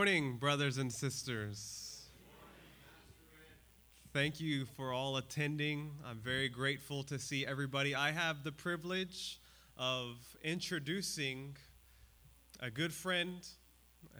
morning, 0.00 0.38
brothers 0.38 0.78
and 0.78 0.90
sisters. 0.90 2.06
Thank 4.14 4.40
you 4.40 4.64
for 4.64 4.94
all 4.94 5.18
attending. 5.18 5.90
I'm 6.06 6.20
very 6.20 6.48
grateful 6.48 7.02
to 7.02 7.18
see 7.18 7.44
everybody. 7.44 7.94
I 7.94 8.10
have 8.10 8.42
the 8.42 8.50
privilege 8.50 9.38
of 9.76 10.16
introducing 10.42 11.54
a 12.60 12.70
good 12.70 12.94
friend 12.94 13.46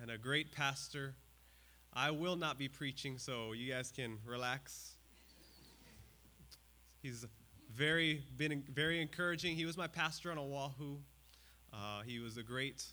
and 0.03 0.11
a 0.11 0.19
great 0.19 0.53
pastor. 0.53 1.15
I 1.95 2.11
will 2.11 2.37
not 2.37 2.59
be 2.59 2.69
preaching, 2.69 3.17
so 3.17 3.53
you 3.53 3.73
guys 3.73 3.91
can 3.91 4.19
relax. 4.27 4.97
He's 7.01 7.25
very 7.75 8.23
been 8.37 8.65
very 8.71 9.01
encouraging. 9.01 9.57
He 9.57 9.65
was 9.65 9.79
my 9.79 9.87
pastor 9.87 10.31
on 10.31 10.37
Oahu. 10.37 10.99
Uh, 11.73 12.03
he 12.05 12.19
was 12.19 12.37
a 12.37 12.43
great 12.43 12.85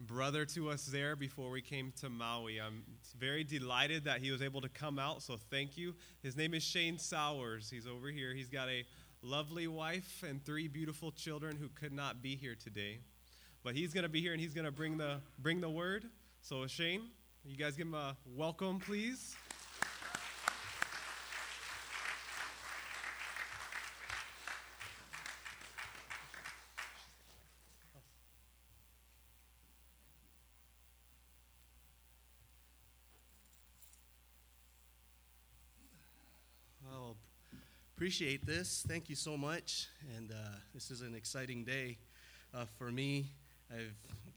brother 0.00 0.44
to 0.44 0.70
us 0.70 0.86
there 0.86 1.16
before 1.16 1.50
we 1.50 1.60
came 1.60 1.92
to 2.00 2.08
Maui. 2.08 2.60
I'm 2.60 2.82
very 3.18 3.42
delighted 3.42 4.04
that 4.04 4.20
he 4.20 4.30
was 4.30 4.42
able 4.42 4.60
to 4.60 4.68
come 4.68 4.98
out, 4.98 5.22
so 5.22 5.36
thank 5.50 5.76
you. 5.76 5.94
His 6.22 6.36
name 6.36 6.54
is 6.54 6.62
Shane 6.62 6.98
Sowers. 6.98 7.68
He's 7.70 7.86
over 7.86 8.08
here. 8.08 8.32
He's 8.32 8.48
got 8.48 8.68
a 8.68 8.84
lovely 9.22 9.66
wife 9.66 10.22
and 10.28 10.44
three 10.44 10.68
beautiful 10.68 11.10
children 11.10 11.56
who 11.56 11.68
could 11.68 11.92
not 11.92 12.22
be 12.22 12.36
here 12.36 12.54
today. 12.54 12.98
But 13.64 13.74
he's 13.74 13.92
going 13.92 14.04
to 14.04 14.08
be 14.08 14.20
here 14.20 14.32
and 14.32 14.40
he's 14.40 14.54
going 14.54 14.66
to 14.66 14.70
bring 14.72 14.96
the 14.96 15.20
bring 15.40 15.60
the 15.60 15.70
word. 15.70 16.04
So 16.42 16.66
Shane, 16.68 17.02
you 17.44 17.56
guys 17.56 17.76
give 17.76 17.88
him 17.88 17.94
a 17.94 18.16
welcome, 18.36 18.78
please. 18.78 19.34
Appreciate 38.08 38.46
this. 38.46 38.86
Thank 38.88 39.10
you 39.10 39.14
so 39.14 39.36
much. 39.36 39.86
And 40.16 40.30
uh, 40.30 40.34
this 40.72 40.90
is 40.90 41.02
an 41.02 41.14
exciting 41.14 41.62
day 41.62 41.98
uh, 42.54 42.64
for 42.78 42.90
me. 42.90 43.26
I've 43.70 43.92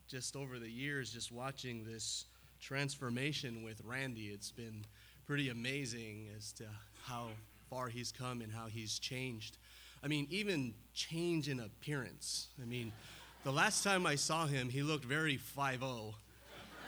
just 0.09 0.36
over 0.36 0.59
the 0.59 0.69
years 0.69 1.13
just 1.13 1.31
watching 1.31 1.86
this 1.86 2.25
transformation 2.59 3.63
with 3.63 3.81
Randy. 3.86 4.23
It's 4.23 4.52
been 4.52 4.83
pretty 5.25 5.47
amazing 5.47 6.28
as 6.38 6.52
to 6.52 6.66
how 7.05 7.30
far 7.69 7.88
he's 7.88 8.11
come 8.11 8.41
and 8.41 8.52
how 8.52 8.66
he's 8.66 9.00
changed. 9.00 9.55
I 10.03 10.09
mean, 10.09 10.28
even 10.30 10.73
change 10.94 11.47
in 11.47 11.61
appearance. 11.61 12.50
I 12.61 12.66
mean, 12.66 12.91
the 13.45 13.53
last 13.53 13.85
time 13.85 14.06
I 14.06 14.16
saw 14.16 14.47
him, 14.47 14.67
he 14.67 14.83
looked 14.83 15.06
very 15.06 15.38
5 15.38 15.80
0. 15.80 16.16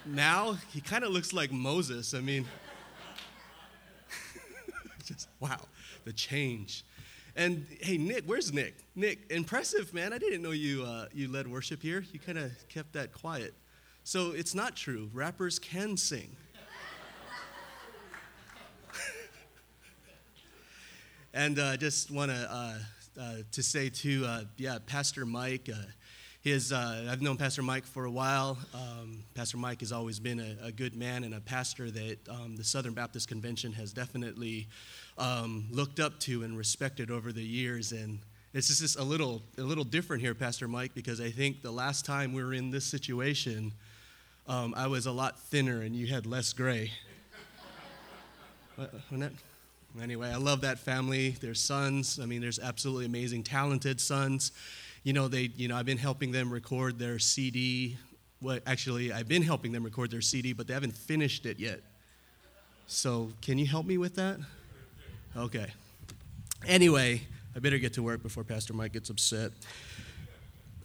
Now, 0.05 0.57
he 0.73 0.81
kind 0.81 1.05
of 1.05 1.11
looks 1.11 1.31
like 1.31 1.49
Moses. 1.49 2.13
I 2.13 2.19
mean, 2.19 2.45
just 5.05 5.27
wow 5.39 5.59
the 6.05 6.13
change. 6.13 6.83
And 7.35 7.65
hey, 7.81 7.97
Nick, 7.97 8.23
where's 8.27 8.53
Nick? 8.53 8.75
Nick, 8.95 9.31
impressive, 9.31 9.91
man. 9.93 10.13
I 10.13 10.19
didn't 10.19 10.43
know 10.43 10.51
you, 10.51 10.83
uh, 10.83 11.07
you 11.13 11.27
led 11.27 11.47
worship 11.47 11.81
here. 11.81 12.05
You 12.11 12.19
kind 12.19 12.37
of 12.37 12.51
kept 12.69 12.93
that 12.93 13.11
quiet. 13.11 13.55
So 14.03 14.31
it's 14.31 14.53
not 14.53 14.75
true. 14.75 15.09
Rappers 15.13 15.57
can 15.57 15.97
sing. 15.97 16.35
and 21.33 21.59
I 21.59 21.73
uh, 21.73 21.77
just 21.77 22.11
want 22.11 22.29
to 22.29 22.51
uh, 22.51 22.77
uh, 23.19 23.37
to 23.51 23.63
say 23.63 23.89
too, 23.89 24.25
uh, 24.27 24.43
yeah, 24.57 24.77
Pastor 24.85 25.25
Mike. 25.25 25.69
His, 26.43 26.73
uh, 26.73 27.07
I've 27.09 27.21
known 27.21 27.37
Pastor 27.37 27.61
Mike 27.61 27.85
for 27.85 28.03
a 28.03 28.11
while. 28.11 28.57
Um, 28.73 29.23
pastor 29.33 29.55
Mike 29.55 29.79
has 29.79 29.93
always 29.93 30.19
been 30.19 30.41
a, 30.41 30.57
a, 30.67 30.71
good 30.73 30.93
man 30.93 31.23
and 31.23 31.33
a 31.33 31.39
pastor 31.39 31.89
that 31.89 32.17
um, 32.27 32.57
the 32.57 32.65
Southern 32.65 32.93
Baptist 32.93 33.29
Convention 33.29 33.71
has 33.71 33.93
definitely 33.93 34.67
um, 35.17 35.63
looked 35.71 36.01
up 36.01 36.19
to 36.19 36.43
and 36.43 36.57
respected 36.57 37.09
over 37.09 37.31
the 37.31 37.41
years. 37.41 37.93
And 37.93 38.19
it's 38.53 38.67
just 38.67 38.99
a 38.99 39.03
little, 39.03 39.41
a 39.57 39.61
little 39.61 39.85
different 39.85 40.21
here, 40.21 40.35
Pastor 40.35 40.67
Mike, 40.67 40.93
because 40.93 41.21
I 41.21 41.29
think 41.29 41.61
the 41.61 41.71
last 41.71 42.03
time 42.03 42.33
we 42.33 42.43
were 42.43 42.53
in 42.53 42.71
this 42.71 42.83
situation, 42.83 43.71
um, 44.45 44.73
I 44.75 44.87
was 44.87 45.05
a 45.05 45.13
lot 45.13 45.39
thinner 45.39 45.79
and 45.79 45.95
you 45.95 46.07
had 46.07 46.25
less 46.25 46.51
gray. 46.51 46.91
anyway, 50.01 50.29
I 50.29 50.35
love 50.35 50.59
that 50.59 50.79
family. 50.79 51.29
Their 51.29 51.53
sons, 51.53 52.19
I 52.21 52.25
mean, 52.25 52.41
there's 52.41 52.59
absolutely 52.59 53.05
amazing, 53.05 53.43
talented 53.43 54.01
sons. 54.01 54.51
You 55.03 55.11
know, 55.11 55.27
they, 55.27 55.51
you 55.55 55.67
know, 55.67 55.75
I've 55.75 55.85
been 55.85 55.97
helping 55.97 56.31
them 56.31 56.49
record 56.49 56.97
their 56.97 57.19
CD. 57.19 57.97
Well, 58.41 58.59
actually, 58.65 59.11
I've 59.11 59.27
been 59.27 59.41
helping 59.41 59.73
them 59.73 59.83
record 59.83 60.11
their 60.11 60.21
CD, 60.21 60.53
but 60.53 60.65
they 60.65 60.73
haven't 60.73 60.95
finished 60.95 61.45
it 61.45 61.59
yet. 61.59 61.81
So, 62.87 63.31
can 63.41 63.57
you 63.57 63.65
help 63.65 63.85
me 63.85 63.97
with 63.97 64.15
that? 64.15 64.39
Okay. 65.35 65.67
Anyway, 66.65 67.21
I 67.53 67.59
better 67.59 67.79
get 67.79 67.93
to 67.93 68.03
work 68.03 68.23
before 68.23 68.45
Pastor 68.45 68.73
Mike 68.73 68.93
gets 68.93 69.09
upset. 69.09 69.51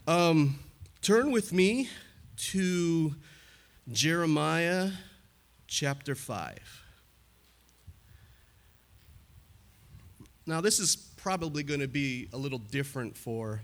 Um, 0.09 0.59
turn 1.01 1.31
with 1.31 1.53
me 1.53 1.89
to 2.37 3.15
Jeremiah 3.93 4.91
chapter 5.69 6.17
5. 6.17 6.59
Now, 10.47 10.61
this 10.61 10.81
is 10.81 10.97
probably 10.97 11.62
going 11.62 11.81
to 11.81 11.89
be 11.89 12.28
a 12.33 12.37
little 12.37 12.59
different 12.59 13.17
for 13.17 13.62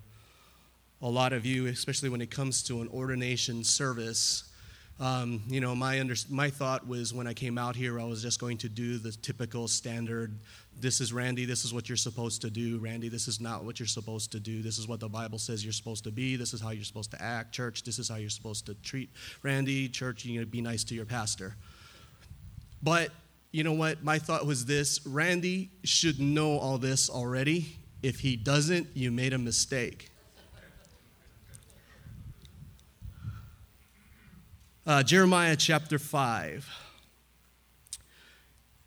a 1.02 1.08
lot 1.08 1.32
of 1.32 1.44
you, 1.44 1.66
especially 1.66 2.08
when 2.08 2.20
it 2.20 2.30
comes 2.30 2.62
to 2.64 2.80
an 2.80 2.88
ordination 2.88 3.64
service. 3.64 4.50
Um, 5.00 5.42
you 5.48 5.60
know, 5.60 5.74
my, 5.74 5.98
under, 6.00 6.14
my 6.30 6.50
thought 6.50 6.86
was 6.86 7.12
when 7.12 7.26
I 7.26 7.34
came 7.34 7.58
out 7.58 7.74
here, 7.74 8.00
I 8.00 8.04
was 8.04 8.22
just 8.22 8.40
going 8.40 8.58
to 8.58 8.68
do 8.68 8.98
the 8.98 9.10
typical 9.10 9.66
standard 9.66 10.38
this 10.80 11.00
is 11.00 11.12
Randy, 11.12 11.44
this 11.44 11.64
is 11.64 11.72
what 11.72 11.88
you're 11.88 11.96
supposed 11.96 12.42
to 12.42 12.50
do. 12.50 12.78
Randy, 12.78 13.08
this 13.08 13.28
is 13.28 13.40
not 13.40 13.64
what 13.64 13.78
you're 13.78 13.86
supposed 13.86 14.32
to 14.32 14.40
do. 14.40 14.62
This 14.62 14.78
is 14.78 14.88
what 14.88 15.00
the 15.00 15.08
Bible 15.08 15.38
says 15.38 15.64
you're 15.64 15.72
supposed 15.72 16.04
to 16.04 16.10
be. 16.10 16.36
This 16.36 16.52
is 16.52 16.60
how 16.60 16.70
you're 16.70 16.84
supposed 16.84 17.10
to 17.12 17.22
act. 17.22 17.52
Church, 17.52 17.82
this 17.82 17.98
is 17.98 18.08
how 18.08 18.16
you're 18.16 18.30
supposed 18.30 18.66
to 18.66 18.74
treat 18.74 19.10
Randy. 19.42 19.88
Church, 19.88 20.24
you 20.24 20.40
know, 20.40 20.46
be 20.46 20.60
nice 20.60 20.84
to 20.84 20.94
your 20.94 21.04
pastor. 21.04 21.54
But 22.82 23.10
you 23.52 23.62
know 23.62 23.72
what? 23.72 24.02
My 24.02 24.18
thought 24.18 24.46
was 24.46 24.64
this 24.66 25.06
Randy 25.06 25.70
should 25.84 26.20
know 26.20 26.58
all 26.58 26.78
this 26.78 27.08
already. 27.08 27.76
If 28.02 28.20
he 28.20 28.36
doesn't, 28.36 28.88
you 28.94 29.10
made 29.10 29.32
a 29.32 29.38
mistake. 29.38 30.10
Uh, 34.86 35.02
Jeremiah 35.02 35.56
chapter 35.56 35.98
5. 35.98 36.68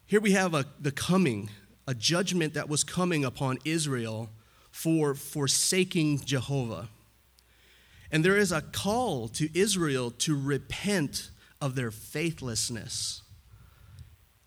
Here 0.06 0.22
we 0.22 0.34
have 0.34 0.54
a, 0.54 0.64
the 0.80 0.92
coming, 0.92 1.50
a 1.88 1.96
judgment 1.96 2.54
that 2.54 2.70
was 2.70 2.84
coming 2.84 3.26
upon 3.26 3.58
Israel 3.66 4.30
for 4.70 5.16
forsaking 5.16 6.20
Jehovah. 6.20 6.90
And 8.12 8.24
there 8.24 8.38
is 8.38 8.52
a 8.52 8.62
call 8.62 9.28
to 9.30 9.50
Israel 9.58 10.12
to 10.20 10.40
repent 10.40 11.32
of 11.60 11.74
their 11.74 11.90
faithlessness. 11.90 13.24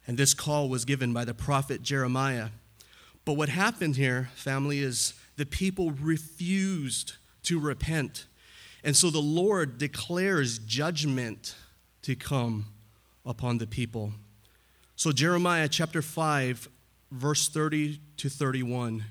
And 0.07 0.17
this 0.17 0.35
call 0.35 0.69
was 0.69 0.85
given 0.85 1.13
by 1.13 1.25
the 1.25 1.35
prophet 1.35 1.83
Jeremiah. 1.83 2.51
But 3.25 3.33
what 3.33 3.49
happened 3.49 3.97
here, 3.97 4.31
family, 4.37 4.79
is 4.79 5.15
the 5.35 5.47
people 5.47 5.91
refused 5.91 7.15
to 7.43 7.59
repent. 7.59 8.27
And 8.83 8.97
so 8.97 9.11
the 9.11 9.19
Lord 9.19 9.79
declares 9.79 10.59
judgment 10.59 11.55
to 12.03 12.17
come 12.17 12.67
upon 13.25 13.59
the 13.59 13.67
people. 13.67 14.13
So, 14.97 15.13
Jeremiah 15.13 15.69
chapter 15.69 16.03
5, 16.03 16.69
verse 17.11 17.49
30 17.49 18.01
to 18.19 18.29
31. 18.29 19.05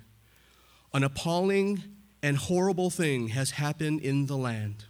An 0.94 1.04
appalling 1.04 1.84
and 2.22 2.38
horrible 2.38 2.90
thing 2.90 3.30
has 3.30 3.52
happened 3.52 4.02
in 4.02 4.26
the 4.26 4.38
land. 4.38 4.86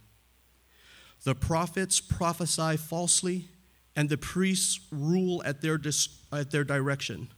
The 1.24 1.34
prophets 1.34 2.00
prophesy 2.00 2.76
falsely, 2.76 3.48
and 3.94 4.08
the 4.08 4.16
priests 4.16 4.80
rule 4.90 5.42
at 5.44 5.60
their, 5.60 5.76
dis- 5.76 6.08
at 6.32 6.50
their 6.50 6.64
direction. 6.64 7.28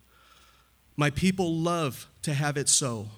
My 0.97 1.11
people 1.11 1.56
love 1.56 2.06
to 2.23 2.35
have 2.35 2.56
it 2.56 2.69
so, 2.69 3.09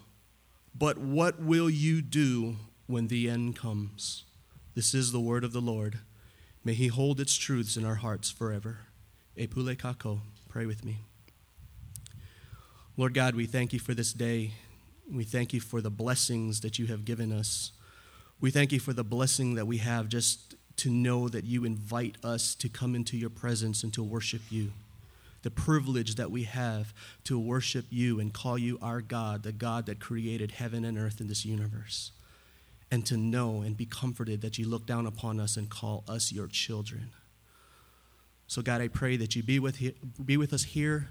but 0.74 0.96
what 0.96 1.40
will 1.40 1.68
you 1.68 2.00
do 2.00 2.56
when 2.86 3.08
the 3.08 3.30
end 3.30 3.56
comes. 3.56 4.24
This 4.74 4.92
is 4.92 5.12
the 5.12 5.20
word 5.20 5.44
of 5.44 5.52
the 5.52 5.60
Lord. 5.60 6.00
May 6.64 6.74
he 6.74 6.88
hold 6.88 7.20
its 7.20 7.34
truths 7.36 7.76
in 7.76 7.84
our 7.84 7.96
hearts 7.96 8.30
forever. 8.30 8.78
Epule 9.38 9.76
kako, 9.76 10.20
pray 10.48 10.66
with 10.66 10.84
me. 10.84 10.98
Lord 12.96 13.14
God, 13.14 13.34
we 13.34 13.46
thank 13.46 13.72
you 13.72 13.78
for 13.78 13.94
this 13.94 14.12
day. 14.12 14.52
We 15.10 15.24
thank 15.24 15.52
you 15.52 15.60
for 15.60 15.80
the 15.80 15.90
blessings 15.90 16.60
that 16.60 16.78
you 16.78 16.86
have 16.86 17.04
given 17.04 17.32
us. 17.32 17.72
We 18.40 18.50
thank 18.50 18.72
you 18.72 18.80
for 18.80 18.92
the 18.92 19.04
blessing 19.04 19.54
that 19.54 19.66
we 19.66 19.78
have 19.78 20.08
just 20.08 20.54
to 20.76 20.90
know 20.90 21.28
that 21.28 21.44
you 21.44 21.64
invite 21.64 22.16
us 22.22 22.54
to 22.56 22.68
come 22.68 22.94
into 22.94 23.16
your 23.16 23.30
presence 23.30 23.82
and 23.82 23.92
to 23.94 24.02
worship 24.02 24.42
you. 24.50 24.72
The 25.42 25.50
privilege 25.50 26.14
that 26.16 26.30
we 26.30 26.44
have 26.44 26.94
to 27.24 27.38
worship 27.38 27.86
you 27.90 28.18
and 28.18 28.32
call 28.32 28.58
you 28.58 28.78
our 28.80 29.00
God, 29.00 29.42
the 29.42 29.52
God 29.52 29.86
that 29.86 30.00
created 30.00 30.52
heaven 30.52 30.84
and 30.84 30.98
earth 30.98 31.20
in 31.20 31.28
this 31.28 31.44
universe 31.44 32.12
and 32.94 33.04
to 33.04 33.16
know 33.16 33.60
and 33.60 33.76
be 33.76 33.86
comforted 33.86 34.40
that 34.40 34.56
you 34.56 34.68
look 34.68 34.86
down 34.86 35.04
upon 35.04 35.40
us 35.40 35.56
and 35.56 35.68
call 35.68 36.04
us 36.08 36.30
your 36.30 36.46
children. 36.46 37.10
So, 38.46 38.62
God, 38.62 38.80
I 38.80 38.86
pray 38.86 39.16
that 39.16 39.34
you 39.34 39.42
be 39.42 39.58
with, 39.58 39.82
be 40.24 40.36
with 40.36 40.52
us 40.52 40.62
here 40.62 41.08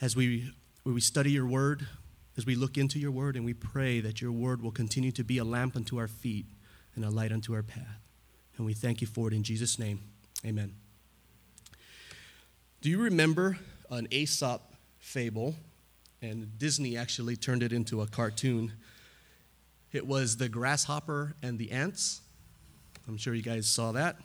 as 0.00 0.14
we, 0.14 0.52
we 0.84 1.00
study 1.00 1.32
your 1.32 1.46
word, 1.46 1.84
as 2.36 2.46
we 2.46 2.54
look 2.54 2.78
into 2.78 3.00
your 3.00 3.10
word, 3.10 3.34
and 3.34 3.44
we 3.44 3.54
pray 3.54 3.98
that 3.98 4.20
your 4.22 4.30
word 4.30 4.62
will 4.62 4.70
continue 4.70 5.10
to 5.10 5.24
be 5.24 5.38
a 5.38 5.44
lamp 5.44 5.74
unto 5.74 5.98
our 5.98 6.06
feet 6.06 6.46
and 6.94 7.04
a 7.04 7.10
light 7.10 7.32
unto 7.32 7.52
our 7.52 7.64
path. 7.64 8.04
And 8.58 8.66
we 8.66 8.72
thank 8.72 9.00
you 9.00 9.08
for 9.08 9.26
it 9.26 9.34
in 9.34 9.42
Jesus' 9.42 9.80
name. 9.80 9.98
Amen. 10.44 10.74
Do 12.82 12.88
you 12.88 13.02
remember 13.02 13.58
an 13.90 14.06
Aesop 14.12 14.60
fable? 15.00 15.56
And 16.22 16.56
Disney 16.56 16.96
actually 16.96 17.34
turned 17.34 17.64
it 17.64 17.72
into 17.72 18.00
a 18.00 18.06
cartoon. 18.06 18.72
It 19.96 20.06
was 20.06 20.36
the 20.36 20.50
grasshopper 20.50 21.34
and 21.42 21.58
the 21.58 21.72
ants. 21.72 22.20
I'm 23.08 23.16
sure 23.16 23.32
you 23.32 23.40
guys 23.40 23.66
saw 23.66 23.92
that. 23.92 24.16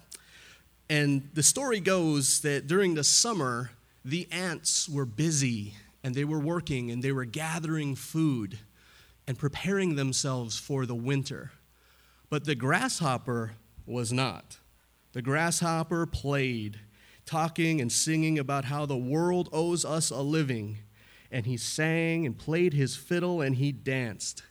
And 0.89 1.29
the 1.33 1.44
story 1.44 1.79
goes 1.79 2.41
that 2.41 2.68
during 2.68 2.95
the 2.95 3.06
summer, 3.06 3.71
the 4.03 4.27
ants 4.33 4.89
were 4.89 5.06
busy 5.06 5.75
and 6.03 6.13
they 6.13 6.25
were 6.25 6.41
working 6.41 6.91
and 6.91 7.01
they 7.01 7.13
were 7.13 7.23
gathering 7.23 7.95
food 7.95 8.59
and 9.25 9.39
preparing 9.39 9.95
themselves 9.95 10.59
for 10.59 10.85
the 10.85 10.94
winter. 10.94 11.53
But 12.29 12.44
the 12.44 12.56
grasshopper 12.56 13.53
was 13.85 14.12
not. 14.12 14.57
The 15.13 15.21
grasshopper 15.21 16.06
played, 16.06 16.81
talking 17.25 17.79
and 17.79 17.89
singing 17.89 18.38
about 18.38 18.65
how 18.65 18.85
the 18.85 18.97
world 18.97 19.47
owes 19.53 19.85
us 19.85 20.09
a 20.09 20.21
living. 20.21 20.79
And 21.31 21.45
he 21.45 21.56
sang 21.56 22.25
and 22.25 22.38
played 22.38 22.73
his 22.73 22.97
fiddle 22.97 23.39
and 23.39 23.56
he 23.56 23.71
danced. 23.71 24.44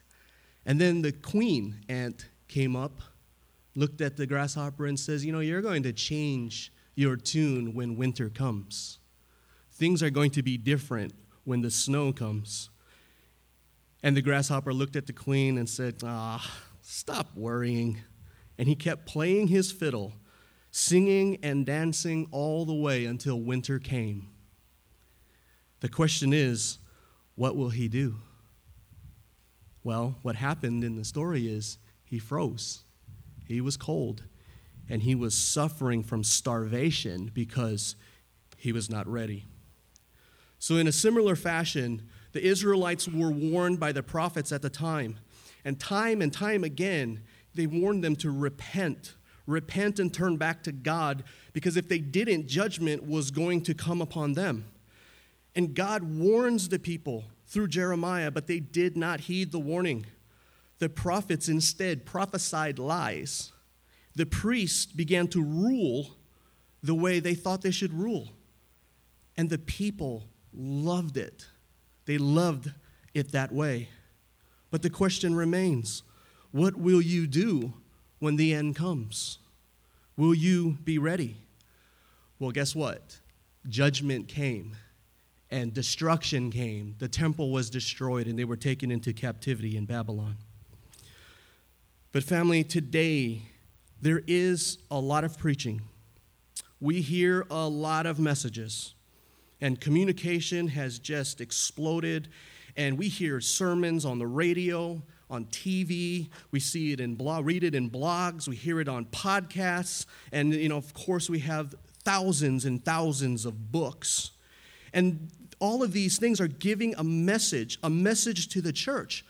And 0.65 0.79
then 0.79 1.01
the 1.01 1.11
queen 1.11 1.83
ant 1.89 2.27
came 2.47 2.75
up 2.75 3.01
looked 3.75 4.01
at 4.01 4.17
the 4.17 4.27
grasshopper 4.27 4.85
and 4.85 4.99
says, 4.99 5.25
You 5.25 5.31
know, 5.31 5.39
you're 5.39 5.61
going 5.61 5.83
to 5.83 5.93
change 5.93 6.71
your 6.95 7.15
tune 7.15 7.73
when 7.73 7.95
winter 7.95 8.29
comes. 8.29 8.99
Things 9.71 10.03
are 10.03 10.09
going 10.09 10.31
to 10.31 10.43
be 10.43 10.57
different 10.57 11.13
when 11.43 11.61
the 11.61 11.71
snow 11.71 12.11
comes. 12.11 12.69
And 14.03 14.15
the 14.15 14.21
grasshopper 14.21 14.73
looked 14.73 14.95
at 14.95 15.07
the 15.07 15.13
queen 15.13 15.57
and 15.57 15.69
said, 15.69 15.95
Ah, 16.03 16.59
stop 16.81 17.35
worrying. 17.35 17.99
And 18.57 18.67
he 18.67 18.75
kept 18.75 19.05
playing 19.05 19.47
his 19.47 19.71
fiddle, 19.71 20.13
singing 20.69 21.39
and 21.41 21.65
dancing 21.65 22.27
all 22.31 22.65
the 22.65 22.73
way 22.73 23.05
until 23.05 23.39
winter 23.39 23.79
came. 23.79 24.27
The 25.79 25.89
question 25.89 26.31
is, 26.31 26.77
what 27.35 27.55
will 27.55 27.69
he 27.69 27.87
do? 27.87 28.17
Well, 29.83 30.15
what 30.21 30.35
happened 30.35 30.83
in 30.83 30.95
the 30.95 31.05
story 31.05 31.47
is 31.47 31.77
he 32.03 32.19
froze. 32.19 32.83
He 33.45 33.61
was 33.61 33.77
cold 33.77 34.23
and 34.89 35.03
he 35.03 35.15
was 35.15 35.35
suffering 35.35 36.03
from 36.03 36.23
starvation 36.23 37.31
because 37.33 37.95
he 38.57 38.71
was 38.71 38.89
not 38.89 39.07
ready. 39.07 39.45
So, 40.59 40.75
in 40.75 40.87
a 40.87 40.91
similar 40.91 41.35
fashion, 41.35 42.07
the 42.33 42.45
Israelites 42.45 43.07
were 43.07 43.31
warned 43.31 43.79
by 43.79 43.91
the 43.91 44.03
prophets 44.03 44.51
at 44.51 44.61
the 44.61 44.69
time. 44.69 45.17
And 45.65 45.79
time 45.79 46.21
and 46.21 46.31
time 46.31 46.63
again, 46.63 47.23
they 47.55 47.67
warned 47.67 48.03
them 48.03 48.15
to 48.17 48.31
repent, 48.31 49.15
repent 49.47 49.99
and 49.99 50.13
turn 50.13 50.37
back 50.37 50.63
to 50.63 50.71
God, 50.71 51.23
because 51.53 51.77
if 51.77 51.87
they 51.87 51.99
didn't, 51.99 52.47
judgment 52.47 53.07
was 53.07 53.31
going 53.31 53.61
to 53.63 53.73
come 53.73 54.01
upon 54.01 54.33
them. 54.33 54.65
And 55.55 55.73
God 55.73 56.03
warns 56.03 56.69
the 56.69 56.79
people 56.79 57.25
through 57.51 57.67
Jeremiah, 57.67 58.31
but 58.31 58.47
they 58.47 58.61
did 58.61 58.95
not 58.95 59.19
heed 59.19 59.51
the 59.51 59.59
warning. 59.59 60.05
The 60.79 60.87
prophets 60.87 61.49
instead 61.49 62.05
prophesied 62.05 62.79
lies. 62.79 63.51
The 64.15 64.25
priests 64.25 64.85
began 64.85 65.27
to 65.29 65.43
rule 65.43 66.15
the 66.81 66.95
way 66.95 67.19
they 67.19 67.35
thought 67.35 67.61
they 67.61 67.71
should 67.71 67.93
rule. 67.93 68.29
And 69.35 69.49
the 69.49 69.57
people 69.57 70.29
loved 70.53 71.17
it. 71.17 71.45
They 72.05 72.17
loved 72.17 72.71
it 73.13 73.33
that 73.33 73.51
way. 73.51 73.89
But 74.69 74.81
the 74.81 74.89
question 74.89 75.35
remains 75.35 76.03
what 76.51 76.77
will 76.77 77.01
you 77.01 77.27
do 77.27 77.73
when 78.19 78.37
the 78.37 78.53
end 78.53 78.77
comes? 78.77 79.39
Will 80.15 80.33
you 80.33 80.77
be 80.85 80.97
ready? 80.97 81.35
Well, 82.39 82.51
guess 82.51 82.73
what? 82.73 83.19
Judgment 83.67 84.29
came 84.29 84.77
and 85.51 85.73
destruction 85.73 86.49
came. 86.49 86.95
The 86.99 87.09
temple 87.09 87.51
was 87.51 87.69
destroyed 87.69 88.25
and 88.25 88.39
they 88.39 88.45
were 88.45 88.55
taken 88.55 88.89
into 88.89 89.13
captivity 89.13 89.75
in 89.75 89.85
Babylon. 89.85 90.37
But, 92.13 92.23
family, 92.23 92.63
today 92.63 93.43
there 94.01 94.23
is 94.27 94.79
a 94.89 94.99
lot 94.99 95.23
of 95.23 95.37
preaching. 95.37 95.81
We 96.79 97.01
hear 97.01 97.45
a 97.51 97.67
lot 97.67 98.05
of 98.05 98.19
messages, 98.19 98.95
and 99.61 99.79
communication 99.79 100.69
has 100.69 100.97
just 100.97 101.39
exploded. 101.39 102.27
And 102.75 102.97
we 102.97 103.09
hear 103.09 103.39
sermons 103.39 104.05
on 104.05 104.17
the 104.17 104.25
radio, 104.25 105.03
on 105.29 105.45
TV. 105.45 106.29
We 106.49 106.59
see 106.59 106.93
it 106.93 106.99
in 106.99 107.15
blog, 107.15 107.45
read 107.45 107.63
it 107.63 107.75
in 107.75 107.91
blogs. 107.91 108.47
We 108.47 108.55
hear 108.55 108.79
it 108.79 108.87
on 108.87 109.05
podcasts, 109.05 110.05
and 110.31 110.53
you 110.53 110.69
know, 110.69 110.77
of 110.77 110.93
course, 110.93 111.29
we 111.29 111.39
have 111.39 111.75
thousands 112.03 112.65
and 112.65 112.83
thousands 112.83 113.45
of 113.45 113.71
books. 113.71 114.31
And 114.93 115.29
all 115.61 115.83
of 115.83 115.93
these 115.93 116.17
things 116.17 116.41
are 116.41 116.47
giving 116.47 116.93
a 116.97 117.03
message, 117.03 117.79
a 117.83 117.89
message 117.89 118.49
to 118.49 118.61
the 118.61 118.73
church. 118.73 119.23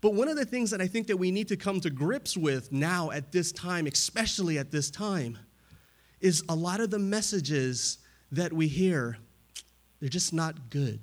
But 0.00 0.14
one 0.14 0.28
of 0.28 0.36
the 0.36 0.46
things 0.46 0.70
that 0.70 0.80
I 0.80 0.86
think 0.86 1.08
that 1.08 1.16
we 1.16 1.30
need 1.30 1.48
to 1.48 1.56
come 1.56 1.80
to 1.80 1.90
grips 1.90 2.36
with 2.36 2.72
now 2.72 3.10
at 3.10 3.32
this 3.32 3.52
time, 3.52 3.86
especially 3.86 4.58
at 4.58 4.70
this 4.70 4.90
time, 4.90 5.38
is 6.20 6.42
a 6.48 6.54
lot 6.54 6.80
of 6.80 6.90
the 6.90 6.98
messages 6.98 7.98
that 8.30 8.52
we 8.52 8.68
hear, 8.68 9.18
they're 10.00 10.08
just 10.08 10.32
not 10.32 10.70
good. 10.70 11.00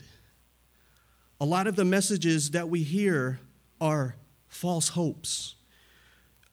A 1.39 1.45
lot 1.45 1.67
of 1.67 1.75
the 1.75 1.85
messages 1.85 2.51
that 2.51 2.67
we 2.67 2.83
hear 2.83 3.39
are 3.79 4.15
false 4.47 4.89
hopes, 4.89 5.55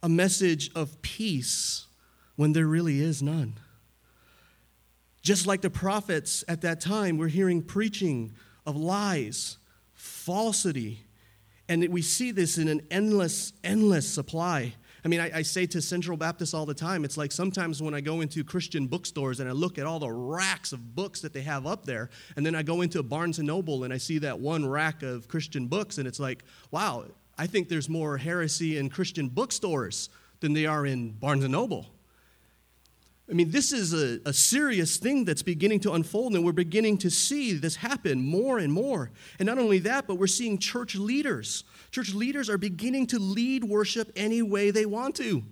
a 0.02 0.08
message 0.08 0.70
of 0.74 1.00
peace 1.02 1.86
when 2.36 2.52
there 2.52 2.66
really 2.66 3.00
is 3.00 3.22
none. 3.22 3.54
Just 5.26 5.44
like 5.44 5.60
the 5.60 5.70
prophets 5.70 6.44
at 6.46 6.60
that 6.60 6.80
time, 6.80 7.18
we're 7.18 7.26
hearing 7.26 7.60
preaching 7.60 8.32
of 8.64 8.76
lies, 8.76 9.58
falsity, 9.92 11.04
and 11.68 11.88
we 11.88 12.00
see 12.00 12.30
this 12.30 12.58
in 12.58 12.68
an 12.68 12.86
endless, 12.92 13.52
endless 13.64 14.08
supply. 14.08 14.72
I 15.04 15.08
mean, 15.08 15.18
I, 15.18 15.38
I, 15.38 15.42
say 15.42 15.66
to 15.66 15.82
Central 15.82 16.16
Baptists 16.16 16.54
all 16.54 16.64
the 16.64 16.74
time, 16.74 17.04
it's 17.04 17.16
like 17.16 17.32
sometimes 17.32 17.82
when 17.82 17.92
I 17.92 18.00
go 18.00 18.20
into 18.20 18.44
Christian 18.44 18.86
bookstores 18.86 19.40
and 19.40 19.48
I 19.48 19.52
look 19.52 19.78
at 19.78 19.84
all 19.84 19.98
the 19.98 20.12
racks 20.12 20.72
of 20.72 20.94
books 20.94 21.22
that 21.22 21.32
they 21.32 21.42
have 21.42 21.66
up 21.66 21.84
there, 21.84 22.08
and 22.36 22.46
then 22.46 22.54
I 22.54 22.62
go 22.62 22.82
into 22.82 23.02
Barnes 23.02 23.38
and 23.38 23.48
Noble 23.48 23.82
and 23.82 23.92
I 23.92 23.98
see 23.98 24.18
that 24.18 24.38
one 24.38 24.64
rack 24.64 25.02
of 25.02 25.26
Christian 25.26 25.66
books, 25.66 25.98
and 25.98 26.06
it's 26.06 26.20
like, 26.20 26.44
wow, 26.70 27.04
I 27.36 27.48
think 27.48 27.68
there's 27.68 27.88
more 27.88 28.16
heresy 28.16 28.78
in 28.78 28.90
Christian 28.90 29.28
bookstores 29.28 30.08
than 30.38 30.52
they 30.52 30.66
are 30.66 30.86
in 30.86 31.10
Barnes 31.14 31.42
and 31.42 31.50
Noble. 31.50 31.95
I 33.28 33.32
mean, 33.32 33.50
this 33.50 33.72
is 33.72 33.92
a, 33.92 34.20
a, 34.28 34.32
serious 34.32 34.98
thing 34.98 35.24
that's 35.24 35.42
beginning 35.42 35.80
to 35.80 35.92
unfold, 35.94 36.34
and 36.34 36.44
we're 36.44 36.52
beginning 36.52 36.98
to 36.98 37.10
see 37.10 37.54
this 37.54 37.74
happen 37.74 38.22
more 38.22 38.58
and 38.58 38.72
more. 38.72 39.10
And 39.40 39.46
not 39.46 39.58
only 39.58 39.80
that, 39.80 40.06
but 40.06 40.14
we're 40.14 40.28
seeing 40.28 40.58
church 40.58 40.94
leaders. 40.94 41.64
Church 41.90 42.14
leaders 42.14 42.48
are 42.48 42.58
beginning 42.58 43.08
to 43.08 43.18
lead 43.18 43.64
worship 43.64 44.12
any 44.14 44.42
way 44.42 44.70
they 44.70 44.86
want 44.86 45.16
to. 45.16 45.42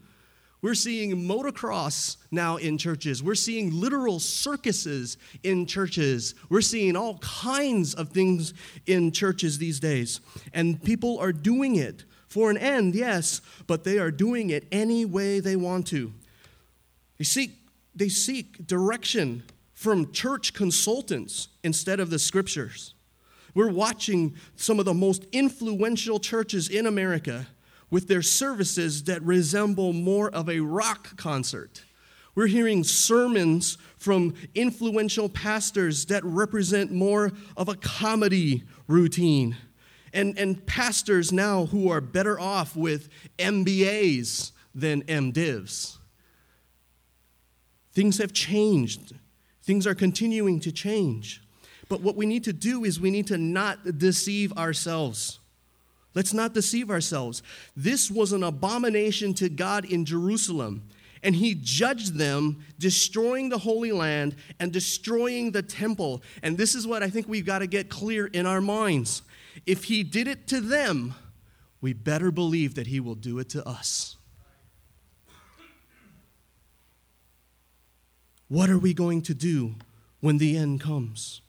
We're 0.62 0.74
seeing 0.74 1.14
motocross 1.16 2.16
now 2.30 2.56
in 2.56 2.78
churches. 2.78 3.22
We're 3.22 3.34
seeing 3.34 3.70
literal 3.70 4.20
circuses 4.20 5.18
in 5.42 5.66
churches. 5.66 6.34
We're 6.48 6.62
seeing 6.62 6.96
all 6.96 7.18
kinds 7.18 7.92
of 7.94 8.10
things 8.10 8.54
in 8.86 9.10
churches 9.10 9.58
these 9.58 9.80
days. 9.80 10.20
And 10.54 10.82
people 10.82 11.18
are 11.18 11.32
doing 11.32 11.76
it 11.76 12.04
for 12.28 12.50
an 12.50 12.56
end, 12.56 12.94
yes, 12.94 13.42
but 13.66 13.84
they 13.84 13.98
are 13.98 14.10
doing 14.10 14.50
it 14.50 14.66
any 14.72 15.04
way 15.04 15.40
they 15.40 15.56
want 15.56 15.88
to. 15.88 16.12
They 17.18 17.24
seek 17.24 17.63
they 17.94 18.08
seek 18.08 18.66
direction 18.66 19.44
from 19.72 20.12
church 20.12 20.54
consultants 20.54 21.48
instead 21.62 22.00
of 22.00 22.10
the 22.10 22.18
scriptures. 22.18 22.94
We're 23.54 23.70
watching 23.70 24.34
some 24.56 24.78
of 24.78 24.84
the 24.84 24.94
most 24.94 25.26
influential 25.32 26.18
churches 26.18 26.68
in 26.68 26.86
America 26.86 27.46
with 27.90 28.08
their 28.08 28.22
services 28.22 29.04
that 29.04 29.22
resemble 29.22 29.92
more 29.92 30.28
of 30.30 30.48
a 30.48 30.60
rock 30.60 31.16
concert. 31.16 31.84
We're 32.34 32.48
hearing 32.48 32.82
sermons 32.82 33.78
from 33.96 34.34
influential 34.54 35.28
pastors 35.28 36.06
that 36.06 36.24
represent 36.24 36.90
more 36.90 37.30
of 37.56 37.68
a 37.68 37.76
comedy 37.76 38.64
routine. 38.88 39.56
And, 40.12 40.36
and 40.38 40.64
pastors 40.66 41.32
now 41.32 41.66
who 41.66 41.90
are 41.90 42.00
better 42.00 42.38
off 42.38 42.74
with 42.74 43.08
MBAs 43.38 44.52
than 44.74 45.02
MDivs. 45.02 45.98
Things 47.94 48.18
have 48.18 48.32
changed. 48.32 49.14
Things 49.62 49.86
are 49.86 49.94
continuing 49.94 50.60
to 50.60 50.72
change. 50.72 51.42
But 51.88 52.00
what 52.00 52.16
we 52.16 52.26
need 52.26 52.44
to 52.44 52.52
do 52.52 52.84
is 52.84 53.00
we 53.00 53.10
need 53.10 53.26
to 53.28 53.38
not 53.38 53.98
deceive 53.98 54.52
ourselves. 54.54 55.38
Let's 56.14 56.32
not 56.32 56.54
deceive 56.54 56.90
ourselves. 56.90 57.42
This 57.76 58.10
was 58.10 58.32
an 58.32 58.42
abomination 58.42 59.34
to 59.34 59.48
God 59.48 59.84
in 59.84 60.04
Jerusalem, 60.04 60.88
and 61.22 61.34
he 61.34 61.54
judged 61.54 62.16
them, 62.16 62.64
destroying 62.78 63.48
the 63.48 63.58
Holy 63.58 63.90
Land 63.90 64.36
and 64.60 64.72
destroying 64.72 65.50
the 65.50 65.62
temple. 65.62 66.22
And 66.42 66.56
this 66.56 66.74
is 66.74 66.86
what 66.86 67.02
I 67.02 67.10
think 67.10 67.28
we've 67.28 67.46
got 67.46 67.60
to 67.60 67.66
get 67.66 67.88
clear 67.88 68.26
in 68.26 68.46
our 68.46 68.60
minds. 68.60 69.22
If 69.66 69.84
he 69.84 70.02
did 70.02 70.28
it 70.28 70.46
to 70.48 70.60
them, 70.60 71.14
we 71.80 71.92
better 71.92 72.30
believe 72.30 72.74
that 72.76 72.86
he 72.86 73.00
will 73.00 73.14
do 73.14 73.38
it 73.38 73.48
to 73.50 73.66
us. 73.66 74.16
What 78.48 78.70
are 78.70 78.78
we 78.78 78.94
going 78.94 79.22
to 79.22 79.34
do 79.34 79.76
when 80.20 80.38
the 80.38 80.56
end 80.56 80.80
comes? 80.80 81.40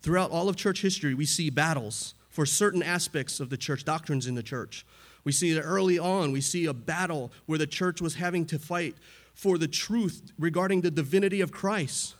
Throughout 0.00 0.30
all 0.30 0.48
of 0.48 0.56
church 0.56 0.82
history, 0.82 1.14
we 1.14 1.26
see 1.26 1.50
battles 1.50 2.14
for 2.30 2.46
certain 2.46 2.82
aspects 2.82 3.40
of 3.40 3.50
the 3.50 3.56
church, 3.56 3.84
doctrines 3.84 4.26
in 4.26 4.36
the 4.36 4.42
church. 4.42 4.86
We 5.24 5.32
see 5.32 5.52
that 5.54 5.62
early 5.62 5.98
on, 5.98 6.30
we 6.30 6.40
see 6.40 6.66
a 6.66 6.72
battle 6.72 7.32
where 7.46 7.58
the 7.58 7.66
church 7.66 8.00
was 8.00 8.14
having 8.14 8.46
to 8.46 8.58
fight 8.58 8.94
for 9.34 9.58
the 9.58 9.68
truth 9.68 10.32
regarding 10.38 10.82
the 10.82 10.90
divinity 10.90 11.40
of 11.40 11.50
Christ, 11.50 12.14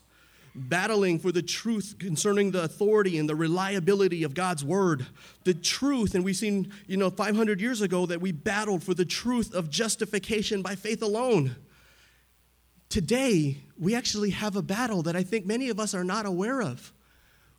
battling 0.55 1.21
for 1.21 1.31
the 1.31 1.43
truth 1.43 1.97
concerning 2.01 2.51
the 2.51 2.65
authority 2.65 3.17
and 3.17 3.29
the 3.29 3.37
reliability 3.37 4.25
of 4.25 4.35
God's 4.35 4.65
word. 4.65 5.07
The 5.45 5.55
truth, 5.55 6.17
and 6.17 6.25
we've 6.25 6.37
seen, 6.37 6.73
you 6.89 6.97
know, 6.97 7.11
500 7.11 7.61
years 7.61 7.81
ago 7.81 8.07
that 8.07 8.21
we 8.21 8.33
battled 8.33 8.83
for 8.83 8.95
the 8.95 9.05
truth 9.05 9.55
of 9.55 9.71
justification 9.71 10.63
by 10.63 10.75
faith 10.75 11.03
alone. 11.03 11.55
Today, 12.89 13.59
we 13.79 13.95
actually 13.95 14.31
have 14.31 14.57
a 14.57 14.63
battle 14.63 15.03
that 15.03 15.17
I 15.17 15.23
think 15.23 15.45
many 15.45 15.69
of 15.69 15.79
us 15.79 15.95
are 15.95 16.05
not 16.05 16.27
aware 16.27 16.63
of. 16.63 16.93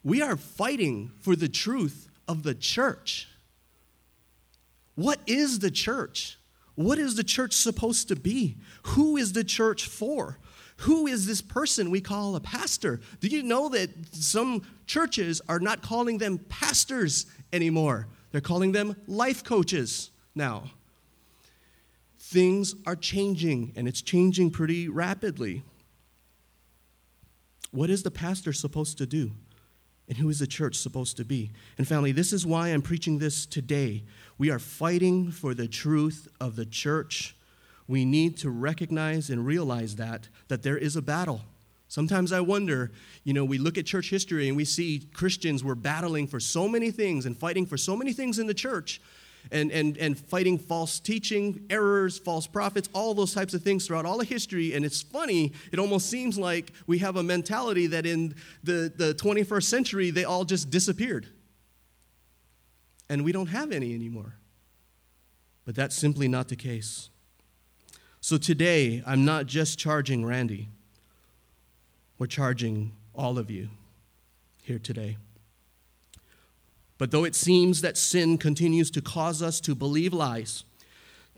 We 0.03 0.21
are 0.21 0.35
fighting 0.35 1.11
for 1.19 1.35
the 1.35 1.49
truth 1.49 2.09
of 2.27 2.43
the 2.43 2.55
church. 2.55 3.27
What 4.95 5.19
is 5.27 5.59
the 5.59 5.71
church? 5.71 6.37
What 6.75 6.97
is 6.97 7.15
the 7.15 7.23
church 7.23 7.53
supposed 7.53 8.07
to 8.07 8.15
be? 8.15 8.57
Who 8.83 9.17
is 9.17 9.33
the 9.33 9.43
church 9.43 9.85
for? 9.85 10.37
Who 10.77 11.07
is 11.07 11.27
this 11.27 11.41
person 11.41 11.91
we 11.91 11.99
call 11.99 12.35
a 12.35 12.39
pastor? 12.39 13.01
Do 13.19 13.27
you 13.27 13.43
know 13.43 13.67
that 13.69 13.89
some 14.13 14.63
churches 14.87 15.41
are 15.49 15.59
not 15.59 15.81
calling 15.81 16.17
them 16.17 16.37
pastors 16.49 17.25
anymore? 17.51 18.07
They're 18.31 18.39
calling 18.39 18.71
them 18.71 18.95
life 19.07 19.43
coaches 19.43 20.11
now. 20.33 20.71
Things 22.29 22.75
are 22.85 22.95
changing, 22.95 23.73
and 23.75 23.87
it's 23.87 24.03
changing 24.03 24.51
pretty 24.51 24.87
rapidly. 24.87 25.63
What 27.71 27.89
is 27.89 28.03
the 28.03 28.11
pastor 28.11 28.53
supposed 28.53 28.99
to 28.99 29.07
do? 29.07 29.31
And 30.07 30.15
who 30.15 30.29
is 30.29 30.37
the 30.37 30.45
church 30.45 30.75
supposed 30.75 31.17
to 31.17 31.25
be? 31.25 31.49
And 31.79 31.87
family, 31.87 32.11
this 32.11 32.31
is 32.31 32.45
why 32.45 32.67
I'm 32.67 32.83
preaching 32.83 33.17
this 33.17 33.47
today. 33.47 34.03
We 34.37 34.51
are 34.51 34.59
fighting 34.59 35.31
for 35.31 35.55
the 35.55 35.67
truth 35.67 36.27
of 36.39 36.55
the 36.55 36.67
church. 36.67 37.35
We 37.87 38.05
need 38.05 38.37
to 38.37 38.51
recognize 38.51 39.31
and 39.31 39.43
realize 39.43 39.95
that 39.95 40.29
that 40.49 40.61
there 40.61 40.77
is 40.77 40.95
a 40.95 41.01
battle. 41.01 41.41
Sometimes 41.87 42.31
I 42.31 42.41
wonder, 42.41 42.91
you 43.23 43.33
know, 43.33 43.43
we 43.43 43.57
look 43.57 43.79
at 43.79 43.87
church 43.87 44.11
history 44.11 44.47
and 44.47 44.55
we 44.55 44.65
see 44.65 45.07
Christians 45.13 45.63
were 45.63 45.73
battling 45.73 46.27
for 46.27 46.39
so 46.39 46.67
many 46.67 46.91
things 46.91 47.25
and 47.25 47.35
fighting 47.35 47.65
for 47.65 47.75
so 47.77 47.95
many 47.95 48.13
things 48.13 48.37
in 48.37 48.45
the 48.45 48.53
church 48.53 49.01
and, 49.51 49.71
and, 49.71 49.97
and 49.97 50.17
fighting 50.17 50.57
false 50.57 50.99
teaching, 50.99 51.65
errors, 51.69 52.19
false 52.19 52.47
prophets, 52.47 52.89
all 52.93 53.13
those 53.13 53.33
types 53.33 53.53
of 53.53 53.63
things 53.63 53.87
throughout 53.87 54.05
all 54.05 54.21
of 54.21 54.27
history. 54.27 54.73
And 54.73 54.85
it's 54.85 55.01
funny, 55.01 55.53
it 55.71 55.79
almost 55.79 56.09
seems 56.09 56.37
like 56.37 56.71
we 56.87 56.99
have 56.99 57.15
a 57.15 57.23
mentality 57.23 57.87
that 57.87 58.05
in 58.05 58.35
the, 58.63 58.91
the 58.95 59.13
21st 59.15 59.63
century, 59.63 60.11
they 60.11 60.23
all 60.23 60.45
just 60.45 60.69
disappeared. 60.69 61.27
And 63.09 63.23
we 63.23 63.31
don't 63.31 63.47
have 63.47 63.71
any 63.71 63.93
anymore. 63.93 64.35
But 65.65 65.75
that's 65.75 65.95
simply 65.95 66.27
not 66.27 66.47
the 66.47 66.55
case. 66.55 67.09
So 68.21 68.37
today, 68.37 69.01
I'm 69.05 69.25
not 69.25 69.45
just 69.45 69.79
charging 69.79 70.25
Randy, 70.25 70.69
we're 72.17 72.27
charging 72.27 72.91
all 73.15 73.37
of 73.37 73.49
you 73.49 73.69
here 74.61 74.79
today. 74.79 75.17
But 76.99 77.11
though 77.11 77.23
it 77.23 77.33
seems 77.33 77.81
that 77.81 77.97
sin 77.97 78.37
continues 78.37 78.91
to 78.91 79.01
cause 79.01 79.41
us 79.41 79.59
to 79.61 79.73
believe 79.73 80.13
lies, 80.13 80.65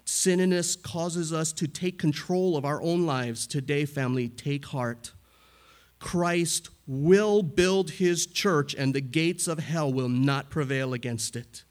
sinniness 0.04 0.76
causes 0.76 1.32
us 1.32 1.54
to 1.54 1.68
take 1.68 2.00
control 2.00 2.58
of 2.58 2.66
our 2.66 2.82
own 2.82 3.06
lives. 3.06 3.48
Today, 3.48 3.86
family, 3.86 4.28
take 4.28 4.66
heart. 4.66 5.14
Christ 6.00 6.70
will 6.88 7.44
build 7.44 7.92
his 7.92 8.26
church, 8.26 8.74
and 8.74 8.94
the 8.94 9.02
gates 9.02 9.48
of 9.48 9.60
hell 9.60 9.94
will 9.94 10.10
not 10.10 10.50
prevail 10.50 10.94
against 10.94 11.36
it. 11.36 11.64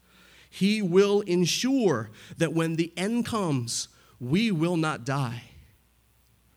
He 0.49 0.81
will 0.81 1.21
ensure 1.21 2.11
that 2.37 2.53
when 2.53 2.77
the 2.77 2.93
end 2.95 3.25
comes, 3.25 3.89
we 4.21 4.51
will 4.51 4.77
not 4.77 5.03
die, 5.03 5.43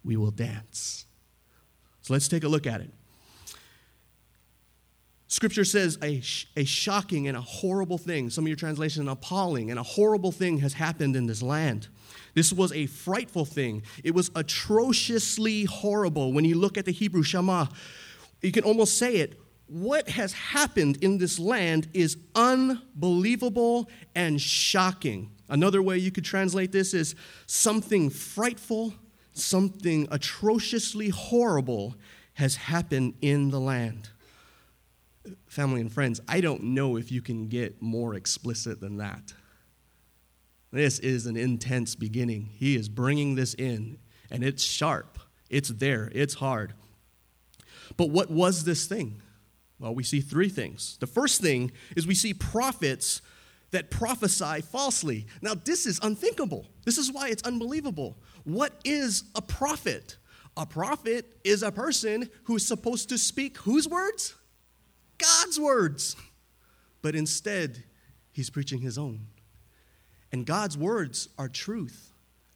we 0.05 0.17
will 0.17 0.31
dance. 0.31 1.05
So 2.03 2.13
let's 2.13 2.29
take 2.29 2.45
a 2.45 2.49
look 2.49 2.67
at 2.67 2.81
it. 2.81 2.91
Scripture 5.35 5.65
says 5.65 5.99
a, 6.01 6.23
a 6.57 6.65
shocking 6.65 7.27
and 7.27 7.37
a 7.37 7.41
horrible 7.41 7.99
thing, 7.99 8.31
some 8.31 8.45
of 8.45 8.49
your 8.49 8.57
translations, 8.57 9.05
an 9.05 9.09
appalling 9.09 9.69
and 9.69 9.81
a 9.81 9.83
horrible 9.83 10.31
thing 10.31 10.59
has 10.59 10.75
happened 10.75 11.17
in 11.17 11.27
this 11.27 11.43
land. 11.43 11.89
This 12.35 12.53
was 12.53 12.71
a 12.71 12.87
frightful 12.87 13.45
thing. 13.45 13.83
It 14.05 14.15
was 14.15 14.31
atrociously 14.37 15.65
horrible. 15.65 16.33
When 16.33 16.45
you 16.45 16.55
look 16.55 16.79
at 16.79 16.85
the 16.85 16.93
Hebrew 16.93 17.25
Shema, 17.25 17.67
you 18.43 18.53
can 18.53 18.63
almost 18.63 18.97
say 18.97 19.17
it. 19.17 19.41
What 19.67 20.09
has 20.09 20.33
happened 20.35 20.99
in 21.03 21.19
this 21.19 21.41
land 21.41 21.89
is 21.93 22.17
unbelievable 22.37 23.91
and 24.15 24.41
shocking. 24.41 25.33
Another 25.49 25.83
way 25.83 25.99
you 25.99 26.13
could 26.13 26.25
translate 26.25 26.71
this 26.71 26.95
is 26.95 27.17
something 27.47 28.09
frightful, 28.09 28.95
something 29.33 30.07
atrociously 30.13 31.09
horrible 31.09 31.97
has 32.35 32.55
happened 32.55 33.15
in 33.21 33.51
the 33.51 33.59
land 33.59 34.11
family 35.55 35.81
and 35.81 35.93
friends, 35.93 36.21
I 36.29 36.41
don't 36.41 36.63
know 36.63 36.97
if 36.97 37.13
you 37.13 37.23
can 37.23 37.47
get 37.47 37.81
more 37.81 38.15
explicit 38.15 38.81
than 38.81 38.97
that. 38.97 39.33
This 40.73 40.99
is 40.99 41.27
an 41.27 41.37
intense 41.37 41.95
beginning. 41.95 42.51
He 42.53 42.75
is 42.75 42.89
bringing 42.89 43.37
this 43.37 43.55
in, 43.55 43.99
and 44.31 44.43
it's 44.43 44.65
sharp, 44.65 45.19
it's 45.49 45.69
there, 45.69 46.11
it's 46.13 46.35
hard. 46.35 46.75
But 47.97 48.11
what 48.11 48.31
was 48.31 48.65
this 48.65 48.87
thing? 48.87 49.23
Well, 49.79 49.95
we 49.95 50.03
see 50.03 50.21
three 50.21 50.49
things. 50.49 50.97
The 50.99 51.07
first 51.07 51.41
thing 51.41 51.71
is 51.97 52.07
we 52.07 52.15
see 52.15 52.35
prophets 52.35 53.23
that 53.71 53.91
prophesy 53.91 54.61
falsely. 54.63 55.27
Now, 55.41 55.55
this 55.55 55.87
is 55.87 56.01
unthinkable. 56.03 56.67
This 56.85 56.99
is 56.99 57.13
why 57.13 57.29
it's 57.29 57.43
unbelievable. 57.43 58.17
What 58.45 58.73
is 58.85 59.25
a 59.35 59.43
prophet? 59.43 60.17
A 60.57 60.67
prophet 60.67 61.27
is 61.45 61.63
a 61.63 61.73
person 61.73 62.29
who's 62.45 62.67
supposed 62.67 63.09
to 63.11 63.19
speak 63.19 63.59
whose 63.59 63.89
words? 63.89 64.35
God's 65.19 65.59
words. 65.59 66.17
But 67.03 67.15
instead, 67.15 67.85
he's 68.33 68.51
preaching 68.51 68.81
his 68.81 68.99
own. 68.99 69.27
And 70.33 70.47
God's 70.47 70.77
words 70.77 71.29
are 71.39 71.49
truth. 71.49 72.13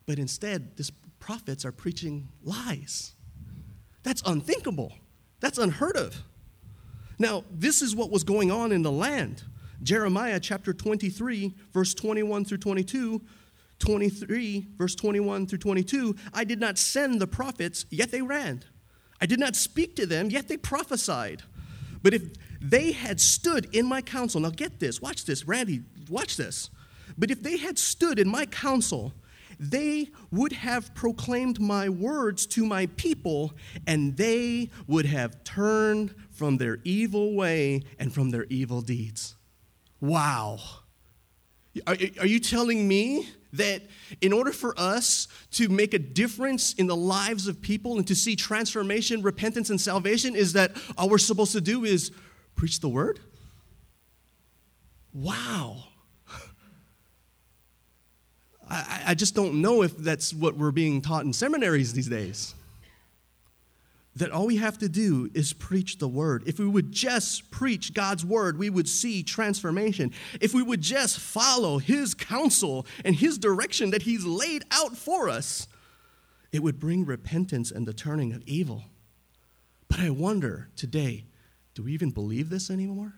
But 0.07 0.19
instead, 0.19 0.77
these 0.77 0.91
prophets 1.21 1.65
are 1.65 1.73
preaching 1.73 2.29
lies. 2.43 3.12
That's 4.03 4.23
unthinkable. 4.25 4.95
That's 5.41 5.59
unheard 5.59 5.97
of. 5.97 6.23
Now, 7.19 7.45
this 7.50 7.83
is 7.83 7.95
what 7.95 8.11
was 8.11 8.25
going 8.25 8.50
on 8.50 8.73
in 8.73 8.83
the 8.83 8.93
land. 8.93 9.43
Jeremiah 9.83 10.41
chapter 10.41 10.73
23, 10.73 11.55
verse 11.73 11.95
21 11.95 12.45
through 12.45 12.59
22. 12.59 13.23
23, 13.79 14.67
verse 14.77 14.95
21 14.95 15.47
through 15.47 15.59
22. 15.59 16.17
I 16.35 16.45
did 16.45 16.59
not 16.59 16.79
send 16.79 17.21
the 17.21 17.27
prophets, 17.27 17.87
yet 17.91 18.11
they 18.11 18.23
ran. 18.23 18.65
I 19.21 19.27
did 19.27 19.38
not 19.38 19.57
speak 19.57 19.95
to 19.97 20.07
them, 20.07 20.31
yet 20.31 20.49
they 20.49 20.57
prophesied. 20.57 21.43
But 22.02 22.14
if 22.14 22.23
they 22.61 22.93
had 22.93 23.21
stood 23.21 23.75
in 23.75 23.87
my 23.87 24.02
counsel, 24.02 24.40
now 24.40 24.50
get 24.50 24.81
this, 24.81 25.00
watch 25.00 25.25
this, 25.25 25.47
Randy, 25.47 25.83
watch 26.09 26.37
this. 26.37 26.71
But 27.17 27.31
if 27.31 27.43
they 27.43 27.57
had 27.57 27.78
stood 27.78 28.19
in 28.19 28.28
my 28.28 28.47
counsel, 28.47 29.12
they 29.59 30.11
would 30.31 30.52
have 30.52 30.95
proclaimed 30.95 31.61
my 31.61 31.88
words 31.88 32.47
to 32.47 32.64
my 32.64 32.87
people, 32.97 33.52
and 33.87 34.17
they 34.17 34.71
would 34.87 35.07
have 35.07 35.43
turned 35.43 36.14
from 36.31 36.59
their 36.59 36.78
evil 36.85 37.35
way 37.35 37.83
and 37.99 38.12
from 38.12 38.31
their 38.31 38.47
evil 38.49 38.81
deeds. 38.81 39.35
Wow. 40.00 40.61
Are, 41.87 41.97
are 42.21 42.26
you 42.26 42.38
telling 42.38 42.87
me 42.87 43.28
that 43.52 43.83
in 44.21 44.33
order 44.33 44.52
for 44.52 44.75
us 44.78 45.28
to 45.52 45.69
make 45.69 45.95
a 45.95 45.99
difference 45.99 46.75
in 46.75 46.87
the 46.87 46.97
lives 46.97 47.49
of 47.49 47.61
people 47.61 47.97
and 47.97 48.07
to 48.07 48.14
see 48.14 48.37
transformation, 48.37 49.23
repentance, 49.23 49.71
and 49.71 49.81
salvation, 49.81 50.37
is 50.37 50.52
that 50.52 50.73
all 50.97 51.09
we're 51.09 51.19
supposed 51.19 51.52
to 51.52 51.61
do 51.61 51.85
is 51.85 52.12
preach 52.55 52.81
the 52.81 52.88
word? 52.88 53.21
Wow. 55.12 55.85
I, 58.71 59.02
I 59.09 59.14
just 59.14 59.35
don't 59.35 59.61
know 59.62 59.83
if 59.83 59.97
that's 59.97 60.35
what 60.35 60.57
we're 60.57 60.71
being 60.71 61.00
taught 61.00 61.25
in 61.25 61.33
seminaries 61.33 61.95
these 61.95 62.09
days. 62.09 62.55
That 64.17 64.31
all 64.33 64.47
we 64.47 64.57
have 64.57 64.79
to 64.79 64.88
do 64.88 65.31
is 65.33 65.53
preach 65.53 65.99
the 65.99 66.09
word. 66.09 66.43
If 66.47 66.59
we 66.59 66.67
would 66.67 66.91
just 66.91 67.50
preach 67.53 67.95
God's 67.95 68.25
word, 68.25 68.59
we 68.59 68.69
would 68.69 68.88
see 68.88 69.23
transformation. 69.23 70.12
If 70.41 70.53
we 70.55 70.62
would 70.62 70.81
just 70.81 71.21
follow 71.21 71.79
his 71.79 72.15
counsel 72.15 72.85
and 73.05 73.15
his 73.15 73.38
direction 73.38 73.91
that 73.91 74.03
he's 74.03 74.25
laid 74.25 74.65
out 74.73 74.97
for 74.97 75.29
us, 75.29 75.69
It 76.50 76.62
would 76.62 76.79
bring 76.81 77.05
repentance 77.05 77.71
and 77.71 77.87
the 77.87 77.93
turning 77.93 78.33
of 78.33 78.43
evil. 78.47 78.85
But 79.88 80.00
I 80.00 80.11
wonder 80.11 80.69
today, 80.77 81.27
do 81.75 81.83
we 81.83 81.93
even 81.93 82.11
believe 82.11 82.49
this 82.50 82.71
anymore? 82.71 83.15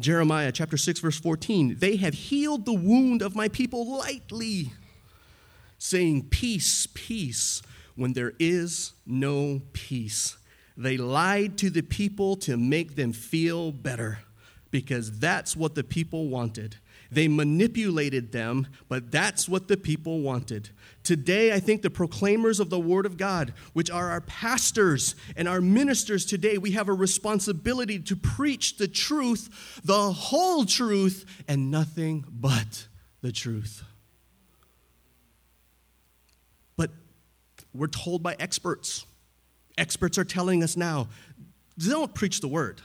Jeremiah 0.00 0.50
chapter 0.52 0.76
6, 0.76 1.00
verse 1.00 1.18
14 1.18 1.76
They 1.78 1.96
have 1.96 2.14
healed 2.14 2.66
the 2.66 2.72
wound 2.74 3.22
of 3.22 3.34
my 3.36 3.48
people 3.48 3.96
lightly, 3.98 4.72
saying, 5.78 6.28
Peace, 6.30 6.86
peace, 6.94 7.62
when 7.96 8.12
there 8.12 8.32
is 8.38 8.92
no 9.06 9.62
peace. 9.72 10.36
They 10.76 10.96
lied 10.96 11.56
to 11.58 11.70
the 11.70 11.82
people 11.82 12.36
to 12.36 12.56
make 12.56 12.96
them 12.96 13.12
feel 13.12 13.70
better 13.70 14.18
because 14.70 15.20
that's 15.20 15.56
what 15.56 15.76
the 15.76 15.84
people 15.84 16.28
wanted. 16.28 16.76
They 17.14 17.28
manipulated 17.28 18.32
them, 18.32 18.66
but 18.88 19.12
that's 19.12 19.48
what 19.48 19.68
the 19.68 19.76
people 19.76 20.20
wanted. 20.20 20.70
Today, 21.04 21.52
I 21.52 21.60
think 21.60 21.82
the 21.82 21.90
proclaimers 21.90 22.58
of 22.58 22.70
the 22.70 22.80
Word 22.80 23.06
of 23.06 23.16
God, 23.16 23.54
which 23.72 23.88
are 23.88 24.10
our 24.10 24.22
pastors 24.22 25.14
and 25.36 25.46
our 25.46 25.60
ministers 25.60 26.26
today, 26.26 26.58
we 26.58 26.72
have 26.72 26.88
a 26.88 26.92
responsibility 26.92 28.00
to 28.00 28.16
preach 28.16 28.76
the 28.78 28.88
truth, 28.88 29.80
the 29.84 30.10
whole 30.10 30.64
truth, 30.64 31.24
and 31.46 31.70
nothing 31.70 32.24
but 32.28 32.88
the 33.20 33.30
truth. 33.30 33.84
But 36.76 36.90
we're 37.74 37.88
told 37.88 38.22
by 38.22 38.36
experts. 38.38 39.04
Experts 39.76 40.16
are 40.18 40.24
telling 40.24 40.62
us 40.62 40.76
now 40.76 41.08
they 41.76 41.90
don't 41.90 42.14
preach 42.14 42.40
the 42.40 42.48
Word. 42.48 42.80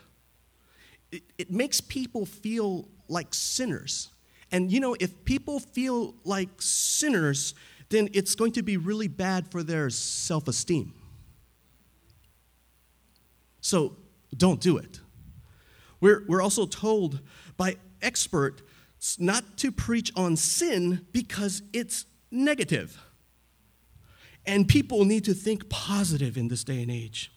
It, 1.12 1.24
it 1.38 1.52
makes 1.52 1.80
people 1.80 2.26
feel 2.26 2.88
like 3.08 3.34
sinners. 3.34 4.10
And 4.52 4.72
you 4.72 4.80
know, 4.80 4.96
if 5.00 5.24
people 5.26 5.60
feel 5.60 6.16
like 6.24 6.50
sinners, 6.60 7.54
then 7.90 8.10
it's 8.14 8.36
going 8.36 8.52
to 8.54 8.64
be 8.64 8.78
really 8.78 9.08
bad 9.08 9.52
for 9.52 9.64
their 9.64 9.90
self 9.90 10.48
esteem. 10.48 10.94
So 13.62 13.96
don't 14.36 14.60
do 14.60 14.78
it. 14.78 15.00
We're, 16.02 16.24
we're 16.28 16.42
also 16.42 16.66
told 16.66 17.20
by 17.58 17.76
experts 18.02 19.20
not 19.20 19.58
to 19.58 19.72
preach 19.72 20.12
on 20.16 20.36
sin 20.36 21.06
because 21.12 21.62
it's 21.74 22.06
negative. 22.32 23.00
And 24.46 24.68
people 24.68 25.06
need 25.06 25.26
to 25.26 25.34
think 25.34 25.70
positive 25.70 26.38
in 26.38 26.48
this 26.48 26.64
day 26.64 26.82
and 26.82 26.92
age. 26.92 27.32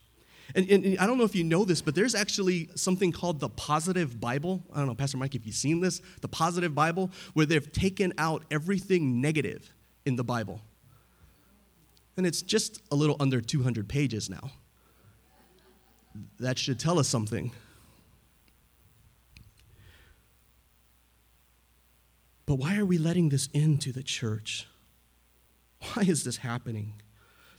And, 0.55 0.69
and, 0.71 0.85
and, 0.85 0.99
I 0.99 1.07
don't 1.07 1.19
know 1.19 1.25
if 1.25 1.35
you 1.35 1.45
know 1.45 1.65
this, 1.65 1.81
but 1.81 1.95
there's 1.95 2.15
actually 2.15 2.69
something 2.75 3.13
called 3.13 3.41
the 3.41 3.49
Positive 3.49 4.21
Bible. 4.21 4.63
I 4.73 4.79
don't 4.79 4.87
know, 4.87 4.95
Pastor 4.95 5.17
Mike, 5.17 5.35
if 5.35 5.47
you've 5.47 5.55
seen 5.55 5.81
this, 5.81 6.03
the 6.21 6.29
Positive 6.29 6.75
Bible, 6.75 7.11
where 7.33 7.47
they've 7.47 7.73
taken 7.73 8.13
out 8.19 8.45
everything 8.51 9.21
negative 9.21 9.73
in 10.05 10.17
the 10.17 10.25
Bible. 10.25 10.61
And 12.17 12.27
it's 12.27 12.43
just 12.43 12.83
a 12.91 12.95
little 12.95 13.17
under 13.21 13.41
200 13.41 13.89
pages 13.89 14.29
now. 14.29 14.51
That 16.39 16.59
should 16.59 16.79
tell 16.79 16.99
us 16.99 17.09
something. 17.09 17.53
But 22.45 22.57
why 22.57 22.77
are 22.77 22.85
we 22.85 22.99
letting 22.99 23.31
this 23.31 23.49
into 23.55 23.93
the 23.93 24.03
church? 24.03 24.67
Why 25.83 26.03
is 26.05 26.25
this 26.25 26.39
happening? 26.39 26.95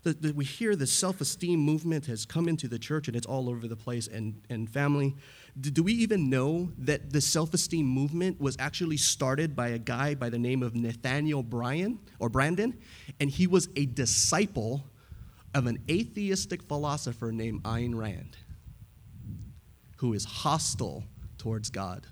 that, 0.04 0.36
we 0.36 0.46
hear 0.46 0.76
the 0.76 0.88
self 0.88 1.22
esteem 1.22 1.60
movement 1.60 2.06
has 2.06 2.26
come 2.26 2.48
into 2.48 2.68
the 2.68 2.80
church 2.80 3.08
and 3.08 3.16
it's 3.18 3.26
all 3.26 3.50
over 3.50 3.68
the 3.68 3.76
place 3.76 4.08
and, 4.08 4.42
and 4.50 4.70
family. 4.70 5.16
Do, 5.60 5.72
do 5.72 5.84
we 5.84 5.94
even 5.94 6.30
know 6.30 6.72
that 6.80 7.12
the 7.12 7.22
self 7.22 7.54
esteem 7.54 7.86
movement 7.86 8.40
was 8.40 8.56
actually 8.60 8.98
started 8.98 9.56
by 9.56 9.70
a 9.70 9.80
guy 9.80 10.16
by 10.16 10.30
the 10.30 10.40
name 10.40 10.62
of 10.64 10.76
Nathaniel 10.76 11.44
Bryan 11.44 12.00
or 12.20 12.30
Branden? 12.30 12.74
And 13.20 13.30
he 13.30 13.48
was 13.48 13.70
a 13.76 13.86
disciple 13.86 14.86
of 15.56 15.68
an 15.68 15.80
atheistic 15.90 16.64
philosopher 16.64 17.32
named 17.32 17.64
Ayn 17.64 17.96
Rand, 17.96 18.38
who 19.98 20.14
is 20.14 20.26
hostile 20.26 21.04
towards 21.38 21.70
God. 21.70 22.08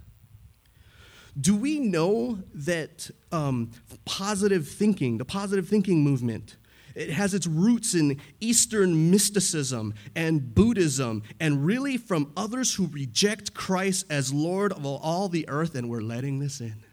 Do 1.39 1.55
we 1.55 1.79
know 1.79 2.39
that 2.53 3.09
um, 3.31 3.71
positive 4.05 4.67
thinking, 4.67 5.17
the 5.17 5.25
positive 5.25 5.67
thinking 5.67 6.03
movement, 6.03 6.57
it 6.93 7.09
has 7.09 7.33
its 7.33 7.47
roots 7.47 7.93
in 7.93 8.19
Eastern 8.41 9.11
mysticism 9.11 9.93
and 10.15 10.53
Buddhism, 10.53 11.23
and 11.39 11.65
really 11.65 11.97
from 11.97 12.33
others 12.35 12.75
who 12.75 12.87
reject 12.87 13.53
Christ 13.53 14.05
as 14.09 14.33
Lord 14.33 14.73
of 14.73 14.85
all 14.85 15.29
the 15.29 15.47
earth, 15.47 15.75
and 15.75 15.89
we're 15.89 16.01
letting 16.01 16.39
this 16.39 16.59
in. 16.59 16.83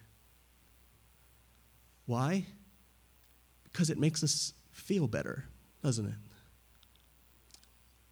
Why? 2.06 2.46
Because 3.64 3.90
it 3.90 3.98
makes 3.98 4.22
us 4.22 4.54
feel 4.70 5.08
better, 5.08 5.46
doesn't 5.82 6.06
it? 6.06 6.14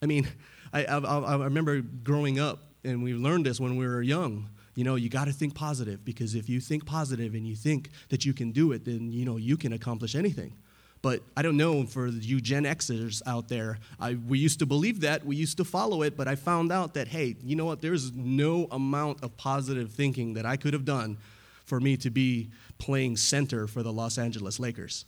I 0.02 0.06
mean, 0.06 0.28
I, 0.72 0.84
I, 0.84 0.98
I 0.98 1.44
remember 1.44 1.80
growing 1.80 2.38
up, 2.38 2.64
and 2.84 3.02
we 3.02 3.14
learned 3.14 3.46
this 3.46 3.60
when 3.60 3.76
we 3.76 3.86
were 3.86 4.02
young. 4.02 4.50
You 4.76 4.84
know, 4.84 4.94
you 4.94 5.08
got 5.08 5.24
to 5.24 5.32
think 5.32 5.54
positive 5.54 6.04
because 6.04 6.34
if 6.34 6.48
you 6.48 6.60
think 6.60 6.84
positive 6.84 7.34
and 7.34 7.46
you 7.46 7.56
think 7.56 7.90
that 8.10 8.24
you 8.26 8.34
can 8.34 8.52
do 8.52 8.72
it, 8.72 8.84
then 8.84 9.10
you 9.10 9.24
know 9.24 9.38
you 9.38 9.56
can 9.56 9.72
accomplish 9.72 10.14
anything. 10.14 10.52
But 11.00 11.22
I 11.36 11.42
don't 11.42 11.56
know 11.56 11.84
for 11.84 12.08
you 12.08 12.40
Gen 12.40 12.64
Xers 12.64 13.22
out 13.26 13.48
there. 13.48 13.78
I, 13.98 14.14
we 14.14 14.38
used 14.38 14.58
to 14.58 14.66
believe 14.66 15.00
that, 15.00 15.24
we 15.24 15.34
used 15.36 15.56
to 15.56 15.64
follow 15.64 16.02
it, 16.02 16.14
but 16.16 16.28
I 16.28 16.34
found 16.34 16.70
out 16.72 16.94
that, 16.94 17.08
hey, 17.08 17.36
you 17.42 17.56
know 17.56 17.64
what? 17.64 17.80
There's 17.80 18.12
no 18.12 18.66
amount 18.70 19.22
of 19.22 19.36
positive 19.36 19.92
thinking 19.92 20.34
that 20.34 20.44
I 20.44 20.56
could 20.56 20.74
have 20.74 20.84
done 20.84 21.16
for 21.64 21.80
me 21.80 21.96
to 21.98 22.10
be 22.10 22.50
playing 22.78 23.16
center 23.16 23.66
for 23.66 23.82
the 23.82 23.92
Los 23.92 24.18
Angeles 24.18 24.60
Lakers. 24.60 25.06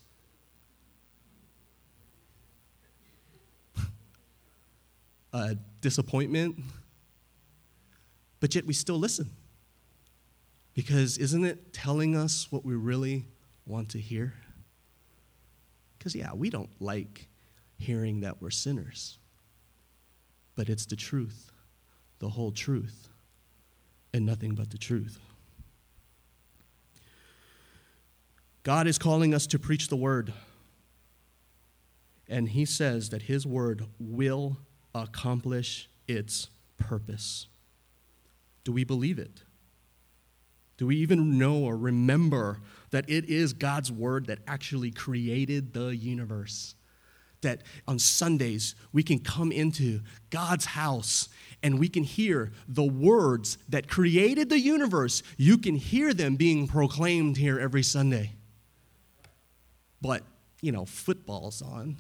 A 5.35 5.57
disappointment, 5.83 6.59
but 8.41 8.55
yet 8.55 8.65
we 8.65 8.73
still 8.73 8.99
listen. 8.99 9.29
Because 10.79 11.19
isn't 11.19 11.45
it 11.45 11.73
telling 11.73 12.15
us 12.15 12.53
what 12.53 12.65
we 12.65 12.77
really 12.77 13.27
want 13.67 13.89
to 13.89 13.99
hear? 13.99 14.35
Because, 15.99 16.15
yeah, 16.15 16.33
we 16.33 16.51
don't 16.51 16.71
like 16.79 17.27
hearing 17.79 18.21
that 18.21 18.41
we're 18.41 18.51
sinners. 18.51 19.19
But 20.55 20.69
it's 20.69 20.87
the 20.87 20.95
truth, 20.95 21.51
the 22.21 22.29
whole 22.29 22.53
truth, 22.53 23.09
and 24.15 24.25
nothing 24.25 24.55
but 24.55 24.71
the 24.71 24.79
truth. 24.79 25.19
God 28.63 28.87
is 28.87 28.99
calling 28.99 29.35
us 29.35 29.49
to 29.49 29.59
preach 29.59 29.89
the 29.89 29.97
word. 29.97 30.33
And 32.29 32.51
he 32.51 32.65
says 32.65 33.09
that 33.09 33.23
his 33.23 33.45
word 33.45 33.85
will 33.99 34.59
accomplish 34.95 35.91
its 36.07 36.51
purpose. 36.77 37.49
Do 38.63 38.71
we 38.71 38.85
believe 38.85 39.19
it? 39.19 39.43
Do 40.79 40.87
we 40.87 40.97
even 40.97 41.39
know 41.39 41.59
or 41.59 41.77
remember 41.77 42.61
that 42.91 43.09
it 43.09 43.27
is 43.27 43.53
God's 43.53 43.93
word 43.93 44.27
that 44.27 44.39
actually 44.47 44.91
created 44.91 45.75
the 45.75 45.95
universe. 45.95 46.75
That 47.43 47.63
on 47.87 47.99
Sundays 47.99 48.75
we 48.93 49.03
can 49.03 49.19
come 49.19 49.53
into 49.53 50.01
God's 50.31 50.65
house 50.65 51.29
and 51.63 51.79
we 51.79 51.89
can 51.89 52.05
hear 52.05 52.53
the 52.69 52.85
words 52.85 53.59
that 53.69 53.89
created 53.89 54.49
the 54.49 54.59
universe. 54.59 55.23
You 55.37 55.59
can 55.59 55.75
hear 55.75 56.15
them 56.15 56.37
being 56.37 56.67
proclaimed 56.67 57.37
here 57.37 57.59
every 57.59 57.83
Sunday. 57.83 58.33
But, 60.01 60.23
you 60.61 60.73
know, 60.73 60.85
football's 60.85 61.61
on, 61.61 61.97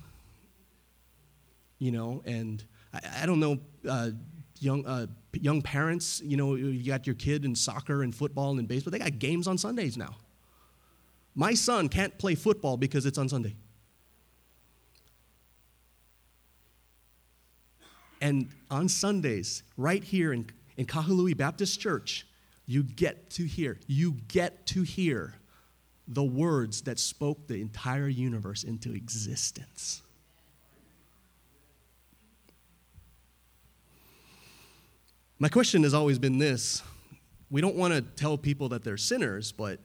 you 1.78 1.90
know, 1.90 2.22
and 2.24 2.62
I, 2.92 3.00
I 3.22 3.26
don't 3.26 3.40
know. 3.40 3.58
Uh, 3.88 4.10
young 4.62 4.86
uh, 4.86 5.06
young 5.32 5.62
parents, 5.62 6.20
you 6.24 6.36
know, 6.36 6.54
you 6.54 6.84
got 6.84 7.06
your 7.06 7.16
kid 7.16 7.44
in 7.44 7.54
soccer 7.54 8.02
and 8.02 8.14
football 8.14 8.58
and 8.58 8.66
baseball. 8.66 8.90
They 8.90 8.98
got 8.98 9.18
games 9.18 9.46
on 9.46 9.58
Sundays 9.58 9.96
now. 9.96 10.16
My 11.34 11.54
son 11.54 11.88
can't 11.88 12.16
play 12.18 12.34
football 12.34 12.76
because 12.76 13.06
it's 13.06 13.18
on 13.18 13.28
Sunday. 13.28 13.54
And 18.20 18.48
on 18.70 18.88
Sundays, 18.88 19.62
right 19.76 20.02
here 20.02 20.32
in, 20.32 20.50
in 20.76 20.86
Kahului 20.86 21.36
Baptist 21.36 21.80
Church, 21.80 22.26
you 22.66 22.82
get 22.82 23.30
to 23.30 23.44
hear, 23.44 23.78
you 23.86 24.16
get 24.28 24.66
to 24.66 24.82
hear 24.82 25.34
the 26.08 26.24
words 26.24 26.82
that 26.82 26.98
spoke 26.98 27.46
the 27.46 27.60
entire 27.60 28.08
universe 28.08 28.64
into 28.64 28.92
existence. 28.92 30.02
My 35.38 35.48
question 35.48 35.84
has 35.84 35.94
always 35.94 36.18
been 36.18 36.38
this 36.38 36.82
we 37.50 37.60
don't 37.60 37.76
want 37.76 37.94
to 37.94 38.02
tell 38.02 38.36
people 38.36 38.68
that 38.70 38.84
they're 38.84 38.96
sinners, 38.98 39.52
but 39.52 39.80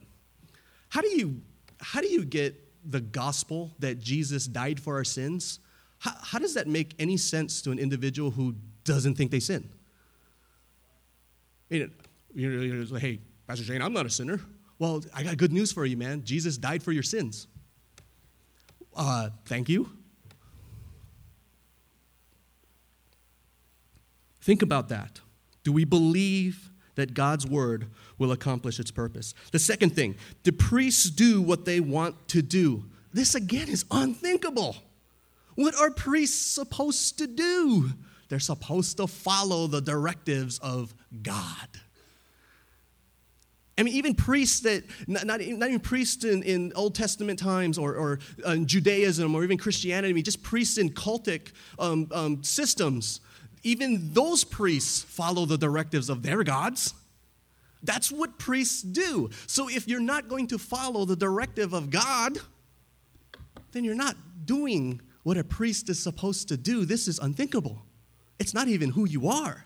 how 0.90 1.00
do 1.00 1.08
you, 1.08 1.40
how 1.80 2.00
do 2.00 2.08
you 2.08 2.24
get 2.24 2.60
the 2.84 3.00
gospel 3.00 3.72
that 3.78 3.98
Jesus 3.98 4.46
died 4.46 4.78
for 4.78 4.96
our 4.96 5.04
sins? 5.04 5.60
How, 5.98 6.12
how 6.20 6.38
does 6.38 6.54
that 6.54 6.66
make 6.66 6.94
any 6.98 7.16
sense 7.16 7.62
to 7.62 7.70
an 7.70 7.78
individual 7.78 8.30
who 8.30 8.54
doesn't 8.84 9.14
think 9.14 9.30
they 9.30 9.40
sin? 9.40 9.70
You 11.70 11.90
like, 12.90 13.00
hey, 13.02 13.20
Pastor 13.46 13.64
Shane, 13.64 13.80
I'm 13.80 13.94
not 13.94 14.04
a 14.04 14.10
sinner. 14.10 14.40
Well, 14.78 15.02
I 15.14 15.22
got 15.22 15.36
good 15.38 15.52
news 15.52 15.72
for 15.72 15.86
you, 15.86 15.96
man. 15.96 16.22
Jesus 16.24 16.58
died 16.58 16.82
for 16.82 16.92
your 16.92 17.02
sins. 17.02 17.46
Uh, 18.94 19.30
thank 19.46 19.68
you. 19.68 19.88
Think 24.42 24.60
about 24.60 24.90
that. 24.90 25.20
Do 25.64 25.72
we 25.72 25.84
believe 25.84 26.70
that 26.94 27.14
God's 27.14 27.46
word 27.46 27.88
will 28.18 28.30
accomplish 28.30 28.78
its 28.78 28.90
purpose? 28.90 29.34
The 29.50 29.58
second 29.58 29.96
thing, 29.96 30.14
the 30.44 30.52
priests 30.52 31.10
do 31.10 31.42
what 31.42 31.64
they 31.64 31.80
want 31.80 32.28
to 32.28 32.42
do. 32.42 32.84
This 33.12 33.34
again 33.34 33.68
is 33.68 33.84
unthinkable. 33.90 34.76
What 35.56 35.74
are 35.76 35.90
priests 35.90 36.54
supposed 36.54 37.18
to 37.18 37.26
do? 37.26 37.90
They're 38.28 38.40
supposed 38.40 38.96
to 38.98 39.06
follow 39.06 39.66
the 39.66 39.80
directives 39.80 40.58
of 40.58 40.94
God. 41.22 41.68
I 43.76 43.82
mean, 43.82 43.94
even 43.94 44.14
priests 44.14 44.60
that, 44.60 44.84
not, 45.08 45.26
not, 45.26 45.40
not 45.40 45.68
even 45.68 45.80
priests 45.80 46.24
in, 46.24 46.42
in, 46.44 46.72
Old 46.76 46.94
Testament 46.94 47.40
times 47.40 47.76
or, 47.76 47.94
or 47.94 48.18
uh, 48.44 48.56
Judaism 48.56 49.34
or 49.34 49.42
even 49.42 49.58
Christianity, 49.58 50.10
I 50.10 50.12
mean, 50.12 50.22
just 50.22 50.42
priests 50.42 50.78
in 50.78 50.90
cultic 50.90 51.52
um, 51.78 52.08
um, 52.12 52.42
systems, 52.44 53.20
even 53.64 54.12
those 54.12 54.44
priests 54.44 55.02
follow 55.02 55.46
the 55.46 55.58
directives 55.58 56.08
of 56.08 56.22
their 56.22 56.44
gods. 56.44 56.94
That's 57.82 58.12
what 58.12 58.38
priests 58.38 58.82
do. 58.82 59.30
So 59.46 59.68
if 59.68 59.88
you're 59.88 60.00
not 60.00 60.28
going 60.28 60.46
to 60.48 60.58
follow 60.58 61.04
the 61.04 61.16
directive 61.16 61.72
of 61.72 61.90
God, 61.90 62.38
then 63.72 63.84
you're 63.84 63.94
not 63.94 64.16
doing 64.44 65.00
what 65.22 65.36
a 65.36 65.44
priest 65.44 65.88
is 65.88 65.98
supposed 65.98 66.48
to 66.48 66.56
do. 66.56 66.84
This 66.84 67.08
is 67.08 67.18
unthinkable. 67.18 67.82
It's 68.38 68.54
not 68.54 68.68
even 68.68 68.90
who 68.90 69.06
you 69.06 69.28
are. 69.28 69.64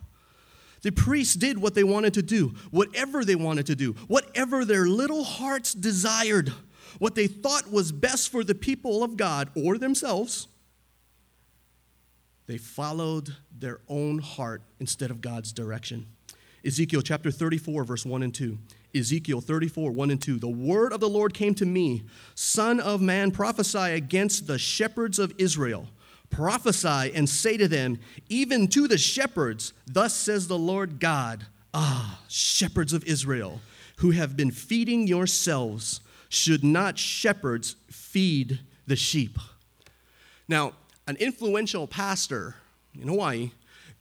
The 0.83 0.93
priests 0.93 1.35
did 1.35 1.59
what 1.59 1.75
they 1.75 1.85
wanted 1.85 2.15
to 2.15 2.23
do, 2.23 2.55
whatever 2.71 3.25
they 3.25 3.35
wanted 3.35 3.67
to 3.67 3.75
do, 3.75 3.93
whatever 4.07 4.65
their 4.65 4.87
little 4.87 5.25
hearts 5.25 5.75
desired, 5.75 6.53
what 6.99 7.17
they 7.17 7.27
thought 7.27 7.71
was 7.71 7.91
best 7.91 8.31
for 8.31 8.45
the 8.45 8.55
people 8.55 9.03
of 9.03 9.17
God 9.17 9.51
or 9.57 9.77
themselves. 9.77 10.47
They 12.49 12.59
followed 12.59 13.37
their 13.57 13.79
own 13.89 14.19
heart 14.19 14.63
instead 14.81 15.13
of 15.13 15.21
God's 15.21 15.53
direction. 15.53 16.07
Ezekiel 16.65 17.03
chapter 17.03 17.31
34, 17.31 17.85
verse 17.85 18.05
1 18.05 18.25
and 18.25 18.35
2. 18.35 18.59
Ezekiel 18.97 19.41
34, 19.41 19.93
1 19.93 20.11
and 20.11 20.21
2. 20.21 20.39
The 20.41 20.49
word 20.49 20.93
of 20.93 20.99
the 20.99 21.09
Lord 21.09 21.33
came 21.33 21.55
to 21.55 21.67
me, 21.67 22.03
Son 22.35 22.81
of 22.81 23.01
man, 23.01 23.31
prophesy 23.31 23.79
against 23.79 24.49
the 24.49 24.59
shepherds 24.59 25.21
of 25.21 25.33
Israel 25.39 25.87
Prophesy 26.31 27.13
and 27.15 27.29
say 27.29 27.57
to 27.57 27.69
them, 27.69 27.99
even 28.29 28.69
to 28.69 28.87
the 28.87 28.99
shepherds, 28.99 29.73
Thus 29.87 30.15
says 30.15 30.47
the 30.47 30.59
Lord 30.59 31.01
God, 31.01 31.47
Ah, 31.75 32.21
shepherds 32.29 32.93
of 32.93 33.05
Israel, 33.05 33.61
who 33.97 34.11
have 34.11 34.37
been 34.37 34.51
feeding 34.51 35.07
yourselves, 35.07 36.01
should 36.29 36.65
not 36.65 36.99
shepherds 36.99 37.77
feed 37.91 38.61
the 38.87 38.97
sheep? 38.97 39.39
Now, 40.49 40.73
an 41.09 41.17
influential 41.17 41.89
pastor 41.89 42.55
in 42.95 43.09
Hawaii 43.09 43.51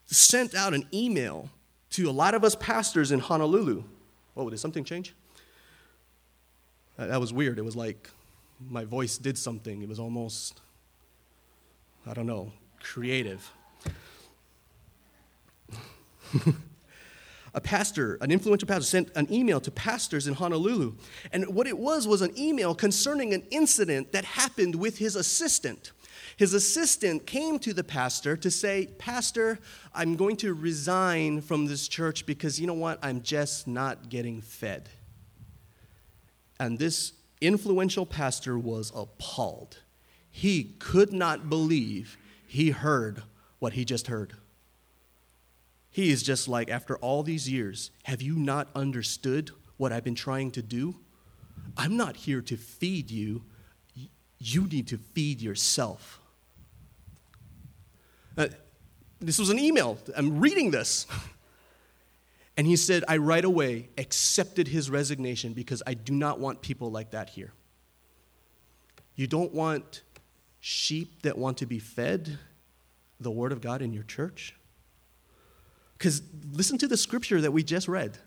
sent 0.05 0.53
out 0.53 0.73
an 0.73 0.85
email 0.93 1.49
to 1.91 2.09
a 2.09 2.11
lot 2.11 2.35
of 2.35 2.43
us 2.43 2.53
pastors 2.55 3.11
in 3.11 3.19
Honolulu. 3.19 3.83
Oh, 4.35 4.49
did 4.49 4.59
something 4.59 4.83
change? 4.83 5.15
That 6.97 7.19
was 7.19 7.31
weird. 7.31 7.57
It 7.57 7.65
was 7.65 7.75
like 7.75 8.09
my 8.69 8.83
voice 8.83 9.17
did 9.17 9.37
something. 9.37 9.81
It 9.81 9.89
was 9.89 9.99
almost 9.99 10.61
I 12.05 12.13
don't 12.13 12.27
know, 12.27 12.53
creative. 12.79 13.51
a 17.53 17.59
pastor, 17.59 18.17
an 18.21 18.31
influential 18.31 18.65
pastor, 18.67 18.85
sent 18.85 19.11
an 19.15 19.31
email 19.31 19.59
to 19.59 19.71
pastors 19.71 20.25
in 20.27 20.33
Honolulu. 20.33 20.93
And 21.33 21.53
what 21.53 21.67
it 21.67 21.77
was 21.77 22.07
was 22.07 22.21
an 22.21 22.31
email 22.37 22.73
concerning 22.73 23.33
an 23.33 23.43
incident 23.51 24.13
that 24.13 24.23
happened 24.23 24.75
with 24.75 24.99
his 24.99 25.17
assistant. 25.17 25.91
His 26.37 26.53
assistant 26.53 27.25
came 27.25 27.59
to 27.59 27.73
the 27.73 27.83
pastor 27.83 28.37
to 28.37 28.51
say, 28.51 28.87
Pastor, 28.97 29.59
I'm 29.93 30.15
going 30.15 30.37
to 30.37 30.53
resign 30.53 31.41
from 31.41 31.65
this 31.65 31.87
church 31.87 32.25
because 32.25 32.59
you 32.59 32.67
know 32.67 32.73
what? 32.73 32.99
I'm 33.01 33.21
just 33.21 33.67
not 33.67 34.09
getting 34.09 34.41
fed. 34.41 34.89
And 36.59 36.79
this 36.79 37.13
influential 37.41 38.05
pastor 38.05 38.57
was 38.57 38.91
appalled. 38.95 39.77
He 40.29 40.75
could 40.79 41.13
not 41.13 41.49
believe 41.49 42.17
he 42.47 42.71
heard 42.71 43.23
what 43.59 43.73
he 43.73 43.85
just 43.85 44.07
heard. 44.07 44.33
He 45.89 46.11
is 46.11 46.21
just 46.21 46.47
like, 46.47 46.69
after 46.69 46.95
all 46.97 47.23
these 47.23 47.49
years, 47.49 47.89
have 48.03 48.21
you 48.21 48.35
not 48.35 48.67
understood 48.75 49.49
what 49.77 49.91
I've 49.91 50.03
been 50.03 50.15
trying 50.15 50.51
to 50.51 50.61
do? 50.61 50.95
I'm 51.75 51.97
not 51.97 52.15
here 52.15 52.41
to 52.41 52.55
feed 52.55 53.09
you. 53.09 53.43
You 54.39 54.67
need 54.67 54.87
to 54.87 54.97
feed 54.97 55.41
yourself. 55.41 56.19
Uh, 58.37 58.47
this 59.19 59.39
was 59.39 59.49
an 59.49 59.59
email. 59.59 59.97
I'm 60.15 60.39
reading 60.39 60.71
this. 60.71 61.07
And 62.55 62.65
he 62.65 62.75
said, 62.75 63.03
I 63.07 63.17
right 63.17 63.45
away 63.45 63.89
accepted 63.97 64.67
his 64.67 64.89
resignation 64.89 65.53
because 65.53 65.83
I 65.85 65.93
do 65.93 66.13
not 66.13 66.39
want 66.39 66.61
people 66.61 66.91
like 66.91 67.11
that 67.11 67.29
here. 67.29 67.53
You 69.15 69.27
don't 69.27 69.53
want 69.53 70.01
sheep 70.59 71.21
that 71.21 71.37
want 71.37 71.57
to 71.59 71.65
be 71.65 71.79
fed 71.79 72.39
the 73.19 73.31
Word 73.31 73.51
of 73.51 73.61
God 73.61 73.81
in 73.81 73.93
your 73.93 74.03
church? 74.03 74.55
Because 75.97 76.21
listen 76.51 76.77
to 76.79 76.87
the 76.87 76.97
scripture 76.97 77.41
that 77.41 77.51
we 77.51 77.63
just 77.63 77.87
read. 77.87 78.17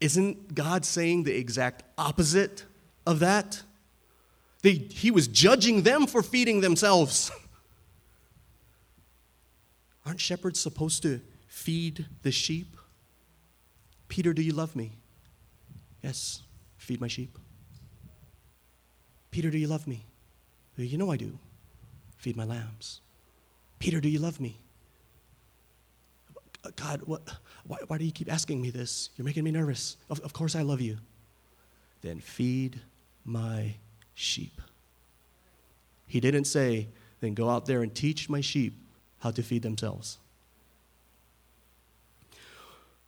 Isn't 0.00 0.54
God 0.54 0.84
saying 0.84 1.24
the 1.24 1.36
exact 1.36 1.82
opposite 1.96 2.64
of 3.06 3.20
that? 3.20 3.62
They, 4.64 4.72
he 4.72 5.10
was 5.10 5.28
judging 5.28 5.82
them 5.82 6.06
for 6.06 6.22
feeding 6.22 6.62
themselves. 6.62 7.30
Aren't 10.06 10.22
shepherds 10.22 10.58
supposed 10.58 11.02
to 11.02 11.20
feed 11.46 12.06
the 12.22 12.32
sheep? 12.32 12.74
Peter, 14.08 14.32
do 14.32 14.40
you 14.40 14.54
love 14.54 14.74
me? 14.74 14.92
Yes, 16.02 16.40
feed 16.78 16.98
my 16.98 17.08
sheep. 17.08 17.38
Peter, 19.30 19.50
do 19.50 19.58
you 19.58 19.66
love 19.66 19.86
me? 19.86 20.06
You 20.78 20.96
know 20.96 21.12
I 21.12 21.18
do 21.18 21.38
feed 22.16 22.34
my 22.34 22.44
lambs. 22.44 23.02
Peter, 23.78 24.00
do 24.00 24.08
you 24.08 24.18
love 24.18 24.40
me? 24.40 24.58
God, 26.76 27.02
what, 27.02 27.20
why, 27.66 27.76
why 27.86 27.98
do 27.98 28.04
you 28.06 28.12
keep 28.12 28.32
asking 28.32 28.62
me 28.62 28.70
this? 28.70 29.10
You're 29.14 29.26
making 29.26 29.44
me 29.44 29.50
nervous. 29.50 29.98
Of, 30.08 30.20
of 30.20 30.32
course 30.32 30.56
I 30.56 30.62
love 30.62 30.80
you. 30.80 30.96
Then 32.00 32.18
feed 32.18 32.80
my 33.26 33.74
sheep. 34.14 34.60
He 36.06 36.20
didn't 36.20 36.44
say, 36.44 36.88
then 37.20 37.34
go 37.34 37.48
out 37.48 37.66
there 37.66 37.82
and 37.82 37.94
teach 37.94 38.28
my 38.28 38.40
sheep 38.40 38.74
how 39.20 39.30
to 39.30 39.42
feed 39.42 39.62
themselves. 39.62 40.18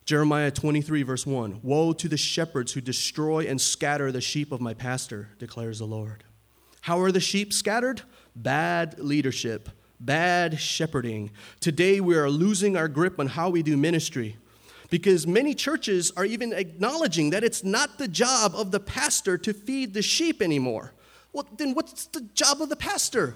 Jeremiah 0.05 0.51
23, 0.51 1.03
verse 1.03 1.25
1 1.25 1.59
Woe 1.63 1.93
to 1.93 2.07
the 2.07 2.17
shepherds 2.17 2.73
who 2.73 2.81
destroy 2.81 3.45
and 3.47 3.59
scatter 3.59 4.11
the 4.11 4.21
sheep 4.21 4.51
of 4.51 4.61
my 4.61 4.73
pastor, 4.73 5.29
declares 5.37 5.79
the 5.79 5.85
Lord. 5.85 6.23
How 6.81 6.99
are 6.99 7.11
the 7.11 7.19
sheep 7.19 7.51
scattered? 7.51 8.01
bad 8.37 8.99
leadership, 8.99 9.69
bad 9.99 10.59
shepherding. 10.59 11.31
Today 11.59 11.99
we 11.99 12.15
are 12.15 12.29
losing 12.29 12.77
our 12.77 12.87
grip 12.87 13.19
on 13.19 13.27
how 13.27 13.49
we 13.49 13.63
do 13.63 13.75
ministry 13.75 14.37
because 14.89 15.27
many 15.27 15.53
churches 15.53 16.11
are 16.15 16.23
even 16.23 16.53
acknowledging 16.53 17.31
that 17.31 17.43
it's 17.43 17.63
not 17.63 17.97
the 17.97 18.07
job 18.07 18.53
of 18.55 18.71
the 18.71 18.79
pastor 18.79 19.37
to 19.37 19.53
feed 19.53 19.93
the 19.93 20.01
sheep 20.01 20.41
anymore. 20.41 20.93
Well, 21.33 21.47
then 21.57 21.73
what's 21.73 22.07
the 22.07 22.21
job 22.33 22.61
of 22.61 22.69
the 22.69 22.75
pastor? 22.75 23.35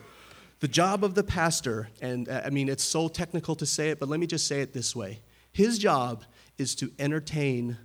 The 0.60 0.68
job 0.68 1.04
of 1.04 1.16
the 1.16 1.24
pastor, 1.24 1.90
and 2.02 2.30
uh, 2.30 2.42
I 2.46 2.50
mean, 2.50 2.70
it's 2.70 2.84
so 2.84 3.08
technical 3.08 3.56
to 3.56 3.66
say 3.66 3.90
it, 3.90 4.00
but 4.00 4.10
let 4.10 4.20
me 4.20 4.28
just 4.28 4.48
say 4.48 4.62
it 4.62 4.74
this 4.74 4.96
way 4.96 5.22
his 5.52 5.78
job 5.78 6.24
is 6.58 6.76
to 6.76 6.92
entertain 7.00 7.78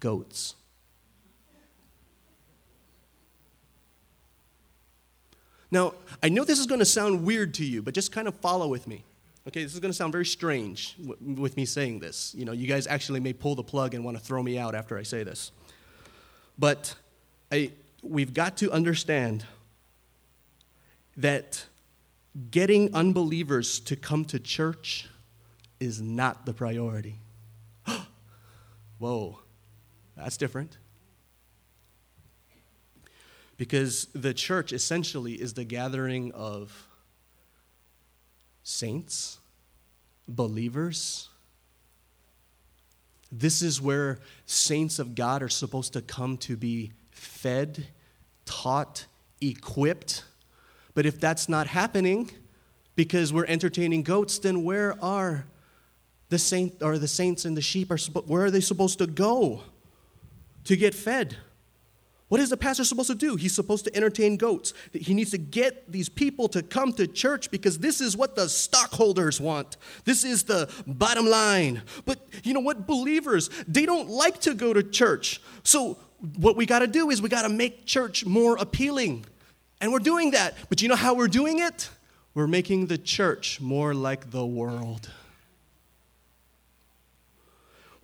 goats. 0.00 0.54
Now, 5.70 5.94
I 6.22 6.28
know 6.28 6.44
this 6.44 6.58
is 6.58 6.66
going 6.66 6.78
to 6.78 6.86
sound 6.86 7.24
weird 7.24 7.54
to 7.54 7.64
you, 7.64 7.82
but 7.82 7.92
just 7.92 8.12
kind 8.12 8.26
of 8.26 8.34
follow 8.36 8.68
with 8.68 8.86
me. 8.86 9.04
Okay, 9.46 9.62
this 9.62 9.74
is 9.74 9.80
going 9.80 9.90
to 9.90 9.96
sound 9.96 10.12
very 10.12 10.26
strange 10.26 10.96
w- 10.96 11.40
with 11.40 11.56
me 11.56 11.64
saying 11.64 12.00
this. 12.00 12.34
You 12.34 12.44
know, 12.44 12.52
you 12.52 12.66
guys 12.66 12.86
actually 12.86 13.20
may 13.20 13.32
pull 13.32 13.54
the 13.54 13.62
plug 13.62 13.94
and 13.94 14.04
want 14.04 14.16
to 14.16 14.22
throw 14.22 14.42
me 14.42 14.58
out 14.58 14.74
after 14.74 14.96
I 14.98 15.02
say 15.02 15.22
this. 15.22 15.52
But 16.58 16.94
I, 17.52 17.72
we've 18.02 18.34
got 18.34 18.56
to 18.58 18.70
understand 18.70 19.44
that 21.16 21.64
getting 22.50 22.94
unbelievers 22.94 23.80
to 23.80 23.96
come 23.96 24.24
to 24.26 24.38
church 24.38 25.08
is 25.80 26.00
not 26.00 26.46
the 26.46 26.52
priority. 26.52 27.18
Whoa, 28.98 29.38
that's 30.16 30.36
different. 30.36 30.78
Because 33.56 34.06
the 34.14 34.32
church 34.32 34.72
essentially 34.72 35.34
is 35.34 35.54
the 35.54 35.64
gathering 35.64 36.30
of 36.32 36.86
saints, 38.62 39.38
believers. 40.28 41.28
This 43.32 43.62
is 43.62 43.80
where 43.80 44.18
saints 44.46 45.00
of 45.00 45.16
God 45.16 45.42
are 45.42 45.48
supposed 45.48 45.92
to 45.94 46.02
come 46.02 46.36
to 46.38 46.56
be 46.56 46.92
fed, 47.18 47.86
taught, 48.44 49.06
equipped. 49.40 50.24
But 50.94 51.06
if 51.06 51.20
that's 51.20 51.48
not 51.48 51.66
happening 51.66 52.30
because 52.96 53.32
we're 53.32 53.46
entertaining 53.46 54.02
goats, 54.02 54.38
then 54.38 54.64
where 54.64 54.96
are 55.02 55.46
the 56.28 56.38
saint 56.38 56.82
or 56.82 56.98
the 56.98 57.08
saints 57.08 57.44
and 57.44 57.56
the 57.56 57.62
sheep 57.62 57.90
are 57.90 57.98
where 58.26 58.46
are 58.46 58.50
they 58.50 58.60
supposed 58.60 58.98
to 58.98 59.06
go 59.06 59.62
to 60.64 60.76
get 60.76 60.94
fed? 60.94 61.36
What 62.28 62.40
is 62.42 62.50
the 62.50 62.58
pastor 62.58 62.84
supposed 62.84 63.08
to 63.08 63.14
do? 63.14 63.36
He's 63.36 63.54
supposed 63.54 63.86
to 63.86 63.96
entertain 63.96 64.36
goats. 64.36 64.74
He 64.92 65.14
needs 65.14 65.30
to 65.30 65.38
get 65.38 65.90
these 65.90 66.10
people 66.10 66.46
to 66.48 66.62
come 66.62 66.92
to 66.94 67.06
church 67.06 67.50
because 67.50 67.78
this 67.78 68.02
is 68.02 68.18
what 68.18 68.36
the 68.36 68.50
stockholders 68.50 69.40
want. 69.40 69.78
This 70.04 70.24
is 70.24 70.42
the 70.44 70.70
bottom 70.86 71.26
line. 71.26 71.82
But 72.04 72.18
you 72.44 72.52
know 72.52 72.60
what? 72.60 72.86
Believers, 72.86 73.48
they 73.66 73.86
don't 73.86 74.10
like 74.10 74.40
to 74.42 74.54
go 74.54 74.74
to 74.74 74.82
church. 74.82 75.40
So 75.62 75.96
what 76.36 76.56
we 76.56 76.66
got 76.66 76.80
to 76.80 76.86
do 76.86 77.10
is 77.10 77.22
we 77.22 77.28
got 77.28 77.42
to 77.42 77.48
make 77.48 77.86
church 77.86 78.24
more 78.24 78.56
appealing. 78.56 79.24
And 79.80 79.92
we're 79.92 80.00
doing 80.00 80.32
that. 80.32 80.56
But 80.68 80.82
you 80.82 80.88
know 80.88 80.96
how 80.96 81.14
we're 81.14 81.28
doing 81.28 81.60
it? 81.60 81.90
We're 82.34 82.46
making 82.46 82.86
the 82.86 82.98
church 82.98 83.60
more 83.60 83.94
like 83.94 84.30
the 84.30 84.44
world. 84.44 85.10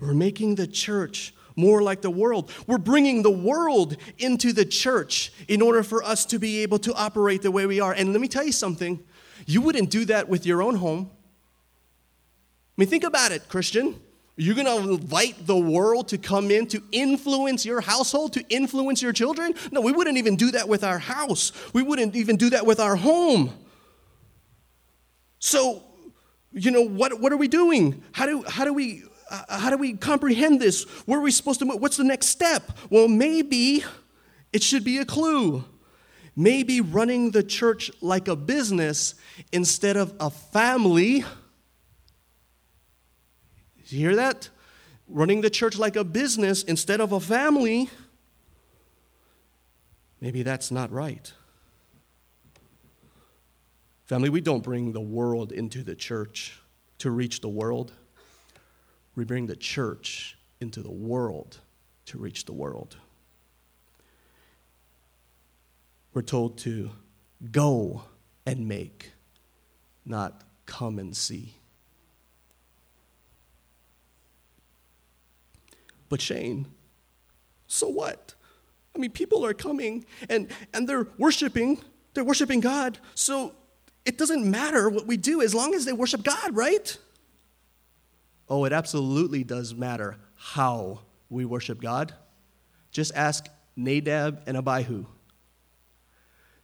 We're 0.00 0.14
making 0.14 0.57
the 0.57 0.66
church 0.66 1.35
more 1.57 1.83
like 1.83 2.03
the 2.03 2.11
world. 2.11 2.50
We're 2.66 2.79
bringing 2.79 3.22
the 3.22 3.31
world 3.31 3.96
into 4.18 4.53
the 4.53 4.64
church 4.64 5.33
in 5.48 5.62
order 5.62 5.83
for 5.83 6.03
us 6.03 6.24
to 6.27 6.38
be 6.38 6.62
able 6.62 6.79
to 6.81 6.94
operate 6.94 7.42
the 7.42 7.50
way 7.50 7.66
we 7.66 7.81
are. 7.81 7.92
And 7.92 8.12
let 8.12 8.20
me 8.20 8.29
tell 8.29 8.44
you 8.44 8.53
something 8.53 9.03
you 9.46 9.61
wouldn't 9.61 9.90
do 9.90 10.05
that 10.07 10.29
with 10.29 10.46
your 10.46 10.62
own 10.62 10.77
home. 10.77 11.11
I 11.12 12.74
mean, 12.77 12.88
think 12.88 13.05
about 13.05 13.31
it, 13.31 13.48
Christian. 13.48 14.00
You're 14.37 14.57
going 14.57 14.66
to 14.66 14.92
invite 14.94 15.47
the 15.47 15.57
world 15.57 16.09
to 16.09 16.18
come 16.18 16.51
in 16.51 16.66
to 16.68 16.83
influence 16.90 17.64
your 17.64 17.81
household, 17.81 18.33
to 18.33 18.42
influence 18.49 19.01
your 19.01 19.12
children? 19.12 19.55
No, 19.70 19.81
we 19.81 19.92
wouldn't 19.92 20.18
even 20.18 20.37
do 20.37 20.51
that 20.53 20.68
with 20.68 20.83
our 20.83 20.99
house. 20.99 21.53
We 21.73 21.83
wouldn't 21.83 22.16
even 22.16 22.37
do 22.37 22.51
that 22.51 22.66
with 22.66 22.81
our 22.81 22.97
home. 22.97 23.53
So, 25.38 25.85
you 26.53 26.70
know, 26.70 26.83
what, 26.83 27.20
what 27.20 27.33
are 27.33 27.37
we 27.37 27.49
doing? 27.49 28.03
How 28.12 28.27
do, 28.27 28.42
how 28.49 28.64
do 28.64 28.73
we 28.73 29.05
uh, 29.31 29.59
how 29.59 29.70
do 29.70 29.77
we 29.77 29.94
comprehend 29.94 30.61
this? 30.61 30.85
Where 31.07 31.18
are 31.18 31.23
we 31.23 31.31
supposed 31.31 31.59
to 31.61 31.64
move? 31.64 31.81
What's 31.81 31.97
the 31.97 32.05
next 32.05 32.27
step? 32.27 32.77
Well, 32.90 33.09
maybe 33.09 33.85
it 34.53 34.62
should 34.62 34.85
be 34.85 34.99
a 34.99 35.05
clue. 35.05 35.64
Maybe 36.37 36.81
running 36.81 37.31
the 37.31 37.42
church 37.42 37.90
like 38.01 38.29
a 38.29 38.37
business 38.37 39.14
instead 39.53 39.97
of 39.97 40.14
a 40.20 40.31
family. 40.31 41.25
You 43.94 44.00
hear 44.00 44.16
that? 44.16 44.48
Running 45.09 45.40
the 45.40 45.50
church 45.50 45.78
like 45.78 45.96
a 45.96 46.04
business 46.04 46.62
instead 46.62 47.00
of 47.00 47.12
a 47.12 47.20
family. 47.20 47.90
Maybe 50.20 50.42
that's 50.42 50.70
not 50.70 50.90
right. 50.90 51.33
Family, 54.07 54.28
we 54.28 54.40
don't 54.40 54.62
bring 54.62 54.92
the 54.92 55.00
world 55.00 55.52
into 55.52 55.83
the 55.83 55.94
church 55.94 56.61
to 56.98 57.11
reach 57.11 57.40
the 57.40 57.48
world 57.48 57.92
we 59.16 59.24
bring 59.24 59.46
the 59.46 59.57
church 59.57 60.37
into 60.61 60.83
the 60.83 60.90
world 60.90 61.59
to 62.07 62.18
reach 62.18 62.44
the 62.44 62.52
world. 62.52 62.96
We're 66.12 66.22
told 66.22 66.59
to 66.59 66.90
go 67.50 68.04
and 68.46 68.68
make, 68.68 69.12
not 70.04 70.42
come 70.66 70.98
and 70.98 71.16
see. 71.16 71.54
But 76.09 76.21
Shane, 76.21 76.67
so 77.67 77.88
what? 77.88 78.35
I 78.95 78.99
mean, 78.99 79.11
people 79.11 79.45
are 79.45 79.55
coming 79.55 80.05
and, 80.29 80.49
and 80.73 80.88
they're 80.88 81.09
worshiping, 81.19 81.81
they're 82.14 82.25
worshiping 82.25 82.61
God, 82.61 82.99
so 83.14 83.55
it 84.05 84.19
doesn't 84.19 84.49
matter 84.49 84.88
what 84.88 85.07
we 85.07 85.17
do 85.17 85.43
as 85.43 85.55
long 85.55 85.75
as 85.75 85.85
they 85.85 85.93
worship 85.93 86.23
God, 86.23 86.55
right? 86.55 86.97
Oh, 88.49 88.64
it 88.64 88.73
absolutely 88.73 89.43
does 89.43 89.75
matter 89.75 90.17
how 90.37 91.01
we 91.31 91.45
worship 91.45 91.81
God. 91.81 92.14
Just 92.90 93.14
ask 93.14 93.49
Nadab 93.77 94.43
and 94.47 94.57
Abihu. 94.57 95.07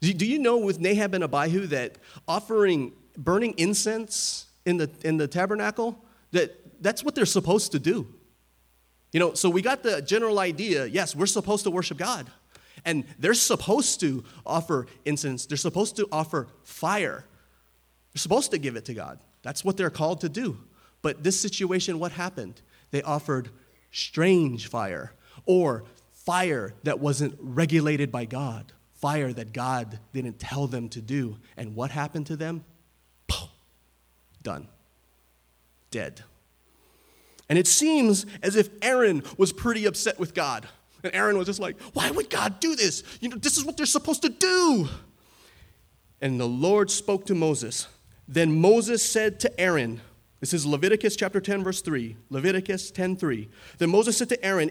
Do 0.01 0.27
you 0.27 0.39
know 0.39 0.59
with 0.59 0.81
Nadab 0.81 1.15
and 1.15 1.25
Abihu 1.25 1.67
that 1.69 1.99
offering, 2.29 2.93
burning 3.17 3.55
incense 3.59 4.47
in 4.65 4.77
the, 4.79 4.91
in 5.03 5.17
the 5.17 5.29
tabernacle, 5.29 6.05
that 6.33 6.83
that's 6.83 7.05
what 7.05 7.15
they're 7.15 7.27
supposed 7.27 7.73
to 7.73 7.79
do? 7.79 8.07
You 9.13 9.21
know, 9.21 9.35
so 9.35 9.51
we 9.51 9.63
got 9.63 9.83
the 9.83 10.03
general 10.03 10.39
idea 10.39 10.87
yes, 10.87 11.17
we're 11.17 11.27
supposed 11.27 11.65
to 11.65 11.71
worship 11.71 11.99
God. 11.99 12.31
And 12.85 13.05
they're 13.19 13.35
supposed 13.35 14.01
to 14.01 14.25
offer 14.47 14.87
incense, 15.05 15.47
they're 15.47 15.57
supposed 15.57 15.97
to 15.97 16.09
offer 16.11 16.49
fire. 16.63 17.25
They're 18.13 18.21
supposed 18.21 18.51
to 18.53 18.59
give 18.59 18.77
it 18.77 18.87
to 18.87 18.95
God. 18.95 19.19
That's 19.43 19.65
what 19.65 19.77
they're 19.77 19.91
called 19.91 20.23
to 20.23 20.29
do. 20.29 20.59
But 21.03 21.23
this 21.23 21.39
situation, 21.39 21.99
what 21.99 22.13
happened? 22.13 22.61
They 22.91 23.03
offered 23.03 23.51
strange 23.91 24.69
fire 24.69 25.13
or 25.47 25.85
fire 26.13 26.75
that 26.83 26.99
wasn't 26.99 27.37
regulated 27.41 28.11
by 28.11 28.25
God, 28.25 28.73
fire 28.95 29.33
that 29.33 29.53
God 29.53 29.99
didn't 30.13 30.39
tell 30.39 30.67
them 30.67 30.89
to 30.91 31.01
do. 31.01 31.39
And 31.57 31.75
what 31.75 31.91
happened 31.91 32.27
to 32.27 32.37
them? 32.37 32.65
Done. 34.43 34.69
Dead. 35.91 36.23
And 37.51 37.59
it 37.59 37.67
seems 37.67 38.25
as 38.43 38.57
if 38.57 38.71
Aaron 38.81 39.25
was 39.37 39.53
pretty 39.53 39.85
upset 39.85 40.19
with 40.19 40.33
God. 40.33 40.67
And 41.03 41.15
Aaron 41.15 41.37
was 41.37 41.47
just 41.47 41.61
like, 41.61 41.79
why 41.93 42.11
would 42.11 42.31
God 42.31 42.61
do 42.61 42.77
this? 42.77 43.03
You 43.21 43.29
know, 43.29 43.37
this 43.37 43.59
is 43.59 43.65
what 43.65 43.77
they're 43.77 43.87
supposed 43.87 44.23
to 44.23 44.29
do. 44.29 44.89
And 46.21 46.41
the 46.41 46.47
Lord 46.47 46.91
spoke 46.91 47.27
to 47.27 47.35
Moses. 47.35 47.89
Then 48.29 48.61
Moses 48.61 49.03
said 49.03 49.41
to 49.41 49.61
Aaron, 49.61 50.01
this 50.41 50.55
is 50.55 50.65
Leviticus 50.65 51.17
chapter 51.17 51.41
10, 51.41 51.63
verse 51.63 51.83
3. 51.83 52.17
Leviticus 52.31 52.91
10 52.91 53.17
3. 53.17 53.49
Then 53.79 53.91
Moses 53.91 54.17
said 54.17 54.31
to 54.31 54.45
Aaron, 54.45 54.71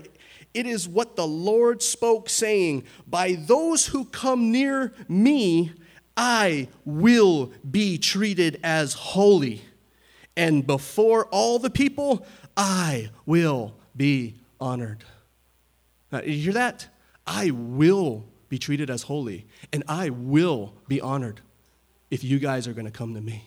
It 0.53 0.65
is 0.65 0.87
what 0.87 1.15
the 1.15 1.27
Lord 1.27 1.83
spoke, 1.83 2.27
saying, 2.27 2.85
By 3.05 3.33
those 3.33 3.87
who 3.87 4.05
come 4.05 4.51
near 4.51 4.93
me, 5.07 5.73
I 6.17 6.69
will 6.85 7.51
be 7.69 7.99
treated 7.99 8.59
as 8.63 8.93
holy. 8.93 9.61
And 10.35 10.65
before 10.65 11.25
all 11.27 11.59
the 11.59 11.69
people, 11.69 12.25
I 12.59 13.09
will 13.25 13.73
be 13.95 14.35
honored. 14.59 15.05
Now, 16.11 16.21
you 16.21 16.33
hear 16.33 16.53
that? 16.53 16.89
I 17.25 17.51
will 17.51 18.25
be 18.49 18.57
treated 18.57 18.89
as 18.89 19.03
holy, 19.03 19.47
and 19.71 19.81
I 19.87 20.09
will 20.09 20.73
be 20.89 20.99
honored 20.99 21.39
if 22.11 22.21
you 22.21 22.37
guys 22.37 22.67
are 22.67 22.73
going 22.73 22.85
to 22.85 22.91
come 22.91 23.13
to 23.13 23.21
me. 23.21 23.45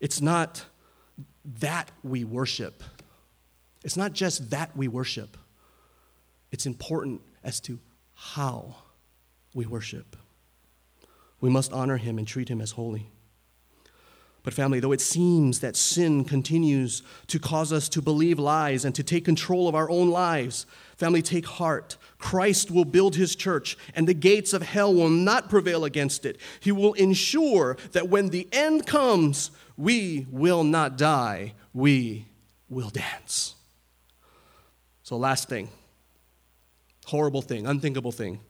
It's 0.00 0.20
not 0.20 0.64
that 1.60 1.92
we 2.02 2.24
worship. 2.24 2.82
It's 3.84 3.96
not 3.96 4.14
just 4.14 4.50
that 4.50 4.76
we 4.76 4.88
worship. 4.88 5.36
It's 6.50 6.66
important 6.66 7.20
as 7.44 7.60
to 7.60 7.78
how 8.14 8.74
we 9.54 9.66
worship. 9.66 10.16
We 11.40 11.48
must 11.48 11.72
honor 11.72 11.98
him 11.98 12.18
and 12.18 12.26
treat 12.26 12.48
him 12.48 12.60
as 12.60 12.72
holy. 12.72 13.11
But, 14.44 14.54
family, 14.54 14.80
though 14.80 14.92
it 14.92 15.00
seems 15.00 15.60
that 15.60 15.76
sin 15.76 16.24
continues 16.24 17.02
to 17.28 17.38
cause 17.38 17.72
us 17.72 17.88
to 17.90 18.02
believe 18.02 18.38
lies 18.38 18.84
and 18.84 18.94
to 18.96 19.02
take 19.02 19.24
control 19.24 19.68
of 19.68 19.74
our 19.74 19.88
own 19.88 20.10
lives, 20.10 20.66
family, 20.96 21.22
take 21.22 21.46
heart. 21.46 21.96
Christ 22.18 22.70
will 22.70 22.84
build 22.84 23.14
his 23.14 23.36
church, 23.36 23.76
and 23.94 24.08
the 24.08 24.14
gates 24.14 24.52
of 24.52 24.62
hell 24.62 24.92
will 24.92 25.10
not 25.10 25.48
prevail 25.48 25.84
against 25.84 26.26
it. 26.26 26.38
He 26.58 26.72
will 26.72 26.94
ensure 26.94 27.76
that 27.92 28.08
when 28.08 28.30
the 28.30 28.48
end 28.50 28.86
comes, 28.86 29.52
we 29.76 30.26
will 30.30 30.64
not 30.64 30.98
die, 30.98 31.54
we 31.72 32.26
will 32.68 32.90
dance. 32.90 33.54
So, 35.04 35.16
last 35.16 35.48
thing 35.48 35.68
horrible 37.06 37.42
thing, 37.42 37.66
unthinkable 37.66 38.12
thing. 38.12 38.40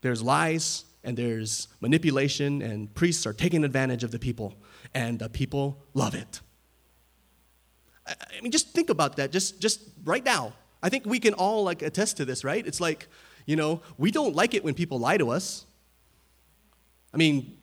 There's 0.00 0.22
lies 0.22 0.84
and 1.04 1.16
there's 1.16 1.68
manipulation, 1.80 2.62
and 2.62 2.92
priests 2.94 3.26
are 3.26 3.32
taking 3.32 3.62
advantage 3.62 4.04
of 4.04 4.10
the 4.10 4.18
people, 4.18 4.54
and 4.94 5.18
the 5.18 5.28
people 5.28 5.82
love 5.92 6.14
it. 6.14 6.40
I 8.06 8.40
mean, 8.42 8.52
just 8.52 8.70
think 8.70 8.90
about 8.90 9.16
that, 9.16 9.32
just, 9.32 9.60
just 9.60 9.80
right 10.04 10.24
now. 10.24 10.52
I 10.82 10.88
think 10.90 11.06
we 11.06 11.18
can 11.18 11.34
all 11.34 11.64
like 11.64 11.82
attest 11.82 12.18
to 12.18 12.24
this, 12.24 12.44
right? 12.44 12.66
It's 12.66 12.80
like, 12.80 13.08
you 13.46 13.56
know, 13.56 13.80
we 13.96 14.10
don't 14.10 14.34
like 14.34 14.54
it 14.54 14.62
when 14.62 14.74
people 14.74 14.98
lie 14.98 15.16
to 15.16 15.30
us. 15.30 15.64
I 17.12 17.16
mean, 17.16 17.56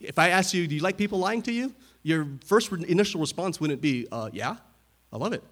if 0.00 0.18
I 0.18 0.28
ask 0.28 0.52
you, 0.52 0.66
do 0.66 0.74
you 0.74 0.82
like 0.82 0.98
people 0.98 1.18
lying 1.18 1.42
to 1.42 1.52
you? 1.52 1.74
Your 2.02 2.26
first 2.44 2.70
initial 2.72 3.20
response 3.20 3.60
wouldn't 3.60 3.80
be, 3.80 4.06
uh, 4.12 4.28
yeah, 4.32 4.56
I 5.12 5.16
love 5.16 5.32
it. 5.32 5.42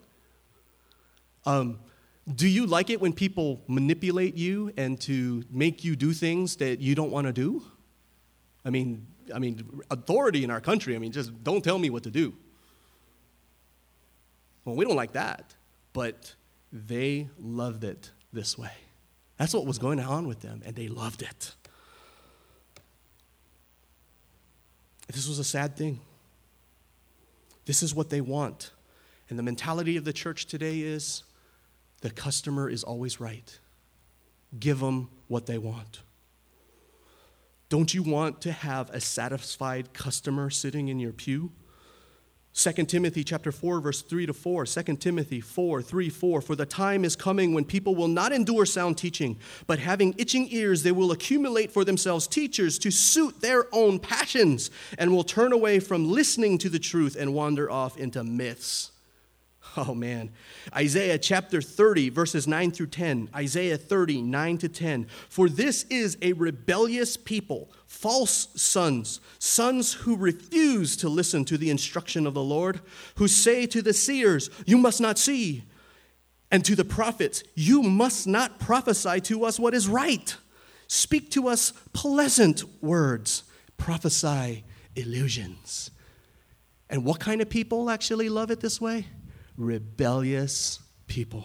Um, 1.47 1.81
do 2.35 2.47
you 2.47 2.67
like 2.67 2.91
it 2.91 3.01
when 3.01 3.13
people 3.13 3.63
manipulate 3.67 4.37
you 4.37 4.73
and 4.77 5.01
to 5.03 5.43
make 5.51 5.83
you 5.83 5.97
do 5.97 6.13
things 6.13 6.57
that 6.57 6.81
you 6.81 6.95
don't 6.95 7.11
want 7.11 7.27
to 7.27 7.33
do? 7.33 7.63
I 8.65 8.71
mean, 8.71 9.07
I 9.35 9.39
mean, 9.39 9.83
authority 9.91 10.45
in 10.45 10.51
our 10.51 10.61
country, 10.61 10.95
I 10.95 10.99
mean, 10.99 11.13
just 11.13 11.43
don't 11.43 11.63
tell 11.63 11.79
me 11.79 11.91
what 11.91 12.03
to 12.05 12.11
do. 12.11 12.35
Well, 14.65 14.77
we 14.77 14.85
don't 14.85 14.97
like 14.97 15.13
that, 15.13 15.55
but 15.93 16.35
they 16.73 17.29
loved 17.39 17.85
it 17.85 18.11
this 18.33 18.57
way. 18.57 18.73
That's 19.39 19.55
what 19.55 19.67
was 19.67 19.79
going 19.79 20.01
on 20.01 20.27
with 20.29 20.41
them, 20.41 20.63
and 20.65 20.77
they 20.77 20.89
loved 20.89 21.23
it. 21.23 21.55
This 25.13 25.29
was 25.29 25.39
a 25.39 25.45
sad 25.45 25.77
thing. 25.77 26.01
This 27.67 27.83
is 27.83 27.95
what 27.95 28.11
they 28.11 28.21
want. 28.21 28.71
And 29.29 29.39
the 29.39 29.43
mentality 29.43 29.97
of 29.97 30.05
the 30.05 30.13
church 30.13 30.47
today 30.47 30.81
is 30.81 31.23
the 32.01 32.11
customer 32.11 32.69
is 32.69 32.83
always 32.83 33.21
right. 33.21 33.59
Give 34.59 34.81
them 34.81 35.09
what 35.29 35.47
they 35.47 35.59
want. 35.59 36.01
Don't 37.73 37.95
you 37.95 38.03
want 38.03 38.43
to 38.43 38.53
have 38.53 38.91
a 38.91 39.01
satisfied 39.01 39.95
customer 39.95 40.51
sitting 40.51 40.89
in 40.89 40.99
your 40.99 41.15
pew? 41.15 41.53
2 42.53 42.71
Timothy 42.85 43.25
chapter 43.25 43.51
4 43.51 43.81
verse 43.81 44.03
3 44.03 44.27
to 44.27 44.35
4 44.35 44.67
2 44.67 44.83
Timothy 44.97 45.41
4 45.41 45.81
3 45.81 46.11
4 46.11 46.43
for 46.43 46.55
the 46.55 46.67
time 46.67 47.03
is 47.03 47.17
coming 47.17 47.55
when 47.55 47.65
people 47.65 47.95
will 47.95 48.09
not 48.09 48.31
endure 48.31 48.67
sound 48.67 48.99
teaching 48.99 49.39
but 49.67 49.79
having 49.79 50.15
itching 50.19 50.49
ears 50.51 50.83
they 50.83 50.93
will 50.93 51.13
accumulate 51.13 51.73
for 51.73 51.83
themselves 51.83 52.27
teachers 52.27 52.79
to 52.79 52.91
suit 52.91 53.41
their 53.41 53.65
own 53.73 53.99
passions 53.99 54.71
and 54.99 55.11
will 55.11 55.25
turn 55.25 55.55
away 55.55 55.81
from 55.81 56.13
listening 56.13 56.59
to 56.59 56.69
the 56.69 56.79
truth 56.79 57.17
and 57.17 57.33
wander 57.33 57.71
off 57.71 57.97
into 57.97 58.23
myths 58.23 58.92
Oh 59.77 59.95
man. 59.95 60.31
Isaiah 60.75 61.19
chapter 61.19 61.63
30, 61.63 62.11
verses 62.11 62.47
9 62.47 62.73
through 62.73 62.89
10. 62.89 63.31
Isaiah 63.35 63.79
30, 63.79 64.23
9 64.23 64.59
to 64.59 64.69
10. 64.69 65.07
For 65.29 65.49
this 65.49 65.85
is 65.85 66.19
a 66.21 66.35
rebellious 66.35 67.17
people, 67.17 67.71
false 67.87 68.49
sons, 68.55 69.21
sons 69.39 69.95
who 69.95 70.17
refuse 70.17 70.97
to 70.99 71.09
listen 71.09 71.45
to 71.47 71.57
the 71.57 71.71
instruction 71.71 72.27
of 72.27 72.35
the 72.35 72.43
Lord, 72.43 72.81
who 73.17 73.29
say 73.29 73.67
to 73.67 73.81
the 73.81 73.95
seers, 73.95 74.51
You 74.67 74.77
must 74.77 75.01
not 75.01 75.19
see, 75.19 75.65
and 76.51 76.65
to 76.67 76.77
the 76.77 76.85
prophets, 76.85 77.43
You 77.55 77.83
must 77.83 78.27
not 78.27 78.59
prophesy 78.59 79.21
to 79.23 79.45
us 79.45 79.59
what 79.59 79.75
is 79.75 79.89
right. 79.89 80.37
Speak 80.87 81.31
to 81.31 81.49
us 81.49 81.73
pleasant 81.95 82.65
words, 82.83 83.45
prophesy 83.79 84.65
illusions. 84.95 85.91
And 86.91 87.07
what 87.07 87.21
kind 87.21 87.41
of 87.41 87.49
people 87.49 87.89
actually 87.89 88.29
love 88.29 88.51
it 88.51 88.61
this 88.61 88.79
way? 88.79 89.07
Rebellious 89.57 90.81
people. 91.07 91.45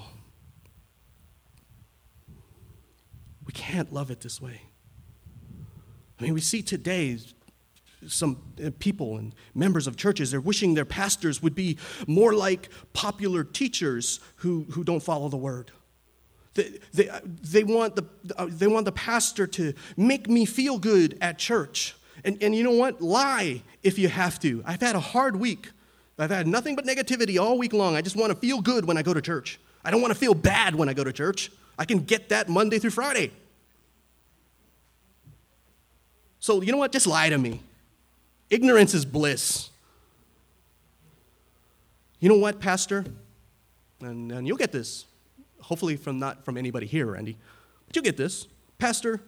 We 3.46 3.54
can't 3.54 3.94
love 3.94 4.12
it 4.12 4.22
this 4.22 4.42
way. 4.42 4.62
I 6.20 6.24
mean, 6.24 6.34
we 6.34 6.42
see 6.42 6.62
today 6.62 7.18
some 8.08 8.38
uh, 8.64 8.72
people 8.80 9.18
and 9.18 9.34
members 9.56 9.88
of 9.88 9.98
churches, 9.98 10.32
they're 10.32 10.42
wishing 10.42 10.74
their 10.74 10.86
pastors 10.86 11.42
would 11.42 11.56
be 11.56 11.78
more 12.06 12.34
like 12.34 12.70
popular 12.94 13.44
teachers 13.44 14.20
who, 14.38 14.66
who 14.72 14.84
don't 14.84 15.02
follow 15.02 15.30
the 15.30 15.38
word. 15.38 15.72
They, 16.54 16.80
they, 16.94 17.10
they, 17.24 17.64
want 17.64 17.96
the, 17.96 18.06
uh, 18.36 18.48
they 18.50 18.68
want 18.68 18.86
the 18.86 18.92
pastor 18.92 19.48
to 19.48 19.74
make 19.96 20.28
me 20.28 20.46
feel 20.46 20.80
good 20.80 21.18
at 21.22 21.38
church. 21.38 21.96
And, 22.24 22.42
and 22.42 22.56
you 22.56 22.64
know 22.64 22.72
what? 22.72 23.02
Lie 23.02 23.62
if 23.84 24.00
you 24.00 24.10
have 24.10 24.40
to. 24.40 24.64
I've 24.66 24.82
had 24.82 24.96
a 24.96 25.00
hard 25.00 25.36
week. 25.36 25.70
I've 26.20 26.32
had 26.32 26.48
nothing 26.48 26.76
but 26.76 26.86
negativity 26.86 27.40
all 27.40 27.58
week 27.58 27.74
long. 27.74 27.96
I 27.96 28.02
just 28.02 28.16
want 28.16 28.32
to 28.32 28.38
feel 28.38 28.62
good 28.62 28.86
when 28.86 28.98
I 28.98 29.04
go 29.04 29.14
to 29.14 29.22
church. 29.22 29.60
I 29.86 29.92
don't 29.92 30.02
want 30.02 30.14
to 30.14 30.20
feel 30.20 30.34
bad 30.34 30.76
when 30.76 30.90
I 30.90 30.94
go 30.94 31.04
to 31.04 31.14
church. 31.14 31.52
I 31.78 31.86
can 31.86 32.00
get 32.00 32.30
that 32.30 32.50
Monday 32.50 32.80
through 32.80 32.90
Friday. 32.92 33.32
So, 36.40 36.62
you 36.62 36.72
know 36.72 36.78
what? 36.78 36.92
Just 36.92 37.08
lie 37.08 37.30
to 37.30 37.38
me. 37.38 37.62
Ignorance 38.50 38.94
is 38.94 39.06
bliss. 39.06 39.70
You 42.20 42.30
know 42.30 42.38
what, 42.38 42.60
Pastor? 42.60 43.06
And, 44.02 44.32
and 44.32 44.48
you'll 44.48 44.58
get 44.58 44.72
this. 44.72 45.06
Hopefully, 45.62 45.98
from 45.98 46.20
not 46.20 46.46
from 46.46 46.58
anybody 46.58 46.88
here, 46.88 47.08
Randy. 47.08 47.38
But 47.86 47.96
you'll 47.96 48.04
get 48.04 48.18
this. 48.18 48.48
Pastor, 48.80 49.22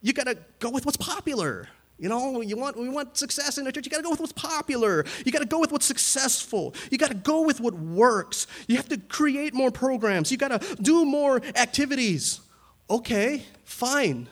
you 0.00 0.12
got 0.12 0.26
to 0.26 0.38
go 0.58 0.70
with 0.70 0.86
what's 0.86 0.96
popular. 0.96 1.68
You 2.00 2.08
know, 2.08 2.40
you 2.40 2.56
want, 2.56 2.78
we 2.78 2.88
want 2.88 3.18
success 3.18 3.58
in 3.58 3.64
the 3.64 3.72
church. 3.72 3.84
You 3.84 3.90
got 3.90 3.98
to 3.98 4.02
go 4.02 4.10
with 4.10 4.20
what's 4.20 4.32
popular. 4.32 5.04
You 5.26 5.30
got 5.30 5.40
to 5.40 5.46
go 5.46 5.60
with 5.60 5.70
what's 5.70 5.84
successful. 5.84 6.74
You 6.90 6.96
got 6.96 7.10
to 7.10 7.14
go 7.14 7.42
with 7.42 7.60
what 7.60 7.74
works. 7.74 8.46
You 8.68 8.76
have 8.76 8.88
to 8.88 8.96
create 8.96 9.52
more 9.52 9.70
programs. 9.70 10.32
You 10.32 10.38
got 10.38 10.48
to 10.60 10.76
do 10.76 11.04
more 11.04 11.42
activities. 11.54 12.40
Okay, 12.88 13.44
fine. 13.64 14.28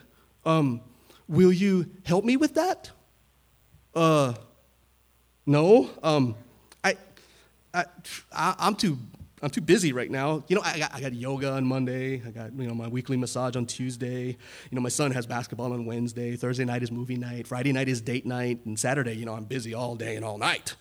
Um, 0.46 0.80
will 1.28 1.52
you 1.52 1.90
help 2.04 2.24
me 2.24 2.38
with 2.38 2.54
that? 2.54 2.90
Uh, 3.94 4.32
no. 5.44 5.90
Um, 6.02 6.36
I, 6.82 6.96
I, 7.74 7.84
I, 8.32 8.54
I'm 8.58 8.76
too 8.76 8.98
I'm 9.40 9.50
too 9.50 9.60
busy 9.60 9.92
right 9.92 10.10
now. 10.10 10.42
You 10.48 10.56
know, 10.56 10.62
I 10.64 10.78
got, 10.78 10.94
I 10.94 11.00
got 11.00 11.14
yoga 11.14 11.52
on 11.52 11.64
Monday. 11.64 12.22
I 12.26 12.30
got, 12.30 12.52
you 12.52 12.66
know, 12.66 12.74
my 12.74 12.88
weekly 12.88 13.16
massage 13.16 13.54
on 13.54 13.66
Tuesday. 13.66 14.26
You 14.26 14.36
know, 14.72 14.80
my 14.80 14.88
son 14.88 15.12
has 15.12 15.26
basketball 15.26 15.72
on 15.72 15.86
Wednesday. 15.86 16.34
Thursday 16.36 16.64
night 16.64 16.82
is 16.82 16.90
movie 16.90 17.16
night. 17.16 17.46
Friday 17.46 17.72
night 17.72 17.88
is 17.88 18.00
date 18.00 18.26
night. 18.26 18.64
And 18.64 18.78
Saturday, 18.78 19.14
you 19.14 19.24
know, 19.24 19.34
I'm 19.34 19.44
busy 19.44 19.74
all 19.74 19.94
day 19.94 20.16
and 20.16 20.24
all 20.24 20.38
night. 20.38 20.74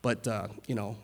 But, 0.00 0.26
uh, 0.26 0.48
you 0.66 0.74
know, 0.74 0.96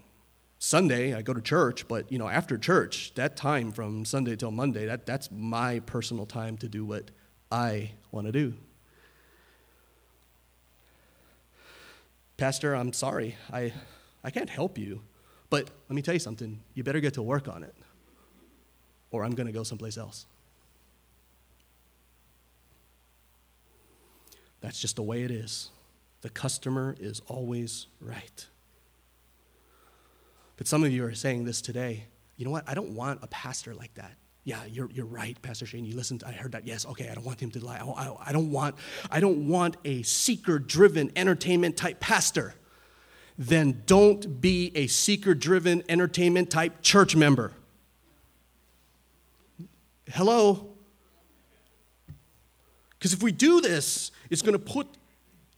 Sunday, 0.58 1.14
I 1.14 1.20
go 1.20 1.34
to 1.34 1.42
church. 1.42 1.86
But, 1.88 2.10
you 2.10 2.18
know, 2.18 2.28
after 2.28 2.56
church, 2.56 3.12
that 3.16 3.36
time 3.36 3.70
from 3.70 4.06
Sunday 4.06 4.36
till 4.36 4.50
Monday, 4.50 4.86
that, 4.86 5.04
that's 5.04 5.30
my 5.30 5.80
personal 5.80 6.24
time 6.24 6.56
to 6.58 6.68
do 6.68 6.86
what 6.86 7.10
I 7.52 7.90
want 8.12 8.26
to 8.28 8.32
do. 8.32 8.54
Pastor, 12.38 12.74
I'm 12.74 12.92
sorry. 12.92 13.36
I, 13.52 13.72
I 14.24 14.30
can't 14.30 14.50
help 14.50 14.78
you. 14.78 15.02
But 15.54 15.70
let 15.88 15.94
me 15.94 16.02
tell 16.02 16.14
you 16.14 16.18
something 16.18 16.58
you 16.74 16.82
better 16.82 16.98
get 16.98 17.14
to 17.14 17.22
work 17.22 17.46
on 17.46 17.62
it, 17.62 17.76
or 19.12 19.24
I'm 19.24 19.36
going 19.36 19.46
to 19.46 19.52
go 19.52 19.62
someplace 19.62 19.96
else. 19.96 20.26
That's 24.60 24.80
just 24.80 24.96
the 24.96 25.04
way 25.04 25.22
it 25.22 25.30
is. 25.30 25.70
The 26.22 26.28
customer 26.28 26.96
is 26.98 27.22
always 27.28 27.86
right. 28.00 28.48
But 30.56 30.66
some 30.66 30.82
of 30.82 30.90
you 30.90 31.04
are 31.04 31.14
saying 31.14 31.44
this 31.44 31.62
today. 31.62 32.06
You 32.36 32.46
know 32.46 32.50
what? 32.50 32.68
I 32.68 32.74
don't 32.74 32.90
want 32.90 33.20
a 33.22 33.28
pastor 33.28 33.74
like 33.74 33.94
that. 33.94 34.16
Yeah, 34.42 34.64
you're, 34.64 34.90
you're 34.90 35.06
right, 35.06 35.40
Pastor 35.40 35.66
Shane. 35.66 35.84
You 35.84 35.94
listened. 35.94 36.24
I 36.26 36.32
heard 36.32 36.50
that. 36.50 36.66
Yes, 36.66 36.84
okay. 36.84 37.10
I 37.10 37.14
don't 37.14 37.24
want 37.24 37.38
him 37.38 37.52
to 37.52 37.64
lie. 37.64 37.76
I, 37.76 37.84
I, 37.84 38.16
I 38.30 38.32
don't 38.32 38.50
want 38.50 38.74
I 39.08 39.20
don't 39.20 39.46
want 39.46 39.76
a 39.84 40.02
seeker-driven 40.02 41.12
entertainment 41.14 41.76
type 41.76 42.00
pastor 42.00 42.56
then 43.36 43.82
don't 43.86 44.40
be 44.40 44.70
a 44.74 44.86
seeker 44.86 45.34
driven 45.34 45.82
entertainment 45.88 46.50
type 46.50 46.82
church 46.82 47.16
member. 47.16 47.52
Hello? 50.08 50.68
Because 52.98 53.12
if 53.12 53.22
we 53.22 53.32
do 53.32 53.60
this, 53.60 54.12
it's 54.30 54.42
going 54.42 54.52
to 54.52 54.58
put 54.58 54.86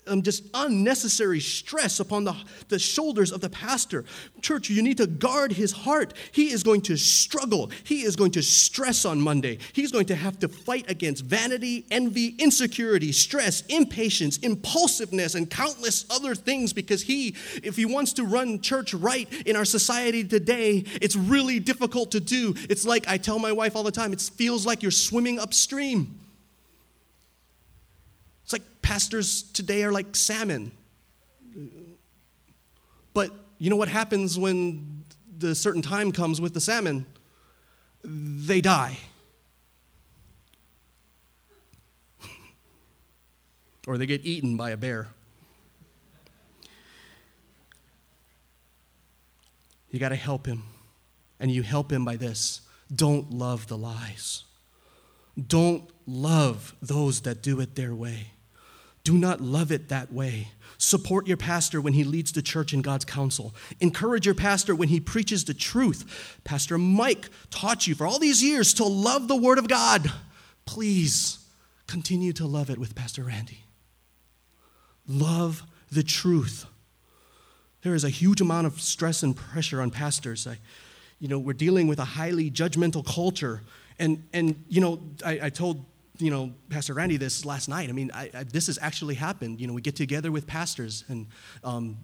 um, 0.06 0.22
just 0.22 0.44
unnecessary 0.54 1.40
stress 1.40 2.00
upon 2.00 2.24
the, 2.24 2.36
the 2.68 2.78
shoulders 2.78 3.32
of 3.32 3.40
the 3.40 3.50
pastor. 3.50 4.04
Church, 4.40 4.70
you 4.70 4.82
need 4.82 4.98
to 4.98 5.06
guard 5.06 5.52
his 5.52 5.72
heart. 5.72 6.14
He 6.32 6.50
is 6.50 6.62
going 6.62 6.82
to 6.82 6.96
struggle. 6.96 7.70
He 7.84 8.02
is 8.02 8.16
going 8.16 8.32
to 8.32 8.42
stress 8.42 9.04
on 9.04 9.20
Monday. 9.20 9.58
He's 9.72 9.92
going 9.92 10.06
to 10.06 10.14
have 10.14 10.38
to 10.40 10.48
fight 10.48 10.90
against 10.90 11.24
vanity, 11.24 11.86
envy, 11.90 12.34
insecurity, 12.38 13.12
stress, 13.12 13.62
impatience, 13.66 14.38
impulsiveness, 14.38 15.34
and 15.34 15.50
countless 15.50 16.06
other 16.10 16.34
things 16.34 16.72
because 16.72 17.02
he, 17.02 17.34
if 17.62 17.76
he 17.76 17.86
wants 17.86 18.12
to 18.14 18.24
run 18.24 18.60
church 18.60 18.94
right 18.94 19.30
in 19.46 19.56
our 19.56 19.64
society 19.64 20.24
today, 20.24 20.84
it's 21.00 21.16
really 21.16 21.58
difficult 21.58 22.12
to 22.12 22.20
do. 22.20 22.54
It's 22.68 22.84
like 22.84 23.08
I 23.08 23.18
tell 23.18 23.38
my 23.38 23.52
wife 23.52 23.76
all 23.76 23.82
the 23.82 23.90
time, 23.90 24.12
it 24.12 24.20
feels 24.20 24.66
like 24.66 24.82
you're 24.82 24.90
swimming 24.90 25.38
upstream. 25.38 26.25
It's 28.46 28.52
like 28.52 28.62
pastors 28.80 29.42
today 29.42 29.82
are 29.82 29.90
like 29.90 30.14
salmon. 30.14 30.70
But 33.12 33.32
you 33.58 33.70
know 33.70 33.76
what 33.76 33.88
happens 33.88 34.38
when 34.38 35.02
the 35.36 35.52
certain 35.56 35.82
time 35.82 36.12
comes 36.12 36.40
with 36.40 36.54
the 36.54 36.60
salmon? 36.60 37.06
They 38.04 38.60
die. 38.60 38.98
or 43.88 43.98
they 43.98 44.06
get 44.06 44.24
eaten 44.24 44.56
by 44.56 44.70
a 44.70 44.76
bear. 44.76 45.08
You 49.90 49.98
got 49.98 50.10
to 50.10 50.14
help 50.14 50.46
him. 50.46 50.62
And 51.40 51.50
you 51.50 51.64
help 51.64 51.90
him 51.90 52.04
by 52.04 52.14
this 52.14 52.60
don't 52.94 53.32
love 53.32 53.66
the 53.66 53.76
lies. 53.76 54.44
Don't 55.48 55.90
love 56.06 56.76
those 56.80 57.22
that 57.22 57.42
do 57.42 57.58
it 57.58 57.74
their 57.74 57.92
way. 57.92 58.28
Do 59.06 59.16
not 59.16 59.40
love 59.40 59.70
it 59.70 59.88
that 59.88 60.12
way. 60.12 60.48
Support 60.78 61.28
your 61.28 61.36
pastor 61.36 61.80
when 61.80 61.92
he 61.92 62.02
leads 62.02 62.32
the 62.32 62.42
church 62.42 62.74
in 62.74 62.82
God's 62.82 63.04
counsel. 63.04 63.54
Encourage 63.78 64.26
your 64.26 64.34
pastor 64.34 64.74
when 64.74 64.88
he 64.88 64.98
preaches 64.98 65.44
the 65.44 65.54
truth. 65.54 66.40
Pastor 66.42 66.76
Mike 66.76 67.28
taught 67.48 67.86
you 67.86 67.94
for 67.94 68.04
all 68.04 68.18
these 68.18 68.42
years 68.42 68.74
to 68.74 68.84
love 68.84 69.28
the 69.28 69.36
Word 69.36 69.58
of 69.58 69.68
God. 69.68 70.10
Please 70.64 71.38
continue 71.86 72.32
to 72.32 72.46
love 72.46 72.68
it 72.68 72.78
with 72.78 72.96
Pastor 72.96 73.22
Randy. 73.22 73.60
Love 75.06 75.62
the 75.92 76.02
truth. 76.02 76.66
There 77.82 77.94
is 77.94 78.02
a 78.02 78.10
huge 78.10 78.40
amount 78.40 78.66
of 78.66 78.80
stress 78.80 79.22
and 79.22 79.36
pressure 79.36 79.80
on 79.80 79.92
pastors. 79.92 80.48
I, 80.48 80.58
you 81.20 81.28
know, 81.28 81.38
we're 81.38 81.52
dealing 81.52 81.86
with 81.86 82.00
a 82.00 82.04
highly 82.04 82.50
judgmental 82.50 83.06
culture 83.06 83.60
And, 83.98 84.24
and 84.32 84.64
you 84.68 84.80
know, 84.80 85.00
I, 85.24 85.40
I 85.44 85.50
told, 85.50 85.84
you 86.18 86.30
know, 86.30 86.52
Pastor 86.70 86.94
Randy 86.94 87.16
this 87.16 87.44
last 87.44 87.68
night. 87.68 87.88
I 87.88 87.92
mean, 87.92 88.10
I, 88.14 88.30
I, 88.34 88.44
this 88.44 88.66
has 88.66 88.78
actually 88.80 89.14
happened. 89.14 89.60
You 89.60 89.66
know, 89.66 89.72
we 89.72 89.82
get 89.82 89.96
together 89.96 90.32
with 90.32 90.46
pastors, 90.46 91.04
and 91.08 91.26
um, 91.64 91.98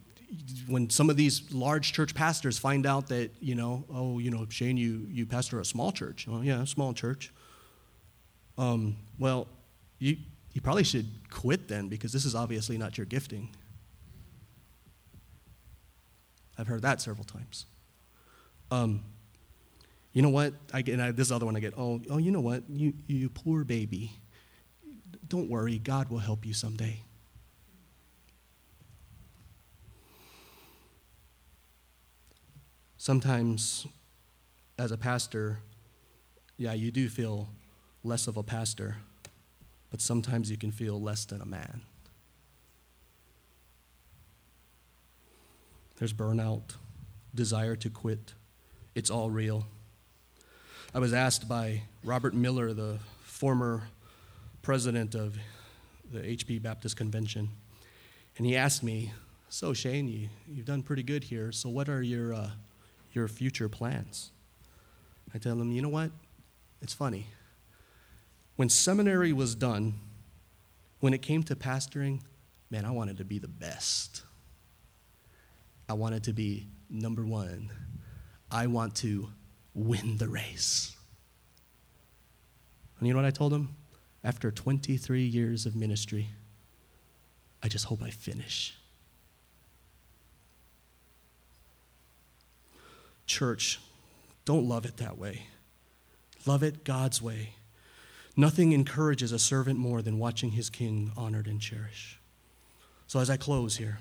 when 0.67 0.89
some 0.91 1.11
of 1.11 1.17
these 1.17 1.53
large 1.53 1.93
church 1.93 2.15
pastors 2.15 2.59
find 2.59 2.87
out 2.87 3.09
that, 3.09 3.31
you 3.41 3.55
know, 3.55 3.85
oh, 3.93 4.19
you 4.19 4.31
know, 4.31 4.47
Shane, 4.49 4.77
you, 4.77 5.07
you 5.11 5.27
pastor 5.27 5.61
a 5.61 5.65
small 5.65 5.93
church. 5.93 6.27
Oh, 6.31 6.41
yeah, 6.41 6.63
a 6.63 6.67
small 6.67 6.95
church. 6.95 7.33
Um, 8.57 8.97
well, 9.19 9.49
you, 9.99 10.17
you 10.53 10.61
probably 10.61 10.85
should 10.85 11.07
quit 11.31 11.69
then 11.69 11.89
because 11.89 12.13
this 12.13 12.25
is 12.25 12.35
obviously 12.35 12.79
not 12.79 12.97
your 12.97 13.07
gifting. 13.07 13.51
I've 16.59 16.67
heard 16.67 16.83
that 16.83 17.01
several 17.01 17.25
times. 17.25 17.67
Um, 18.71 19.03
you 20.13 20.21
know 20.21 20.29
what? 20.29 20.55
I 20.73 20.83
get 20.83 21.01
I, 21.01 21.11
this 21.11 21.31
other 21.31 21.47
one. 21.47 21.57
I 21.57 21.61
get. 21.61 21.75
Oh, 21.77 22.01
oh, 22.11 22.19
you 22.19 22.31
know 22.31 22.41
what? 22.41 22.65
You, 22.69 22.93
you 23.07 23.31
poor 23.31 23.65
baby. 23.65 24.13
Don't 25.27 25.49
worry. 25.49 25.79
God 25.79 26.11
will 26.11 26.19
help 26.19 26.45
you 26.45 26.53
someday. 26.53 27.03
Sometimes, 32.99 33.87
as 34.79 34.93
a 34.93 34.97
pastor, 34.97 35.59
yeah, 36.57 36.73
you 36.75 36.93
do 36.93 37.09
feel 37.09 37.49
less 38.05 38.29
of 38.29 38.37
a 38.37 38.43
pastor, 38.43 38.97
but 39.91 40.01
sometimes 40.01 40.51
you 40.51 40.57
can 40.57 40.71
feel 40.71 41.01
less 41.01 41.25
than 41.25 41.41
a 41.41 41.47
man. 41.47 41.83
There's 45.97 46.13
burnout, 46.13 46.77
desire 47.35 47.75
to 47.77 47.91
quit. 47.91 48.35
It's 48.95 49.11
all 49.11 49.31
real. 49.31 49.67
I 50.95 50.99
was 50.99 51.15
asked 51.15 51.49
by 51.49 51.85
Robert 52.05 52.35
Miller, 52.35 52.75
the 52.75 52.99
former 53.23 53.85
president 54.61 55.15
of 55.15 55.39
the 56.13 56.21
HP 56.21 56.61
Baptist 56.61 56.99
Convention, 56.99 57.49
and 58.37 58.45
he 58.45 58.59
asked 58.59 58.83
me, 58.83 59.11
So, 59.49 59.73
Shane, 59.73 60.07
you, 60.07 60.29
you've 60.47 60.67
done 60.67 60.83
pretty 60.83 61.03
good 61.03 61.25
here, 61.25 61.51
so 61.51 61.71
what 61.71 61.89
are 61.89 62.03
your, 62.03 62.35
uh, 62.35 62.51
your 63.15 63.27
future 63.27 63.71
plans? 63.71 64.33
I 65.35 65.39
tell 65.39 65.59
him, 65.59 65.73
You 65.73 65.81
know 65.81 65.89
what? 65.89 66.11
It's 66.83 66.93
funny. 66.93 67.27
When 68.57 68.69
seminary 68.69 69.33
was 69.33 69.55
done, 69.55 69.95
when 71.01 71.15
it 71.15 71.23
came 71.23 71.43
to 71.45 71.57
pastoring, 71.57 72.21
man, 72.69 72.85
I 72.85 72.91
wanted 72.91 73.17
to 73.17 73.25
be 73.25 73.39
the 73.39 73.49
best. 73.49 74.25
I 75.89 75.95
wanted 75.95 76.25
to 76.25 76.35
be 76.35 76.67
number 76.91 77.25
one. 77.25 77.71
I 78.51 78.67
want 78.67 78.95
to 78.97 79.31
win 79.75 80.19
the 80.19 80.29
race. 80.29 80.95
And 82.99 83.07
you 83.07 83.15
know 83.15 83.21
what 83.21 83.27
I 83.27 83.31
told 83.31 83.53
him? 83.53 83.77
After 84.25 84.51
23 84.51 85.23
years 85.23 85.67
of 85.67 85.75
ministry, 85.75 86.29
I 87.63 87.69
just 87.69 87.87
hope 87.87 88.03
I 88.03 88.11
finish. 88.11 88.77
Church, 93.27 93.81
don't 94.45 94.69
love 94.69 94.85
it 94.85 94.99
that 94.99 95.19
way. 95.19 95.47
Love 96.47 96.63
it 96.63 96.85
God's 96.85 97.23
way. 97.23 97.55
Nothing 98.37 98.73
encourages 98.73 99.33
a 99.33 99.39
servant 99.39 99.79
more 99.79 100.03
than 100.03 100.19
watching 100.19 100.53
his 100.53 100.71
king 100.71 101.13
honored 101.17 101.47
and 101.47 101.61
cherished. 101.61 102.19
So, 103.07 103.21
as 103.21 103.29
I 103.29 103.37
close 103.37 103.77
here, 103.77 103.99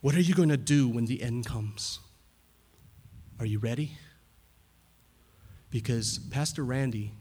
what 0.00 0.14
are 0.14 0.20
you 0.20 0.34
going 0.34 0.48
to 0.48 0.56
do 0.56 0.88
when 0.88 1.06
the 1.06 1.22
end 1.22 1.46
comes? 1.46 1.98
Are 3.38 3.46
you 3.46 3.58
ready? 3.58 3.98
Because 5.70 6.18
Pastor 6.30 6.64
Randy, 6.64 7.12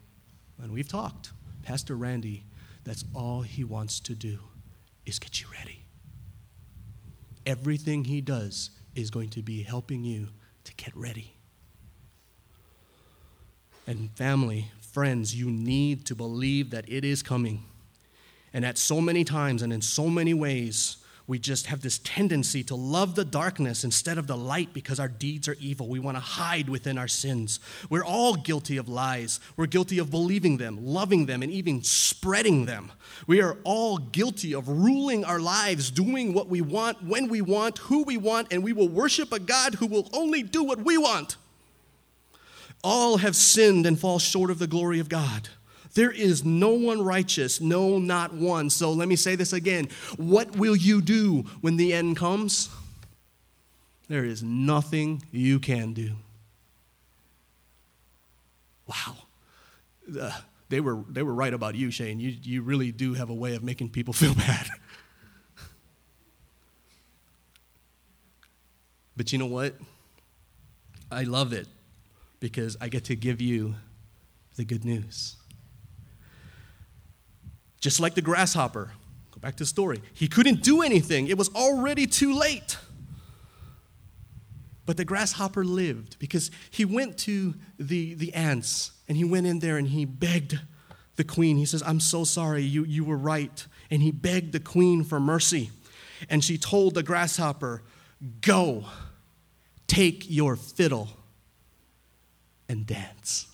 and 0.62 0.72
we've 0.72 0.88
talked, 0.88 1.32
Pastor 1.64 1.96
Randy, 1.96 2.44
that's 2.84 3.06
all 3.14 3.42
he 3.42 3.64
wants 3.64 4.00
to 4.02 4.14
do 4.14 4.40
is 5.06 5.20
get 5.20 5.40
you 5.42 5.48
ready. 5.58 5.84
Everything 7.46 8.06
he 8.06 8.22
does 8.22 8.72
is 8.96 9.10
going 9.10 9.30
to 9.30 9.42
be 9.42 9.64
helping 9.64 10.04
you 10.04 10.28
to 10.64 10.74
get 10.76 10.96
ready. 10.96 11.36
And 13.88 14.12
family, 14.12 14.72
friends, 14.82 15.36
you 15.36 15.50
need 15.50 16.06
to 16.08 16.16
believe 16.16 16.72
that 16.72 16.88
it 16.88 17.04
is 17.04 17.24
coming. 17.24 17.64
And 18.54 18.66
at 18.66 18.78
so 18.78 19.00
many 19.02 19.24
times 19.24 19.62
and 19.62 19.72
in 19.72 19.82
so 19.82 20.10
many 20.10 20.34
ways, 20.34 20.98
we 21.30 21.38
just 21.38 21.68
have 21.68 21.82
this 21.82 22.00
tendency 22.00 22.64
to 22.64 22.74
love 22.74 23.14
the 23.14 23.24
darkness 23.24 23.84
instead 23.84 24.18
of 24.18 24.26
the 24.26 24.36
light 24.36 24.74
because 24.74 25.00
our 25.00 25.08
deeds 25.08 25.48
are 25.48 25.56
evil. 25.60 25.88
We 25.88 26.00
want 26.00 26.18
to 26.18 26.22
hide 26.22 26.68
within 26.68 26.98
our 26.98 27.08
sins. 27.08 27.60
We're 27.88 28.04
all 28.04 28.34
guilty 28.34 28.78
of 28.78 28.90
lies. 28.90 29.40
We're 29.56 29.68
guilty 29.68 30.00
of 30.00 30.10
believing 30.10 30.58
them, 30.58 30.84
loving 30.84 31.28
them, 31.28 31.44
and 31.44 31.52
even 31.52 31.84
spreading 31.84 32.66
them. 32.66 32.92
We 33.28 33.44
are 33.44 33.58
all 33.64 34.00
guilty 34.00 34.56
of 34.56 34.68
ruling 34.68 35.24
our 35.24 35.40
lives, 35.40 35.92
doing 35.92 36.34
what 36.34 36.50
we 36.50 36.62
want, 36.62 37.04
when 37.04 37.30
we 37.30 37.42
want, 37.42 37.78
who 37.78 38.02
we 38.02 38.18
want, 38.18 38.52
and 38.52 38.64
we 38.64 38.74
will 38.74 38.90
worship 38.90 39.32
a 39.32 39.40
God 39.40 39.76
who 39.76 39.86
will 39.86 40.10
only 40.14 40.42
do 40.42 40.64
what 40.64 40.80
we 40.80 40.98
want. 40.98 41.38
All 42.84 43.18
have 43.18 43.36
sinned 43.36 43.86
and 43.86 44.00
fall 44.00 44.18
short 44.18 44.50
of 44.50 44.58
the 44.58 44.66
glory 44.66 45.00
of 45.00 45.10
God. 45.10 45.50
There 45.94 46.12
is 46.12 46.46
no 46.46 46.74
one 46.74 47.02
righteous, 47.02 47.60
no, 47.60 47.98
not 48.00 48.34
one. 48.34 48.70
So 48.70 48.92
let 48.92 49.08
me 49.08 49.16
say 49.16 49.36
this 49.36 49.54
again. 49.54 49.90
What 50.18 50.56
will 50.56 50.76
you 50.76 51.02
do 51.02 51.46
when 51.62 51.78
the 51.78 51.94
end 51.94 52.18
comes? 52.18 52.70
There 54.08 54.26
is 54.26 54.44
nothing 54.44 55.24
you 55.32 55.60
can 55.60 55.94
do. 55.94 56.12
Wow. 58.88 59.16
Uh, 60.20 60.32
they, 60.70 60.80
were, 60.80 61.04
they 61.10 61.22
were 61.22 61.34
right 61.34 61.54
about 61.54 61.76
you, 61.76 61.92
Shane. 61.92 62.20
You, 62.20 62.36
you 62.42 62.62
really 62.64 62.92
do 62.92 63.14
have 63.14 63.30
a 63.30 63.34
way 63.34 63.56
of 63.56 63.64
making 63.64 63.90
people 63.90 64.14
feel 64.16 64.34
bad. 64.34 64.68
but 69.16 69.32
you 69.32 69.38
know 69.38 69.46
what? 69.46 69.76
I 71.12 71.24
love 71.24 71.54
it 71.54 71.68
because 72.40 72.78
I 72.80 72.88
get 72.90 73.06
to 73.06 73.16
give 73.16 73.42
you 73.42 73.76
the 74.56 74.66
good 74.66 74.86
news. 74.86 75.36
Just 77.80 78.00
like 78.00 78.16
the 78.16 78.22
grasshopper, 78.22 78.92
go 79.32 79.40
back 79.40 79.56
to 79.56 79.64
the 79.64 79.68
story, 79.68 80.02
he 80.14 80.28
couldn't 80.28 80.62
do 80.64 80.82
anything, 80.82 81.28
it 81.28 81.38
was 81.38 81.50
already 81.56 82.06
too 82.06 82.34
late. 82.34 82.78
But 84.86 84.98
the 84.98 85.06
grasshopper 85.06 85.64
lived 85.64 86.18
because 86.18 86.50
he 86.72 86.84
went 86.84 87.20
to 87.20 87.54
the, 87.78 88.16
the 88.16 88.34
ants 88.34 88.92
and 89.08 89.16
he 89.16 89.24
went 89.24 89.46
in 89.46 89.60
there 89.60 89.78
and 89.78 89.88
he 89.88 90.04
begged 90.04 90.60
the 91.16 91.24
queen. 91.24 91.58
He 91.58 91.66
says, 91.66 91.84
I'm 91.86 92.00
so 92.00 92.24
sorry, 92.24 92.64
you, 92.64 92.86
you 92.86 93.04
were 93.04 93.18
right. 93.18 93.68
And 93.92 94.02
he 94.02 94.10
begged 94.10 94.52
the 94.52 94.60
queen 94.60 95.04
for 95.04 95.20
mercy. 95.20 95.70
And 96.28 96.44
she 96.44 96.58
told 96.58 96.96
the 96.96 97.04
grasshopper, 97.04 97.84
Go, 98.42 98.86
take 99.86 100.26
your 100.28 100.56
fiddle 100.56 101.10
and 102.68 102.88
dance. 102.88 103.48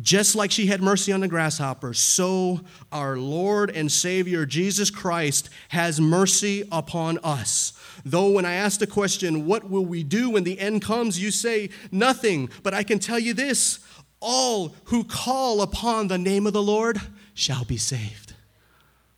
Just 0.00 0.36
like 0.36 0.50
she 0.50 0.66
had 0.66 0.82
mercy 0.82 1.10
on 1.12 1.20
the 1.20 1.28
grasshopper, 1.28 1.94
so 1.94 2.60
our 2.92 3.16
Lord 3.16 3.70
and 3.70 3.90
Savior 3.90 4.44
Jesus 4.44 4.90
Christ 4.90 5.48
has 5.70 6.00
mercy 6.00 6.68
upon 6.70 7.18
us. 7.24 7.72
Though, 8.04 8.30
when 8.30 8.44
I 8.44 8.54
ask 8.54 8.78
the 8.78 8.86
question, 8.86 9.46
What 9.46 9.70
will 9.70 9.86
we 9.86 10.02
do 10.02 10.30
when 10.30 10.44
the 10.44 10.60
end 10.60 10.82
comes? 10.82 11.18
you 11.18 11.30
say, 11.30 11.70
Nothing. 11.90 12.50
But 12.62 12.74
I 12.74 12.82
can 12.82 12.98
tell 12.98 13.18
you 13.18 13.32
this 13.32 13.78
all 14.20 14.74
who 14.84 15.04
call 15.04 15.62
upon 15.62 16.08
the 16.08 16.18
name 16.18 16.46
of 16.46 16.52
the 16.52 16.62
Lord 16.62 17.00
shall 17.32 17.64
be 17.64 17.76
saved. 17.76 18.34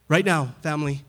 Right 0.08 0.24
now, 0.24 0.54
family, 0.62 1.02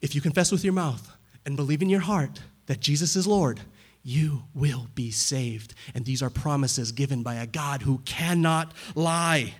if 0.00 0.14
you 0.14 0.20
confess 0.20 0.52
with 0.52 0.64
your 0.64 0.72
mouth 0.72 1.10
and 1.46 1.56
believe 1.56 1.82
in 1.82 1.88
your 1.88 2.00
heart 2.00 2.40
that 2.66 2.80
Jesus 2.80 3.16
is 3.16 3.26
Lord, 3.26 3.60
you 4.02 4.42
will 4.54 4.88
be 4.94 5.10
saved. 5.10 5.74
And 5.94 6.04
these 6.04 6.22
are 6.22 6.30
promises 6.30 6.92
given 6.92 7.22
by 7.22 7.36
a 7.36 7.46
God 7.46 7.82
who 7.82 7.98
cannot 7.98 8.72
lie. 8.94 9.54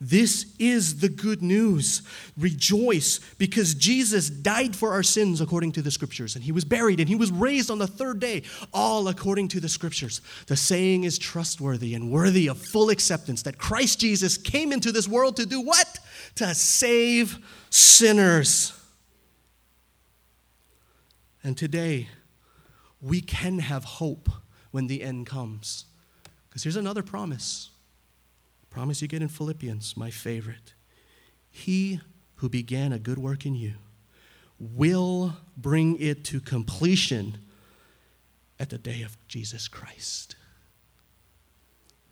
This 0.00 0.54
is 0.60 1.00
the 1.00 1.08
good 1.08 1.42
news. 1.42 2.02
Rejoice 2.36 3.18
because 3.36 3.74
Jesus 3.74 4.30
died 4.30 4.76
for 4.76 4.92
our 4.92 5.02
sins 5.02 5.40
according 5.40 5.72
to 5.72 5.82
the 5.82 5.90
scriptures, 5.90 6.36
and 6.36 6.44
he 6.44 6.52
was 6.52 6.64
buried 6.64 7.00
and 7.00 7.08
he 7.08 7.16
was 7.16 7.32
raised 7.32 7.68
on 7.68 7.78
the 7.78 7.88
third 7.88 8.20
day, 8.20 8.44
all 8.72 9.08
according 9.08 9.48
to 9.48 9.60
the 9.60 9.68
scriptures. 9.68 10.20
The 10.46 10.54
saying 10.54 11.02
is 11.02 11.18
trustworthy 11.18 11.94
and 11.94 12.12
worthy 12.12 12.46
of 12.46 12.58
full 12.58 12.90
acceptance 12.90 13.42
that 13.42 13.58
Christ 13.58 13.98
Jesus 13.98 14.38
came 14.38 14.72
into 14.72 14.92
this 14.92 15.08
world 15.08 15.36
to 15.36 15.46
do 15.46 15.60
what? 15.60 15.98
To 16.36 16.54
save 16.54 17.38
sinners. 17.70 18.72
And 21.42 21.56
today, 21.56 22.08
we 23.00 23.20
can 23.20 23.60
have 23.60 23.84
hope 23.84 24.28
when 24.70 24.86
the 24.86 25.02
end 25.02 25.26
comes. 25.26 25.84
Because 26.48 26.62
here's 26.62 26.76
another 26.76 27.02
promise. 27.02 27.70
Promise 28.70 29.02
you 29.02 29.08
get 29.08 29.22
in 29.22 29.28
Philippians, 29.28 29.96
my 29.96 30.10
favorite. 30.10 30.74
He 31.50 32.00
who 32.36 32.48
began 32.48 32.92
a 32.92 32.98
good 32.98 33.18
work 33.18 33.46
in 33.46 33.54
you 33.54 33.74
will 34.58 35.36
bring 35.56 35.98
it 36.00 36.24
to 36.24 36.40
completion 36.40 37.38
at 38.58 38.70
the 38.70 38.78
day 38.78 39.02
of 39.02 39.16
Jesus 39.28 39.68
Christ. 39.68 40.36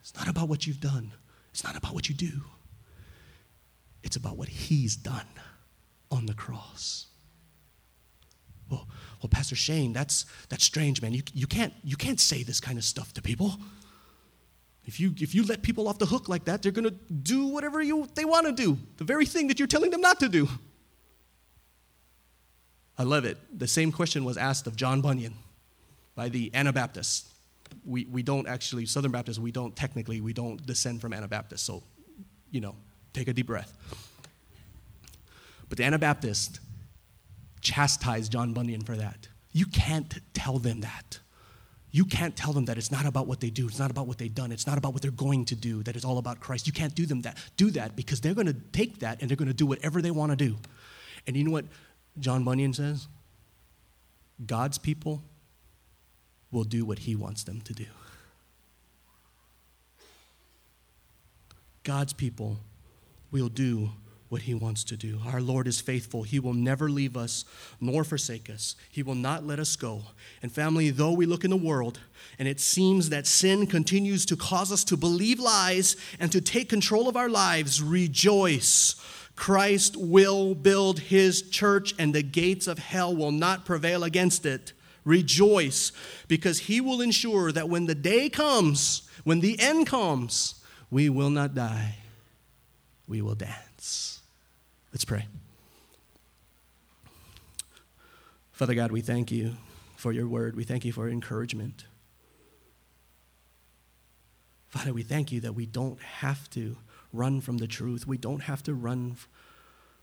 It's 0.00 0.14
not 0.14 0.28
about 0.28 0.48
what 0.48 0.66
you've 0.66 0.80
done, 0.80 1.12
it's 1.50 1.64
not 1.64 1.76
about 1.76 1.92
what 1.94 2.08
you 2.08 2.14
do. 2.14 2.42
It's 4.02 4.14
about 4.14 4.36
what 4.36 4.48
He's 4.48 4.94
done 4.94 5.26
on 6.12 6.26
the 6.26 6.34
cross. 6.34 7.06
Well, 8.70 8.86
well, 9.22 9.30
Pastor 9.30 9.56
Shane, 9.56 9.92
that's, 9.92 10.26
that's 10.48 10.64
strange, 10.64 11.00
man. 11.00 11.12
You, 11.12 11.22
you, 11.32 11.46
can't, 11.46 11.72
you 11.82 11.96
can't 11.96 12.20
say 12.20 12.42
this 12.42 12.60
kind 12.60 12.78
of 12.78 12.84
stuff 12.84 13.14
to 13.14 13.22
people. 13.22 13.54
If 14.84 15.00
you, 15.00 15.14
if 15.18 15.34
you 15.34 15.44
let 15.44 15.62
people 15.62 15.88
off 15.88 15.98
the 15.98 16.06
hook 16.06 16.28
like 16.28 16.44
that, 16.44 16.62
they're 16.62 16.72
going 16.72 16.88
to 16.88 16.94
do 17.22 17.46
whatever 17.46 17.82
you, 17.82 18.08
they 18.14 18.24
want 18.24 18.46
to 18.46 18.52
do, 18.52 18.78
the 18.98 19.04
very 19.04 19.26
thing 19.26 19.48
that 19.48 19.58
you're 19.58 19.66
telling 19.66 19.90
them 19.90 20.00
not 20.00 20.20
to 20.20 20.28
do. 20.28 20.48
I 22.98 23.02
love 23.02 23.24
it. 23.24 23.36
The 23.58 23.66
same 23.66 23.92
question 23.92 24.24
was 24.24 24.36
asked 24.36 24.66
of 24.66 24.76
John 24.76 25.00
Bunyan 25.00 25.34
by 26.14 26.28
the 26.28 26.54
Anabaptists. 26.54 27.32
We, 27.84 28.04
we 28.06 28.22
don't 28.22 28.46
actually, 28.46 28.86
Southern 28.86 29.10
Baptists, 29.10 29.38
we 29.38 29.50
don't 29.50 29.74
technically, 29.74 30.20
we 30.20 30.32
don't 30.32 30.64
descend 30.64 31.00
from 31.00 31.12
Anabaptists. 31.12 31.66
So, 31.66 31.82
you 32.50 32.60
know, 32.60 32.74
take 33.12 33.28
a 33.28 33.32
deep 33.32 33.46
breath. 33.46 33.72
But 35.68 35.78
the 35.78 35.84
Anabaptists 35.84 36.60
chastised 37.66 38.30
John 38.30 38.52
Bunyan 38.52 38.82
for 38.82 38.96
that. 38.96 39.28
You 39.52 39.66
can't 39.66 40.20
tell 40.34 40.58
them 40.58 40.82
that. 40.82 41.18
You 41.90 42.04
can't 42.04 42.36
tell 42.36 42.52
them 42.52 42.66
that 42.66 42.78
it's 42.78 42.92
not 42.92 43.06
about 43.06 43.26
what 43.26 43.40
they 43.40 43.50
do, 43.50 43.66
it's 43.66 43.78
not 43.78 43.90
about 43.90 44.06
what 44.06 44.18
they've 44.18 44.34
done, 44.34 44.52
it's 44.52 44.66
not 44.66 44.78
about 44.78 44.92
what 44.92 45.02
they're 45.02 45.10
going 45.10 45.44
to 45.46 45.56
do, 45.56 45.82
that 45.82 45.96
it's 45.96 46.04
all 46.04 46.18
about 46.18 46.40
Christ. 46.40 46.66
You 46.66 46.72
can't 46.72 46.94
do 46.94 47.06
them 47.06 47.22
that. 47.22 47.38
Do 47.56 47.70
that 47.70 47.96
because 47.96 48.20
they're 48.20 48.34
going 48.34 48.46
to 48.46 48.56
take 48.72 49.00
that 49.00 49.20
and 49.20 49.28
they're 49.28 49.36
going 49.36 49.48
to 49.48 49.54
do 49.54 49.66
whatever 49.66 50.00
they 50.00 50.10
want 50.10 50.30
to 50.30 50.36
do. 50.36 50.56
And 51.26 51.36
you 51.36 51.42
know 51.42 51.50
what 51.50 51.64
John 52.20 52.44
Bunyan 52.44 52.72
says? 52.72 53.08
God's 54.44 54.78
people 54.78 55.22
will 56.52 56.64
do 56.64 56.84
what 56.84 57.00
he 57.00 57.16
wants 57.16 57.44
them 57.44 57.60
to 57.62 57.72
do. 57.72 57.86
God's 61.82 62.12
people 62.12 62.58
will 63.30 63.48
do 63.48 63.90
what 64.28 64.42
he 64.42 64.54
wants 64.54 64.82
to 64.84 64.96
do. 64.96 65.20
Our 65.26 65.40
Lord 65.40 65.68
is 65.68 65.80
faithful. 65.80 66.24
He 66.24 66.40
will 66.40 66.54
never 66.54 66.90
leave 66.90 67.16
us 67.16 67.44
nor 67.80 68.02
forsake 68.02 68.50
us. 68.50 68.74
He 68.90 69.02
will 69.02 69.14
not 69.14 69.46
let 69.46 69.58
us 69.58 69.76
go. 69.76 70.02
And 70.42 70.50
family, 70.50 70.90
though 70.90 71.12
we 71.12 71.26
look 71.26 71.44
in 71.44 71.50
the 71.50 71.56
world 71.56 72.00
and 72.38 72.48
it 72.48 72.60
seems 72.60 73.10
that 73.10 73.26
sin 73.26 73.66
continues 73.66 74.26
to 74.26 74.36
cause 74.36 74.72
us 74.72 74.84
to 74.84 74.96
believe 74.96 75.38
lies 75.38 75.96
and 76.18 76.30
to 76.32 76.40
take 76.40 76.68
control 76.68 77.08
of 77.08 77.16
our 77.16 77.28
lives, 77.28 77.80
rejoice. 77.80 78.96
Christ 79.36 79.96
will 79.96 80.54
build 80.54 80.98
his 80.98 81.42
church 81.42 81.94
and 81.98 82.14
the 82.14 82.22
gates 82.22 82.66
of 82.66 82.78
hell 82.78 83.14
will 83.14 83.32
not 83.32 83.64
prevail 83.64 84.02
against 84.02 84.44
it. 84.44 84.72
Rejoice 85.04 85.92
because 86.26 86.58
he 86.60 86.80
will 86.80 87.00
ensure 87.00 87.52
that 87.52 87.68
when 87.68 87.86
the 87.86 87.94
day 87.94 88.28
comes, 88.28 89.08
when 89.22 89.40
the 89.40 89.58
end 89.60 89.86
comes, 89.86 90.56
we 90.90 91.08
will 91.08 91.30
not 91.30 91.54
die. 91.54 91.96
We 93.06 93.22
will 93.22 93.36
dance. 93.36 94.15
Let's 94.96 95.04
pray. 95.04 95.26
Father 98.50 98.74
God, 98.74 98.90
we 98.90 99.02
thank 99.02 99.30
you 99.30 99.56
for 99.94 100.10
your 100.10 100.26
word. 100.26 100.56
We 100.56 100.64
thank 100.64 100.86
you 100.86 100.92
for 100.92 101.06
encouragement. 101.06 101.84
Father, 104.68 104.94
we 104.94 105.02
thank 105.02 105.30
you 105.30 105.38
that 105.42 105.52
we 105.52 105.66
don't 105.66 106.00
have 106.00 106.48
to 106.52 106.78
run 107.12 107.42
from 107.42 107.58
the 107.58 107.66
truth. 107.66 108.06
We 108.06 108.16
don't 108.16 108.44
have 108.44 108.62
to 108.62 108.72
run 108.72 109.18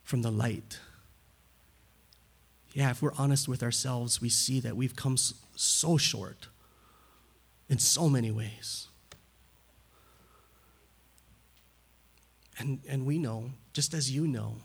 from 0.03 0.21
the 0.21 0.29
light. 0.29 0.77
Yeah, 2.75 2.91
if 2.91 3.01
we're 3.01 3.15
honest 3.17 3.47
with 3.47 3.63
ourselves, 3.63 4.21
we 4.21 4.29
see 4.29 4.59
that 4.59 4.77
we've 4.77 4.95
come 4.95 5.17
so 5.17 5.97
short 5.97 6.49
in 7.67 7.79
so 7.79 8.09
many 8.09 8.29
ways. 8.29 8.89
And, 12.59 12.81
and 12.87 13.07
we 13.07 13.17
know, 13.17 13.53
just 13.73 13.95
as 13.95 14.11
you 14.11 14.27
know, 14.27 14.57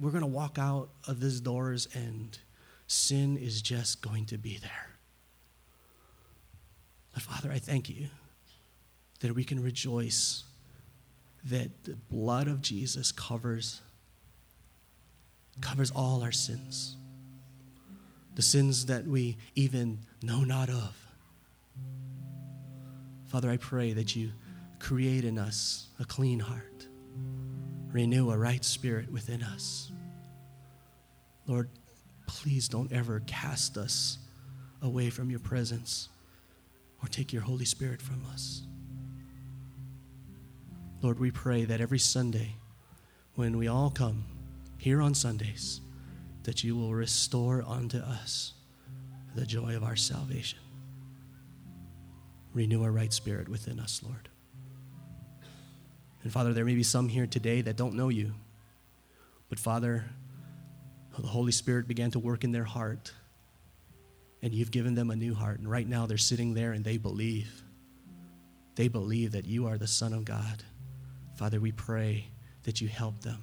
we're 0.00 0.10
going 0.10 0.22
to 0.22 0.26
walk 0.26 0.58
out 0.58 0.88
of 1.06 1.20
these 1.20 1.40
doors 1.40 1.86
and 1.94 2.38
sin 2.86 3.36
is 3.36 3.60
just 3.60 4.00
going 4.00 4.24
to 4.26 4.38
be 4.38 4.56
there. 4.56 4.96
But 7.12 7.22
Father, 7.22 7.52
I 7.52 7.58
thank 7.58 7.90
you 7.90 8.06
that 9.20 9.34
we 9.34 9.44
can 9.44 9.62
rejoice 9.62 10.44
that 11.44 11.84
the 11.84 11.96
blood 12.10 12.48
of 12.48 12.62
Jesus 12.62 13.12
covers 13.12 13.80
covers 15.60 15.90
all 15.90 16.22
our 16.22 16.32
sins. 16.32 16.96
The 18.34 18.42
sins 18.42 18.86
that 18.86 19.06
we 19.06 19.36
even 19.54 19.98
know 20.22 20.42
not 20.42 20.70
of. 20.70 20.96
Father, 23.26 23.50
I 23.50 23.58
pray 23.58 23.92
that 23.92 24.16
you 24.16 24.30
create 24.78 25.24
in 25.24 25.38
us 25.38 25.88
a 25.98 26.04
clean 26.04 26.40
heart 26.40 26.86
renew 27.92 28.30
a 28.30 28.38
right 28.38 28.64
spirit 28.64 29.10
within 29.10 29.42
us. 29.42 29.90
Lord, 31.46 31.68
please 32.26 32.68
don't 32.68 32.92
ever 32.92 33.20
cast 33.26 33.76
us 33.76 34.18
away 34.82 35.10
from 35.10 35.30
your 35.30 35.40
presence 35.40 36.08
or 37.02 37.08
take 37.08 37.32
your 37.32 37.42
Holy 37.42 37.64
Spirit 37.64 38.00
from 38.00 38.24
us. 38.32 38.62
Lord, 41.02 41.18
we 41.18 41.30
pray 41.30 41.64
that 41.64 41.80
every 41.80 41.98
Sunday, 41.98 42.56
when 43.34 43.56
we 43.56 43.68
all 43.68 43.90
come 43.90 44.24
here 44.78 45.00
on 45.02 45.14
Sundays, 45.14 45.80
that 46.44 46.62
you 46.62 46.76
will 46.76 46.94
restore 46.94 47.64
unto 47.66 47.98
us 47.98 48.54
the 49.34 49.46
joy 49.46 49.76
of 49.76 49.84
our 49.84 49.96
salvation. 49.96 50.58
Renew 52.52 52.84
a 52.84 52.90
right 52.90 53.12
spirit 53.12 53.48
within 53.48 53.78
us, 53.78 54.02
Lord. 54.02 54.29
And 56.22 56.32
Father, 56.32 56.52
there 56.52 56.64
may 56.64 56.74
be 56.74 56.82
some 56.82 57.08
here 57.08 57.26
today 57.26 57.62
that 57.62 57.76
don't 57.76 57.94
know 57.94 58.08
you. 58.08 58.34
But 59.48 59.58
Father, 59.58 60.04
the 61.18 61.26
Holy 61.26 61.52
Spirit 61.52 61.88
began 61.88 62.10
to 62.12 62.18
work 62.18 62.44
in 62.44 62.52
their 62.52 62.64
heart. 62.64 63.12
And 64.42 64.54
you've 64.54 64.70
given 64.70 64.94
them 64.94 65.10
a 65.10 65.16
new 65.16 65.34
heart. 65.34 65.58
And 65.58 65.70
right 65.70 65.86
now 65.86 66.06
they're 66.06 66.18
sitting 66.18 66.54
there 66.54 66.72
and 66.72 66.84
they 66.84 66.98
believe. 66.98 67.62
They 68.74 68.88
believe 68.88 69.32
that 69.32 69.46
you 69.46 69.66
are 69.66 69.78
the 69.78 69.86
Son 69.86 70.12
of 70.12 70.24
God. 70.24 70.62
Father, 71.36 71.60
we 71.60 71.72
pray 71.72 72.26
that 72.64 72.80
you 72.80 72.88
help 72.88 73.20
them. 73.20 73.42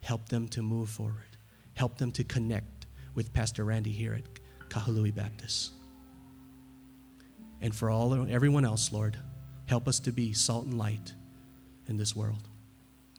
Help 0.00 0.28
them 0.28 0.48
to 0.48 0.62
move 0.62 0.88
forward. 0.88 1.36
Help 1.74 1.98
them 1.98 2.12
to 2.12 2.24
connect 2.24 2.86
with 3.14 3.32
Pastor 3.32 3.64
Randy 3.64 3.92
here 3.92 4.14
at 4.14 4.68
Kahului 4.68 5.14
Baptist. 5.14 5.72
And 7.60 7.74
for 7.74 7.90
all 7.90 8.26
everyone 8.28 8.64
else, 8.64 8.92
Lord, 8.92 9.16
help 9.66 9.86
us 9.86 10.00
to 10.00 10.12
be 10.12 10.32
salt 10.32 10.64
and 10.64 10.78
light 10.78 11.12
in 11.88 11.96
this 11.96 12.14
world. 12.14 12.48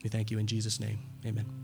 We 0.02 0.10
thank 0.10 0.30
you 0.30 0.38
in 0.38 0.46
Jesus' 0.46 0.80
name. 0.80 0.98
Amen. 1.24 1.63